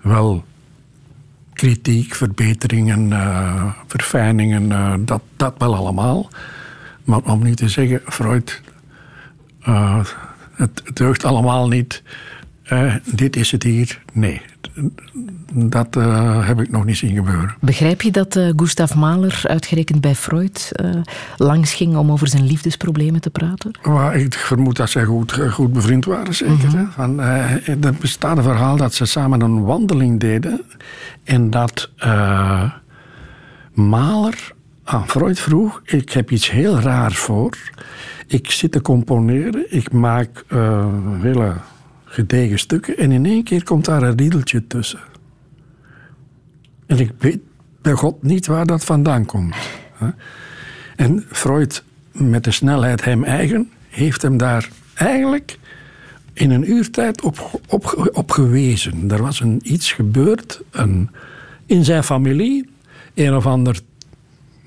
[0.00, 0.44] Wel
[1.52, 6.30] kritiek, verbeteringen, uh, verfijningen, dat, dat wel allemaal.
[7.04, 8.62] Maar om niet te zeggen, Freud,
[10.54, 12.02] het deugt allemaal niet.
[13.04, 14.02] dit is het hier.
[14.12, 14.42] Nee,
[15.52, 17.54] dat uh, heb ik nog niet zien gebeuren.
[17.60, 20.90] Begrijp je dat uh, Gustav Mahler uitgerekend bij Freud uh,
[21.36, 23.70] langs ging om over zijn liefdesproblemen te praten?
[23.82, 26.54] Maar ik vermoed dat zij goed, goed bevriend waren, zeker.
[26.54, 26.90] Mm -hmm.
[26.90, 30.62] Van, er bestaat een verhaal dat ze samen een wandeling deden
[31.24, 31.90] en dat
[33.72, 34.52] Mahler
[34.84, 37.58] aan Freud vroeg: Ik heb iets heel raars voor.
[38.26, 40.44] Ik zit te componeren, ik maak
[41.20, 41.52] hele
[42.10, 45.00] gedegen stukken en in één keer komt daar een riedeltje tussen.
[46.86, 47.38] En ik weet
[47.82, 49.54] bij God niet waar dat vandaan komt.
[50.96, 55.58] En Freud, met de snelheid hem eigen, heeft hem daar eigenlijk
[56.32, 59.10] in een uurtijd op, op, op gewezen.
[59.10, 61.10] Er was een, iets gebeurd een,
[61.66, 62.70] in zijn familie,
[63.14, 63.80] een of ander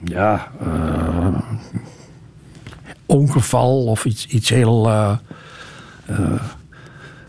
[0.04, 1.40] ja, uh,
[3.06, 4.88] ongeval of iets, iets heel.
[4.88, 5.18] Uh,
[6.10, 6.42] uh,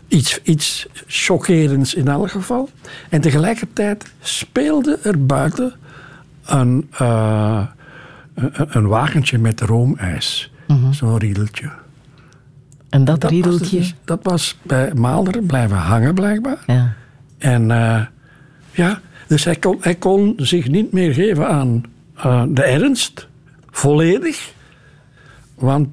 [0.07, 2.69] iets, iets chockerends in elk geval.
[3.09, 5.73] En tegelijkertijd speelde er buiten
[6.45, 7.67] een, uh,
[8.33, 10.51] een, een, wagentje met roomijs.
[10.67, 11.69] Mm Zo'n riedeltje.
[12.89, 13.77] En dat, dat riedeltje?
[13.77, 16.57] Was dus, dat was bij Maalder blijven hangen, blijkbaar.
[16.67, 16.93] Ja.
[17.37, 18.01] En uh,
[18.71, 21.83] ja, dus hij kon, hij kon zich niet meer geven aan
[22.17, 23.27] uh, de ernst,
[23.71, 24.53] volledig.
[25.55, 25.89] Want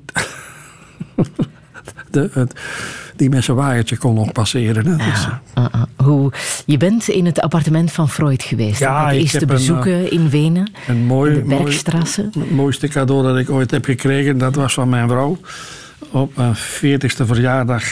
[2.10, 2.55] de, het,
[3.23, 4.86] die met zijn wagentje kon nog passeren.
[4.86, 4.97] Hè?
[4.97, 5.43] Dus, ja.
[5.59, 6.32] uh, uh, hoe,
[6.66, 8.78] je bent in het appartement van Freud geweest.
[8.78, 10.70] Ja, de eerste bezoeken een, in Wenen.
[10.89, 12.23] Een mooi, de Bergstrasse.
[12.23, 15.39] Mooi, het mooiste cadeau dat ik ooit heb gekregen, dat was van mijn vrouw.
[16.11, 17.85] Op mijn 40ste verjaardag,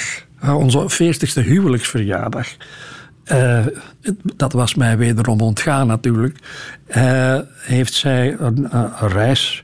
[0.43, 2.48] onze 40ste huwelijksverjaardag.
[3.32, 3.66] Uh,
[4.36, 6.39] dat was mij wederom ontgaan natuurlijk.
[6.97, 9.62] Uh, heeft zij een, een reisje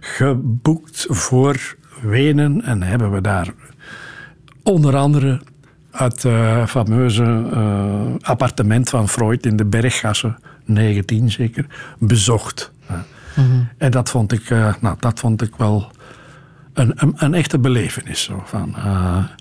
[0.00, 3.52] geboekt voor Wenen en hebben we daar
[4.64, 5.40] onder andere
[5.90, 10.34] het uh, fameuze uh, appartement van Freud in de Berggasse,
[10.64, 11.66] 19 zeker,
[11.98, 12.72] bezocht.
[12.88, 12.96] Mm
[13.34, 13.68] -hmm.
[13.78, 15.90] En dat vond ik, uh, nou, dat vond ik wel
[16.72, 18.22] een, een, een echte belevenis.
[18.22, 18.74] Zo, van,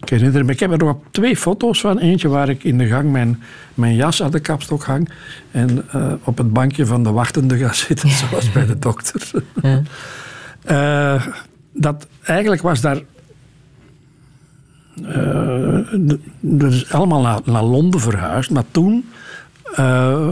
[0.02, 1.98] ik herinner me, ik heb er nog twee foto's van.
[1.98, 3.44] Eentje waar ik in de gang mijn,
[3.74, 5.10] mijn jas aan de kapstok hang
[5.52, 5.86] en
[6.24, 9.32] op het bankje van de wachtende ga zitten, zoals bij de dokter.
[9.62, 9.82] Ja.
[11.74, 13.02] dat, eigenlijk was daar
[15.02, 15.78] uh,
[16.40, 18.50] dat is allemaal naar, naar, Londen verhuisd.
[18.50, 19.10] Maar toen,
[19.80, 20.30] uh,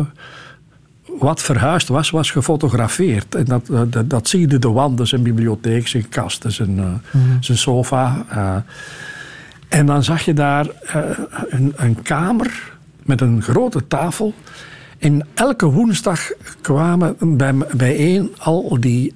[1.19, 3.35] wat verhuisd was, was gefotografeerd.
[3.35, 7.01] En dat, uh, dat, dat, zie je de wanden, zijn bibliotheek, zijn kasten, zijn, mm
[7.11, 7.38] -hmm.
[7.39, 8.25] zijn sofa.
[9.69, 10.67] en dan zag je daar
[11.49, 12.73] een, een, kamer
[13.03, 14.33] met een grote tafel.
[14.99, 16.31] En elke woensdag
[16.61, 19.13] kwamen bij, bijeen al die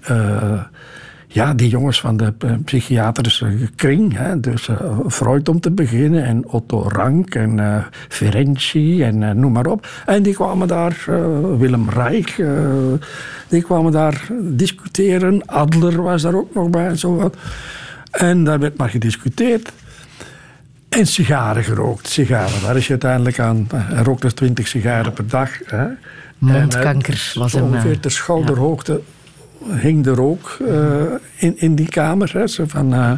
[1.35, 4.17] ja, die jongens van de eh, psychiatrische kring.
[4.17, 9.51] Hè, dus uh, Freud om te beginnen en Otto Rank en uh, Ferenczi en noem
[9.51, 9.87] maar op.
[10.05, 11.05] En die kwamen daar,
[11.57, 12.43] Willem Rijk,
[13.47, 15.45] die kwamen daar discussiëren.
[15.45, 17.35] Adler was daar ook nog bij en zo wat.
[18.11, 19.71] En daar werd maar gediscuteerd.
[20.89, 22.07] En sigaren gerookt.
[22.07, 23.67] Sigaren, daar is je uiteindelijk aan.
[23.73, 25.49] Hij rookte 20 sigaren per dag.
[25.65, 25.85] Hè.
[26.37, 27.63] Mondkanker was hem.
[27.63, 29.01] Ongeveer ter schouderhoogte
[29.63, 31.03] hing er ook uh,
[31.35, 32.31] in, in die kamer.
[32.33, 33.11] Hè, zo van, uh,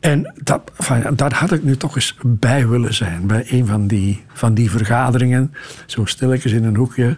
[0.00, 3.26] en dat, van, daar had ik nu toch eens bij willen zijn.
[3.26, 5.54] Bij een van die, van die vergaderingen.
[5.86, 7.16] Zo stilletjes in een hoekje.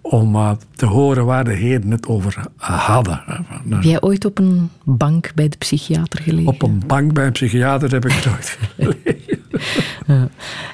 [0.00, 3.22] Om uh, te horen waar de heren het over hadden.
[3.68, 6.52] Heb jij ooit op een bank bij de psychiater gelegen?
[6.52, 9.35] Op een bank bij een psychiater heb ik nooit gelegen.
[10.06, 10.28] Ja.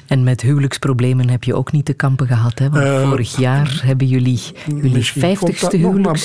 [0.07, 2.59] En met huwelijksproblemen heb je ook niet te kampen gehad.
[2.59, 2.69] Hè?
[2.69, 6.19] Want Eh, vorig jaar hebben jullie jullie misschien komt dat vijftigste nog maar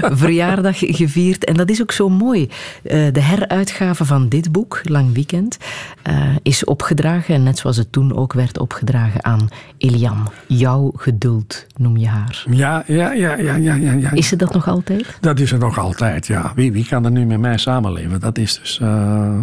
[0.00, 1.44] huwelijksverjaardag gevierd.
[1.44, 2.48] En dat is ook zo mooi.
[2.82, 5.58] Eh, de heruitgave van dit boek, Lang Weekend,
[6.02, 7.34] eh, is opgedragen.
[7.34, 9.48] En net zoals het toen ook werd opgedragen aan
[9.78, 10.28] Elian.
[10.46, 12.44] Jouw geduld noem je haar.
[12.50, 14.10] Ja, ja, ja, ja, ja, ja, ja.
[14.10, 15.18] Is ze dat nog altijd?
[15.20, 16.52] Dat is er nog altijd, ja.
[16.54, 18.20] Wie, wie kan er nu met mij samenleven?
[18.20, 19.42] Dat is dus eh,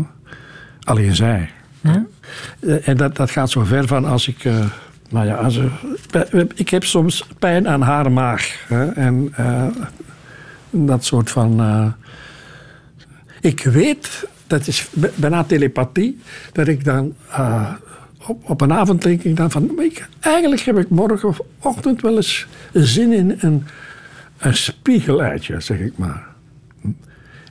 [0.84, 1.50] alleen zij.
[2.60, 4.46] Eh, En dat, dat gaat zo ver van als ik.
[4.46, 4.66] eh,
[5.10, 5.60] nou ja, als,
[6.56, 8.66] ik heb soms pijn aan haar maag.
[8.68, 9.68] Hè, en eh,
[10.70, 11.62] dat soort van.
[13.42, 16.20] ik weet, dat is bijna telepathie,
[16.52, 17.14] dat ik dan.
[18.28, 19.80] op, op een avond denk ik dan van.
[19.82, 23.64] Ik, eigenlijk heb ik morgenochtend wel eens zin in een,
[24.38, 26.28] een zeg ik maar.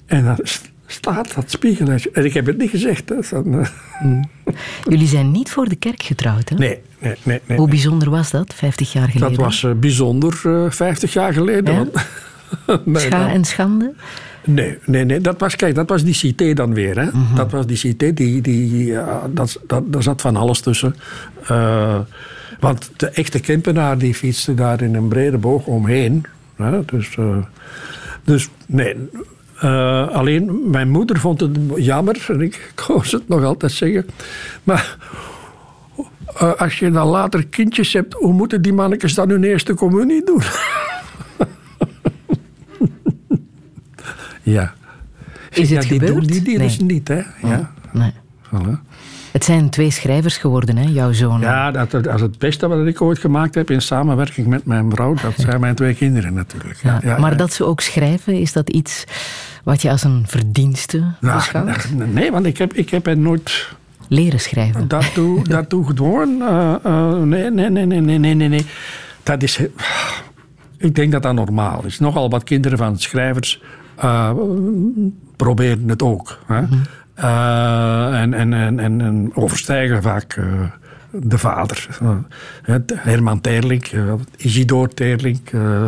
[0.06, 2.10] En dan st- staat dat spiegeleitje.
[2.12, 3.08] En ik heb het niet gezegd.
[3.08, 3.68] Hè, eh,
[4.88, 6.56] Jullie zijn niet voor de kerk getrouwd, hè?
[6.56, 7.40] Nee, nee, nee.
[7.46, 7.58] nee.
[7.58, 9.36] Hoe bijzonder was dat, 50 jaar geleden?
[9.36, 11.74] Dat was eh, bijzonder eh 50 jaar geleden.
[11.74, 11.84] Ja?
[12.84, 13.94] nee, Scha dan- en schande?
[14.44, 15.20] nee, nee, nee.
[15.20, 16.98] Dat was, kijk, dat was die cité dan weer.
[16.98, 17.04] Hè?
[17.04, 17.34] Mhm.
[17.34, 18.94] Dat was die cité, die, die,
[19.30, 20.96] dat, dat, daar zat van alles tussen.
[22.60, 26.24] Want de echte Kempenaar die fietste daar in een brede boog omheen.
[26.56, 26.84] Hè?
[26.84, 27.16] Dus,
[28.24, 28.96] dus nee.
[29.60, 34.06] Eh, alleen mijn moeder vond het jammer, en ik koos het nog altijd zeggen.
[34.62, 34.96] Maar
[36.38, 40.24] eh, als je dan later kindjes hebt, hoe moeten die mannetjes dan hun eerste communie
[40.24, 40.42] doen?
[44.56, 44.74] ja.
[45.50, 46.14] Is ja, het die gebeurd?
[46.14, 46.66] doen die, die Nee.
[46.66, 47.22] dus niet, hè?
[47.42, 47.72] Ja.
[47.92, 48.12] Nee.
[48.46, 48.80] Voilà.
[49.36, 51.40] Het zijn twee schrijvers geworden, hè, jouw zoon?
[51.40, 55.14] Ja, dat, is het beste wat ik ooit gemaakt heb in samenwerking met mijn vrouw.
[55.14, 56.80] Dat zijn mijn twee kinderen natuurlijk.
[56.82, 59.04] Ja, maar dat ze ook schrijven, is dat iets
[59.64, 61.88] wat je als een verdienste nou, beschouwt?
[62.12, 63.68] Nee, want ik heb, ik heb hen nooit
[64.08, 64.88] leren schrijven.
[64.88, 66.40] Dat doe, dat gedwongen.
[66.40, 68.66] Eh, eh, nee, nee, nee, nee, nee, nee, nee.
[69.22, 69.60] Dat is.
[70.78, 71.98] Ik denk dat dat normaal is.
[71.98, 73.62] Nogal wat kinderen van schrijvers
[73.96, 74.30] eh,
[75.36, 76.38] proberen het ook.
[76.46, 76.60] Hè?
[76.60, 76.74] Mhm
[77.16, 80.44] en, en, en, en overstijgen vaak eh,
[81.10, 81.88] de vader.
[82.64, 85.50] Eh, Herman Terlink, uh, Isidore Terlink.
[85.50, 85.84] eh,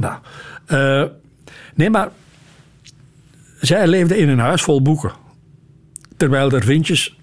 [0.00, 0.14] nou,
[0.66, 1.04] eh,
[1.74, 2.08] nee, maar
[3.60, 5.12] zij leefde in een huis vol boeken.
[6.16, 7.16] Terwijl er vriendjes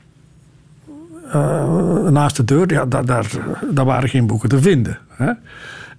[1.32, 3.26] eh, naast de deur, ja, daar, daar,
[3.72, 4.98] daar waren geen boeken te vinden.
[5.10, 5.32] Hè?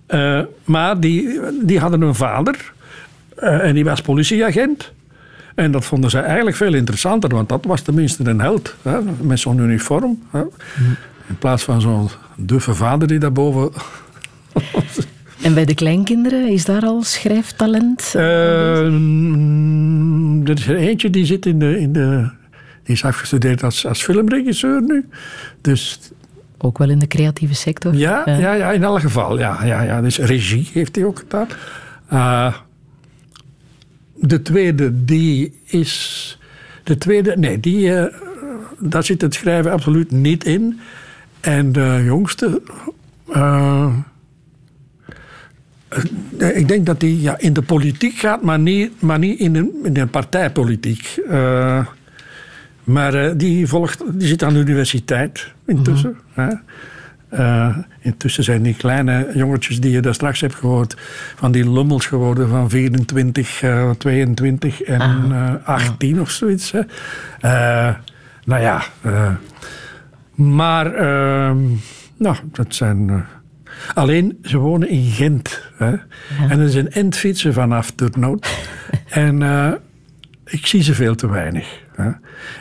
[0.06, 2.72] Eh, maar die, die hadden een vader
[3.36, 4.92] eh, en die was politieagent.
[5.56, 8.74] En dat vonden zij eigenlijk veel interessanter, want dat was tenminste een held.
[8.82, 8.98] Hè?
[9.20, 10.22] Met zo'n uniform.
[10.30, 10.40] Hè?
[11.28, 13.70] In plaats van zo'n duffe vader die daarboven.
[15.42, 18.12] En bij de kleinkinderen, is daar al schrijftalent?
[18.14, 21.80] Eh, mm, er is er eentje die zit in de.
[21.80, 22.30] In de
[22.82, 25.08] die is afgestudeerd als, als filmregisseur nu.
[25.60, 25.98] Dus
[26.58, 27.94] Ook wel in de creatieve sector?
[27.94, 28.52] Ja, ja.
[28.52, 29.38] Ja, in elk geval.
[29.38, 30.00] Ja, ja, ja.
[30.00, 31.48] Dus regie heeft hij ook gedaan.
[32.08, 32.54] Eh,
[34.20, 36.38] de tweede, die is.
[36.84, 38.14] De tweede, nee, die, eh,
[38.78, 40.78] daar zit het schrijven absoluut niet in.
[41.40, 42.62] En de jongste.
[43.32, 43.92] eh,
[46.38, 49.52] eh, ik denk dat die ja, in de politiek gaat, maar niet, maar niet in,
[49.52, 51.20] de, in de partijpolitiek.
[52.84, 56.16] Maar die, volgt, die zit aan de universiteit intussen.
[56.32, 56.48] hè.
[57.28, 60.96] Eh, intussen zijn die kleine jongetjes die je daar straks hebt gehoord...
[61.36, 65.00] van die lummels geworden van 24, eh, 22 en
[65.30, 66.72] eh, 18 of zoiets.
[66.72, 66.80] Hè.
[67.40, 67.94] Eh,
[68.44, 69.30] nou ja, eh,
[70.34, 70.94] maar...
[70.94, 71.58] ehm,
[72.18, 73.08] nou, dat zijn...
[73.10, 73.16] eh,
[73.94, 75.62] alleen, ze wonen in Gent.
[75.76, 75.92] Hè.
[76.48, 78.48] En er is een endfietsen vanaf Turnhout.
[79.10, 79.72] en eh,
[80.44, 81.84] ik zie ze veel te weinig.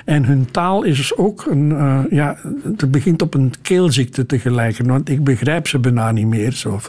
[0.05, 1.71] En hun taal is dus ook een.
[1.71, 2.37] eh, ja,
[2.77, 6.51] het begint op een keelziekte te gelijken, want ik begrijp ze bijna niet meer.
[6.51, 6.79] Zo.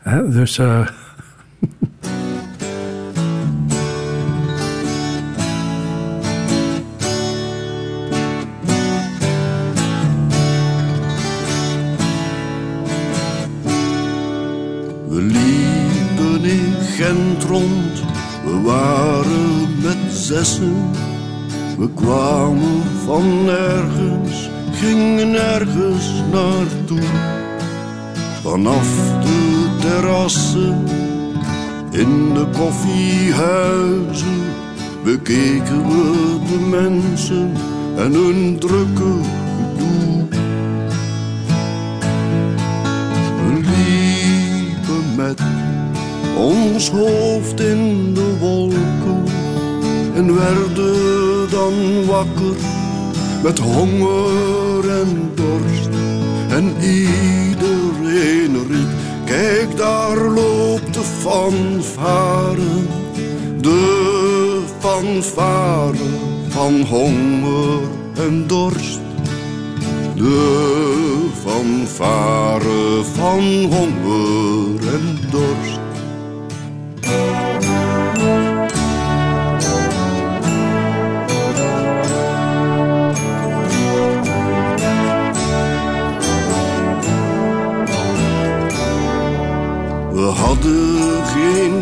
[0.00, 0.58] Hè, dus.
[0.58, 0.86] eh,
[15.08, 16.74] We liepen in
[17.48, 18.02] rond,
[18.44, 20.90] we waren met zessen.
[21.80, 27.08] We kwamen van nergens, gingen nergens naartoe.
[28.42, 30.84] Vanaf de terrassen,
[31.90, 34.42] in de koffiehuizen,
[35.04, 37.52] bekeken we de mensen
[37.96, 39.12] en hun drukke
[39.56, 40.28] gedoe.
[43.36, 45.40] We liepen met
[46.36, 49.39] ons hoofd in de wolken
[50.20, 52.56] en werden dan wakker
[53.42, 55.88] met honger en dorst.
[56.48, 58.88] En iedereen riep,
[59.24, 62.70] kijk daar loopt de fanfare.
[63.60, 66.08] De fanfare
[66.48, 67.80] van honger
[68.16, 69.00] en dorst.
[70.16, 75.80] De fanfare van honger en dorst.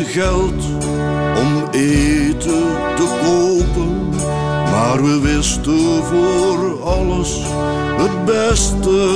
[0.09, 0.63] Geld
[1.37, 2.63] om eten
[2.95, 4.09] te kopen,
[4.71, 7.41] maar we wisten voor alles
[7.97, 9.09] het beste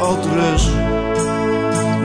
[0.00, 0.68] adres.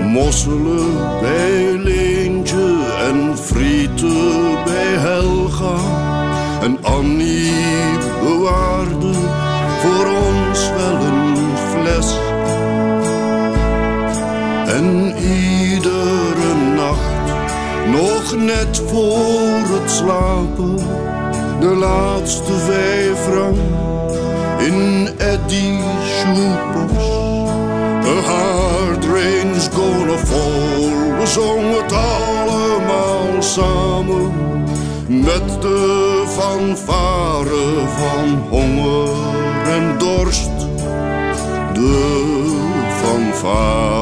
[0.06, 2.76] Mosselen bij Leentje
[3.08, 5.76] en frieten bij Helga.
[6.62, 7.52] En Annie
[8.24, 8.93] bewaarde
[18.38, 20.76] net voor het slapen,
[21.60, 23.58] de laatste vijf frank
[24.60, 25.84] in Eddie's
[26.20, 26.94] shoebox.
[28.06, 34.32] A hard rain's gonna fall, we zongen het allemaal samen.
[35.08, 39.10] Met de fanfare van honger
[39.66, 40.52] en dorst.
[41.74, 42.24] De
[43.02, 43.93] fanfare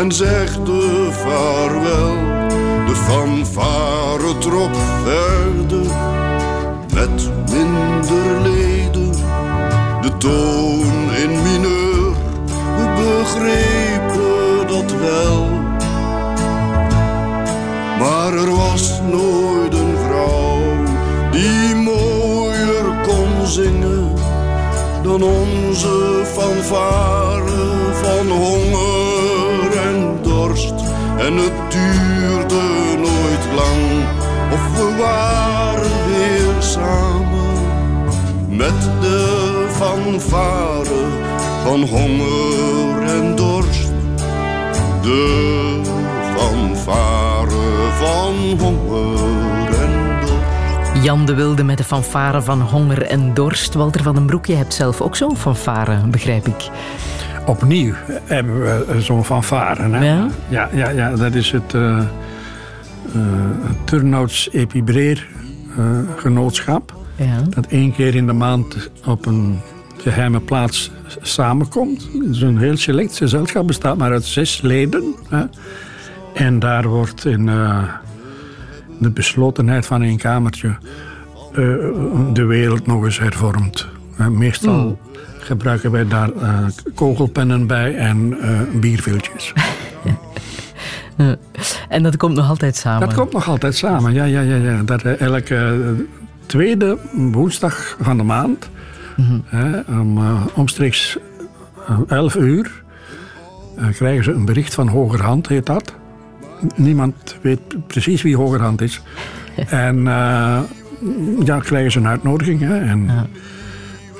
[0.00, 2.14] en zegden vaarwel.
[2.86, 4.74] De fanfare trok
[5.04, 5.92] verder
[6.94, 9.12] met minder leden,
[10.00, 12.12] de toon in mineur,
[12.76, 15.48] we begrepen dat wel.
[17.98, 20.60] Maar er was nooit een vrouw
[21.30, 24.12] die mooier kon zingen
[25.02, 28.69] dan onze fanfare van honger.
[31.20, 32.60] En het duurde
[32.96, 34.04] nooit lang
[34.52, 37.52] of we waren weer samen
[38.48, 41.04] met de fanfare
[41.64, 43.92] van honger en dorst.
[45.02, 45.80] De
[46.36, 51.04] fanfare van honger en dorst.
[51.04, 53.74] Jan de Wilde met de fanfare van honger en dorst.
[53.74, 56.70] Walter van den Broek, je hebt zelf ook zo'n fanfare, begrijp ik.
[57.50, 57.94] Opnieuw
[58.24, 59.82] hebben we zo'n fanfare.
[59.82, 60.04] Hè?
[60.04, 60.28] Ja?
[60.48, 62.02] Ja, ja, ja, dat is het uh,
[63.16, 63.22] uh,
[63.84, 65.26] Turnouts Epibreer
[65.78, 66.94] uh, genootschap.
[67.16, 67.42] Ja.
[67.48, 69.60] Dat één keer in de maand op een
[69.96, 70.90] geheime plaats
[71.20, 72.08] samenkomt.
[72.12, 75.14] Het is een heel select gezelschap, bestaat maar uit zes leden.
[75.28, 75.44] Hè?
[76.34, 77.46] En daar wordt in
[78.98, 80.76] de beslotenheid van één kamertje
[82.32, 83.88] de wereld nog eens hervormd.
[84.28, 84.98] Meestal mm.
[85.38, 89.52] gebruiken wij daar uh, kogelpennen bij en uh, bierviltjes.
[91.88, 93.08] en dat komt nog altijd samen?
[93.08, 94.24] Dat komt nog altijd samen, ja.
[94.24, 94.82] ja, ja, ja.
[94.82, 95.94] Dat, uh, elke
[96.46, 98.70] tweede woensdag van de maand,
[99.88, 100.20] om,
[100.54, 101.18] omstreeks
[102.08, 102.82] 11 uur,
[103.92, 105.94] krijgen ze een bericht van Hogerhand, heet dat.
[106.76, 109.00] Niemand weet precies wie Hogerhand is.
[109.86, 110.02] en
[111.44, 112.60] ja, krijgen ze een uitnodiging.
[112.60, 113.26] Hè, en, ja.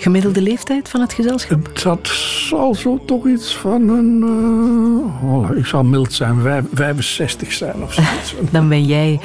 [0.00, 1.80] Gemiddelde leeftijd van het gezelschap?
[1.82, 2.08] Dat
[2.48, 4.20] zal zo toch iets van een...
[4.22, 8.34] Uh, oh, ik zal mild zijn, vijf, 65 zijn of zoiets.
[8.52, 9.20] Dan ben jij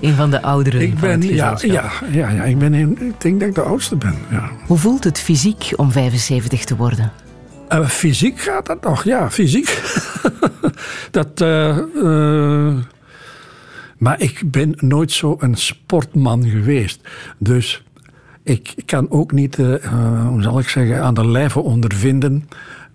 [0.00, 3.40] een van de ouderen ik ben, ja, ja, ja, ja, ik, ben een, ik denk
[3.40, 4.14] dat ik de oudste ben.
[4.30, 4.50] Ja.
[4.66, 7.12] Hoe voelt het fysiek om 75 te worden?
[7.72, 9.82] Uh, fysiek gaat dat nog, ja, fysiek.
[11.10, 11.40] dat...
[11.40, 12.76] Uh,
[13.98, 17.00] maar ik ben nooit zo een sportman geweest.
[17.38, 17.82] Dus
[18.46, 22.48] ik kan ook niet, uh, hoe zal ik zeggen, aan de lijve ondervinden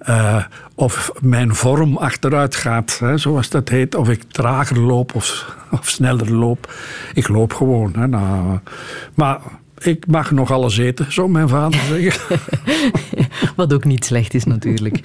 [0.10, 0.44] uh,
[0.76, 3.96] of mijn vorm achteruit gaat, hè, zoals dat heet.
[3.96, 6.74] Of ik trager loop of, of sneller loop.
[7.14, 7.94] Ik loop gewoon.
[7.96, 8.60] Hè, nou,
[9.14, 9.40] maar
[9.78, 12.40] ik mag nog alles eten, zou mijn vader zeggen.
[13.56, 15.00] Wat ook niet slecht is natuurlijk.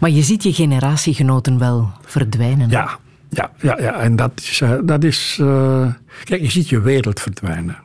[0.00, 2.70] Maar je ziet je generatiegenoten wel verdwijnen.
[2.70, 2.98] Ja,
[3.30, 3.94] ja, ja, ja.
[4.00, 4.62] en dat is...
[4.84, 5.86] Dat is uh,
[6.24, 7.76] kijk, je ziet je wereld verdwijnen.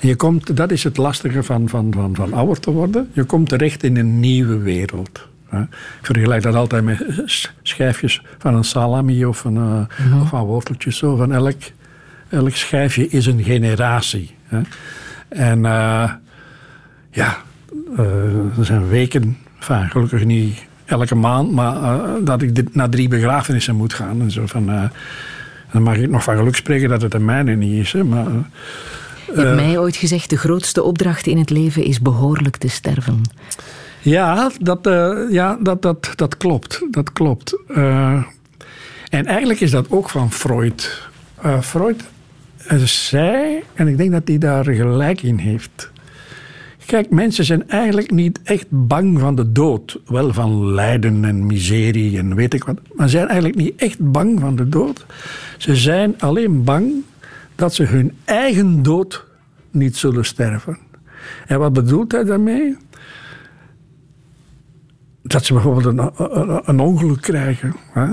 [0.00, 3.10] En je komt, dat is het lastige van, van, van, van ouder te worden.
[3.12, 5.28] Je komt terecht in een nieuwe wereld.
[5.52, 5.66] Ik
[6.02, 7.04] vergelijk dat altijd met
[7.62, 10.96] schijfjes van een salami of, een, eh, of van worteltjes.
[10.96, 11.16] Zo.
[11.16, 11.56] Van elk,
[12.28, 14.34] elk schijfje is een generatie.
[14.44, 14.60] Hè.
[15.28, 16.10] En eh,
[17.10, 17.36] ja,
[17.96, 23.08] eh, er zijn weken, enfin, gelukkig niet elke maand, maar dat ik dit, naar drie
[23.08, 24.20] begrafenissen moet gaan.
[24.20, 24.90] En zo van,
[25.72, 27.92] dan mag ik nog van geluk spreken dat het de mijne niet is.
[27.92, 28.26] Hè, maar,
[29.34, 33.22] Je hebt mij ooit gezegd, de grootste opdracht in het leven is behoorlijk te sterven.
[34.00, 36.82] Ja, dat, eh, ja dat, dat, dat klopt.
[36.90, 37.56] Dat klopt.
[37.68, 38.22] Eh,
[39.10, 41.08] en eigenlijk is dat ook van Freud.
[41.42, 42.04] Eh, Freud
[42.66, 45.90] eh, zei, en ik denk dat hij daar gelijk in heeft.
[46.86, 50.00] Kijk, mensen zijn eigenlijk niet echt bang van de dood.
[50.06, 52.78] Wel van lijden en miserie en weet ik wat.
[52.92, 55.06] Maar ze zijn eigenlijk niet echt bang van de dood.
[55.58, 56.92] Ze zijn alleen bang
[57.60, 59.24] dat ze hun eigen dood
[59.70, 60.78] niet zullen sterven.
[61.46, 62.76] En wat bedoelt hij daarmee?
[65.22, 66.12] dat ze bijvoorbeeld
[66.64, 67.76] een, ongeluk krijgen.
[67.94, 68.12] Eh,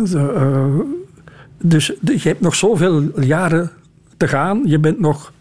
[1.62, 3.72] dus je hebt nog zoveel jaren
[4.18, 4.62] te gaan.
[4.66, 5.34] Je bent nog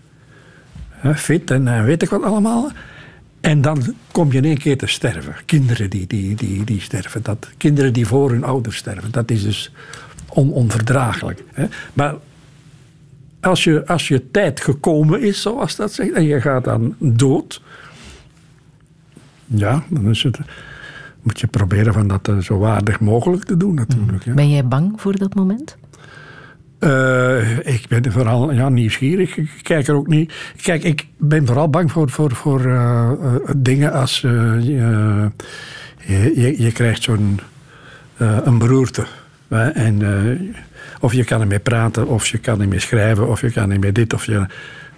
[1.15, 2.71] fit en eh, weet ik wat allemaal.
[3.41, 5.35] En dan kom je in één keer te sterven.
[5.45, 7.23] Kinderen die, die, die, die sterven.
[7.23, 9.11] Dat, kinderen die voor hun ouders sterven.
[9.11, 9.73] Dat is dus
[10.29, 11.45] on, onverdraaglijk.
[11.93, 12.15] Maar
[13.41, 17.63] als je, als je tijd gekomen is, zoals dat zegt, en je gaat dan dood.
[19.47, 20.39] Ja, dan is het,
[21.23, 24.25] moet je proberen van dat eh, zo waardig mogelijk te doen natuurlijk.
[24.25, 24.35] Ja.
[24.35, 25.77] Ben jij bang voor dat moment?
[26.79, 29.37] Eh, ik ben vooral ja, nieuwsgierig.
[29.37, 30.33] Ik kijk er ook niet.
[30.63, 33.11] Kijk, ik ben vooral bang voor, voor, voor eh,
[33.57, 34.61] dingen als je,
[36.35, 37.41] je, je krijgt zo'n
[38.19, 39.07] een beroerte.
[39.49, 39.99] hè, en,
[41.01, 44.15] of je kan ermee praten, of je kan ermee schrijven, of je kan ermee dit
[44.15, 44.47] of je.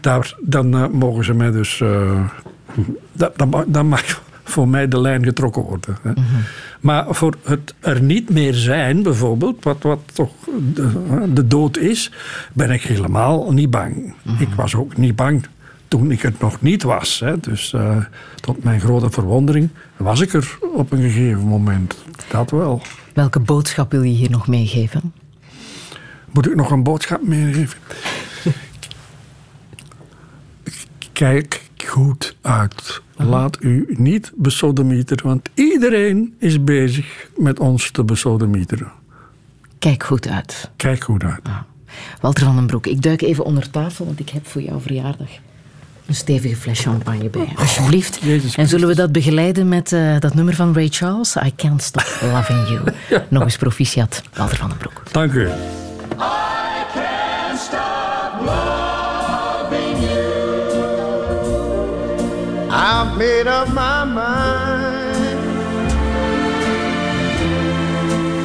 [0.00, 1.80] Daar, dan eh, mogen ze mij dus.
[1.80, 2.24] eh,
[3.12, 4.02] dat, dat, mag- dan mag
[4.44, 5.96] voor mij de lijn getrokken worden.
[6.02, 6.12] Hè.
[6.80, 10.30] Maar voor het er niet meer zijn, bijvoorbeeld, wat, wat toch
[10.74, 10.90] de,
[11.32, 12.12] de dood is,
[12.52, 14.14] ben ik helemaal niet bang.
[14.38, 15.46] Ik was ook niet bang
[15.88, 17.20] toen ik het nog niet was.
[17.20, 17.40] Hè.
[17.40, 17.96] Dus eh,
[18.40, 21.96] tot mijn grote verwondering was ik er op een gegeven moment.
[22.30, 22.82] Dat wel.
[23.14, 25.12] Welke boodschap wil je hier nog meegeven?
[26.30, 27.78] Moet ik nog een boodschap meegeven?
[31.12, 33.00] Kijk goed uit.
[33.16, 38.92] Laat u niet besodemieteren, want iedereen is bezig met ons te besodemieteren.
[39.78, 40.70] Kijk goed uit.
[40.76, 41.40] Kijk goed uit.
[42.20, 45.28] Walter van den Broek, ik duik even onder tafel, want ik heb voor jouw verjaardag
[46.06, 47.48] een stevige fles champagne bij.
[47.56, 48.20] Alsjeblieft.
[48.56, 51.36] En zullen we dat begeleiden met eh, dat nummer van Ray Charles?
[51.36, 52.80] I Can't Stop Loving You.
[53.28, 55.02] Nog eens proficiat, Walter van den Broek.
[55.12, 55.48] Dank u.
[56.16, 60.30] can't stop loving you.
[62.70, 65.38] I've made up my mind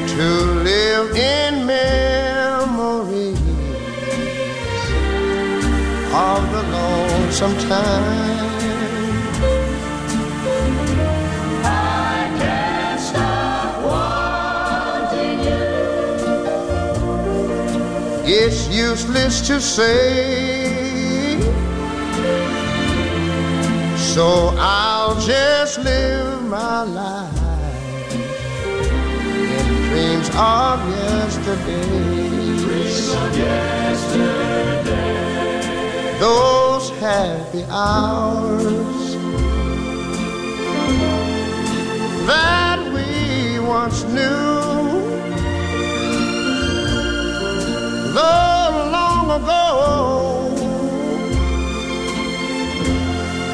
[0.10, 0.30] to
[0.70, 3.40] live in memories
[6.14, 8.53] of the lonesome time.
[18.74, 21.40] Useless to say.
[23.96, 28.16] So I'll just live my life
[29.46, 31.88] in dreams of yesterday.
[32.58, 34.94] Dreams of yesterday.
[36.20, 39.16] Those happy hours
[42.26, 44.62] that we once knew.
[48.14, 48.53] Though
[49.28, 50.56] long ago,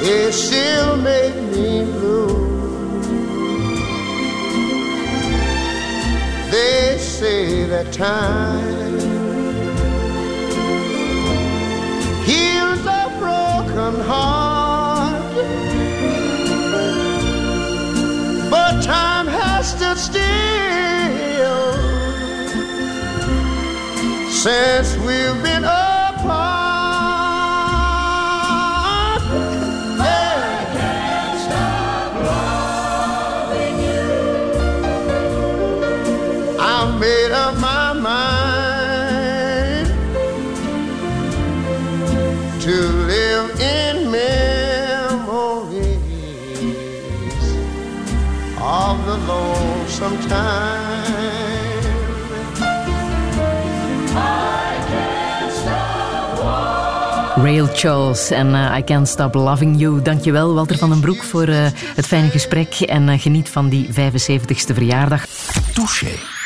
[0.01, 2.49] it still made me blue.
[6.51, 8.99] They say that time
[12.25, 15.35] heals a broken heart,
[18.49, 20.28] but time has stood still
[24.43, 26.29] since we've been apart.
[29.99, 34.07] I can't stop loving you.
[36.57, 38.27] I made up my mind
[42.61, 42.75] to
[43.11, 45.19] live in memories
[48.57, 50.78] of the lonesome time.
[57.41, 60.01] Rail Charles en uh, I Can't Stop Loving You.
[60.01, 61.55] Dankjewel Walter van den Broek voor uh,
[61.95, 65.25] het fijne gesprek en uh, geniet van die 75ste verjaardag.
[65.73, 66.38] Touché.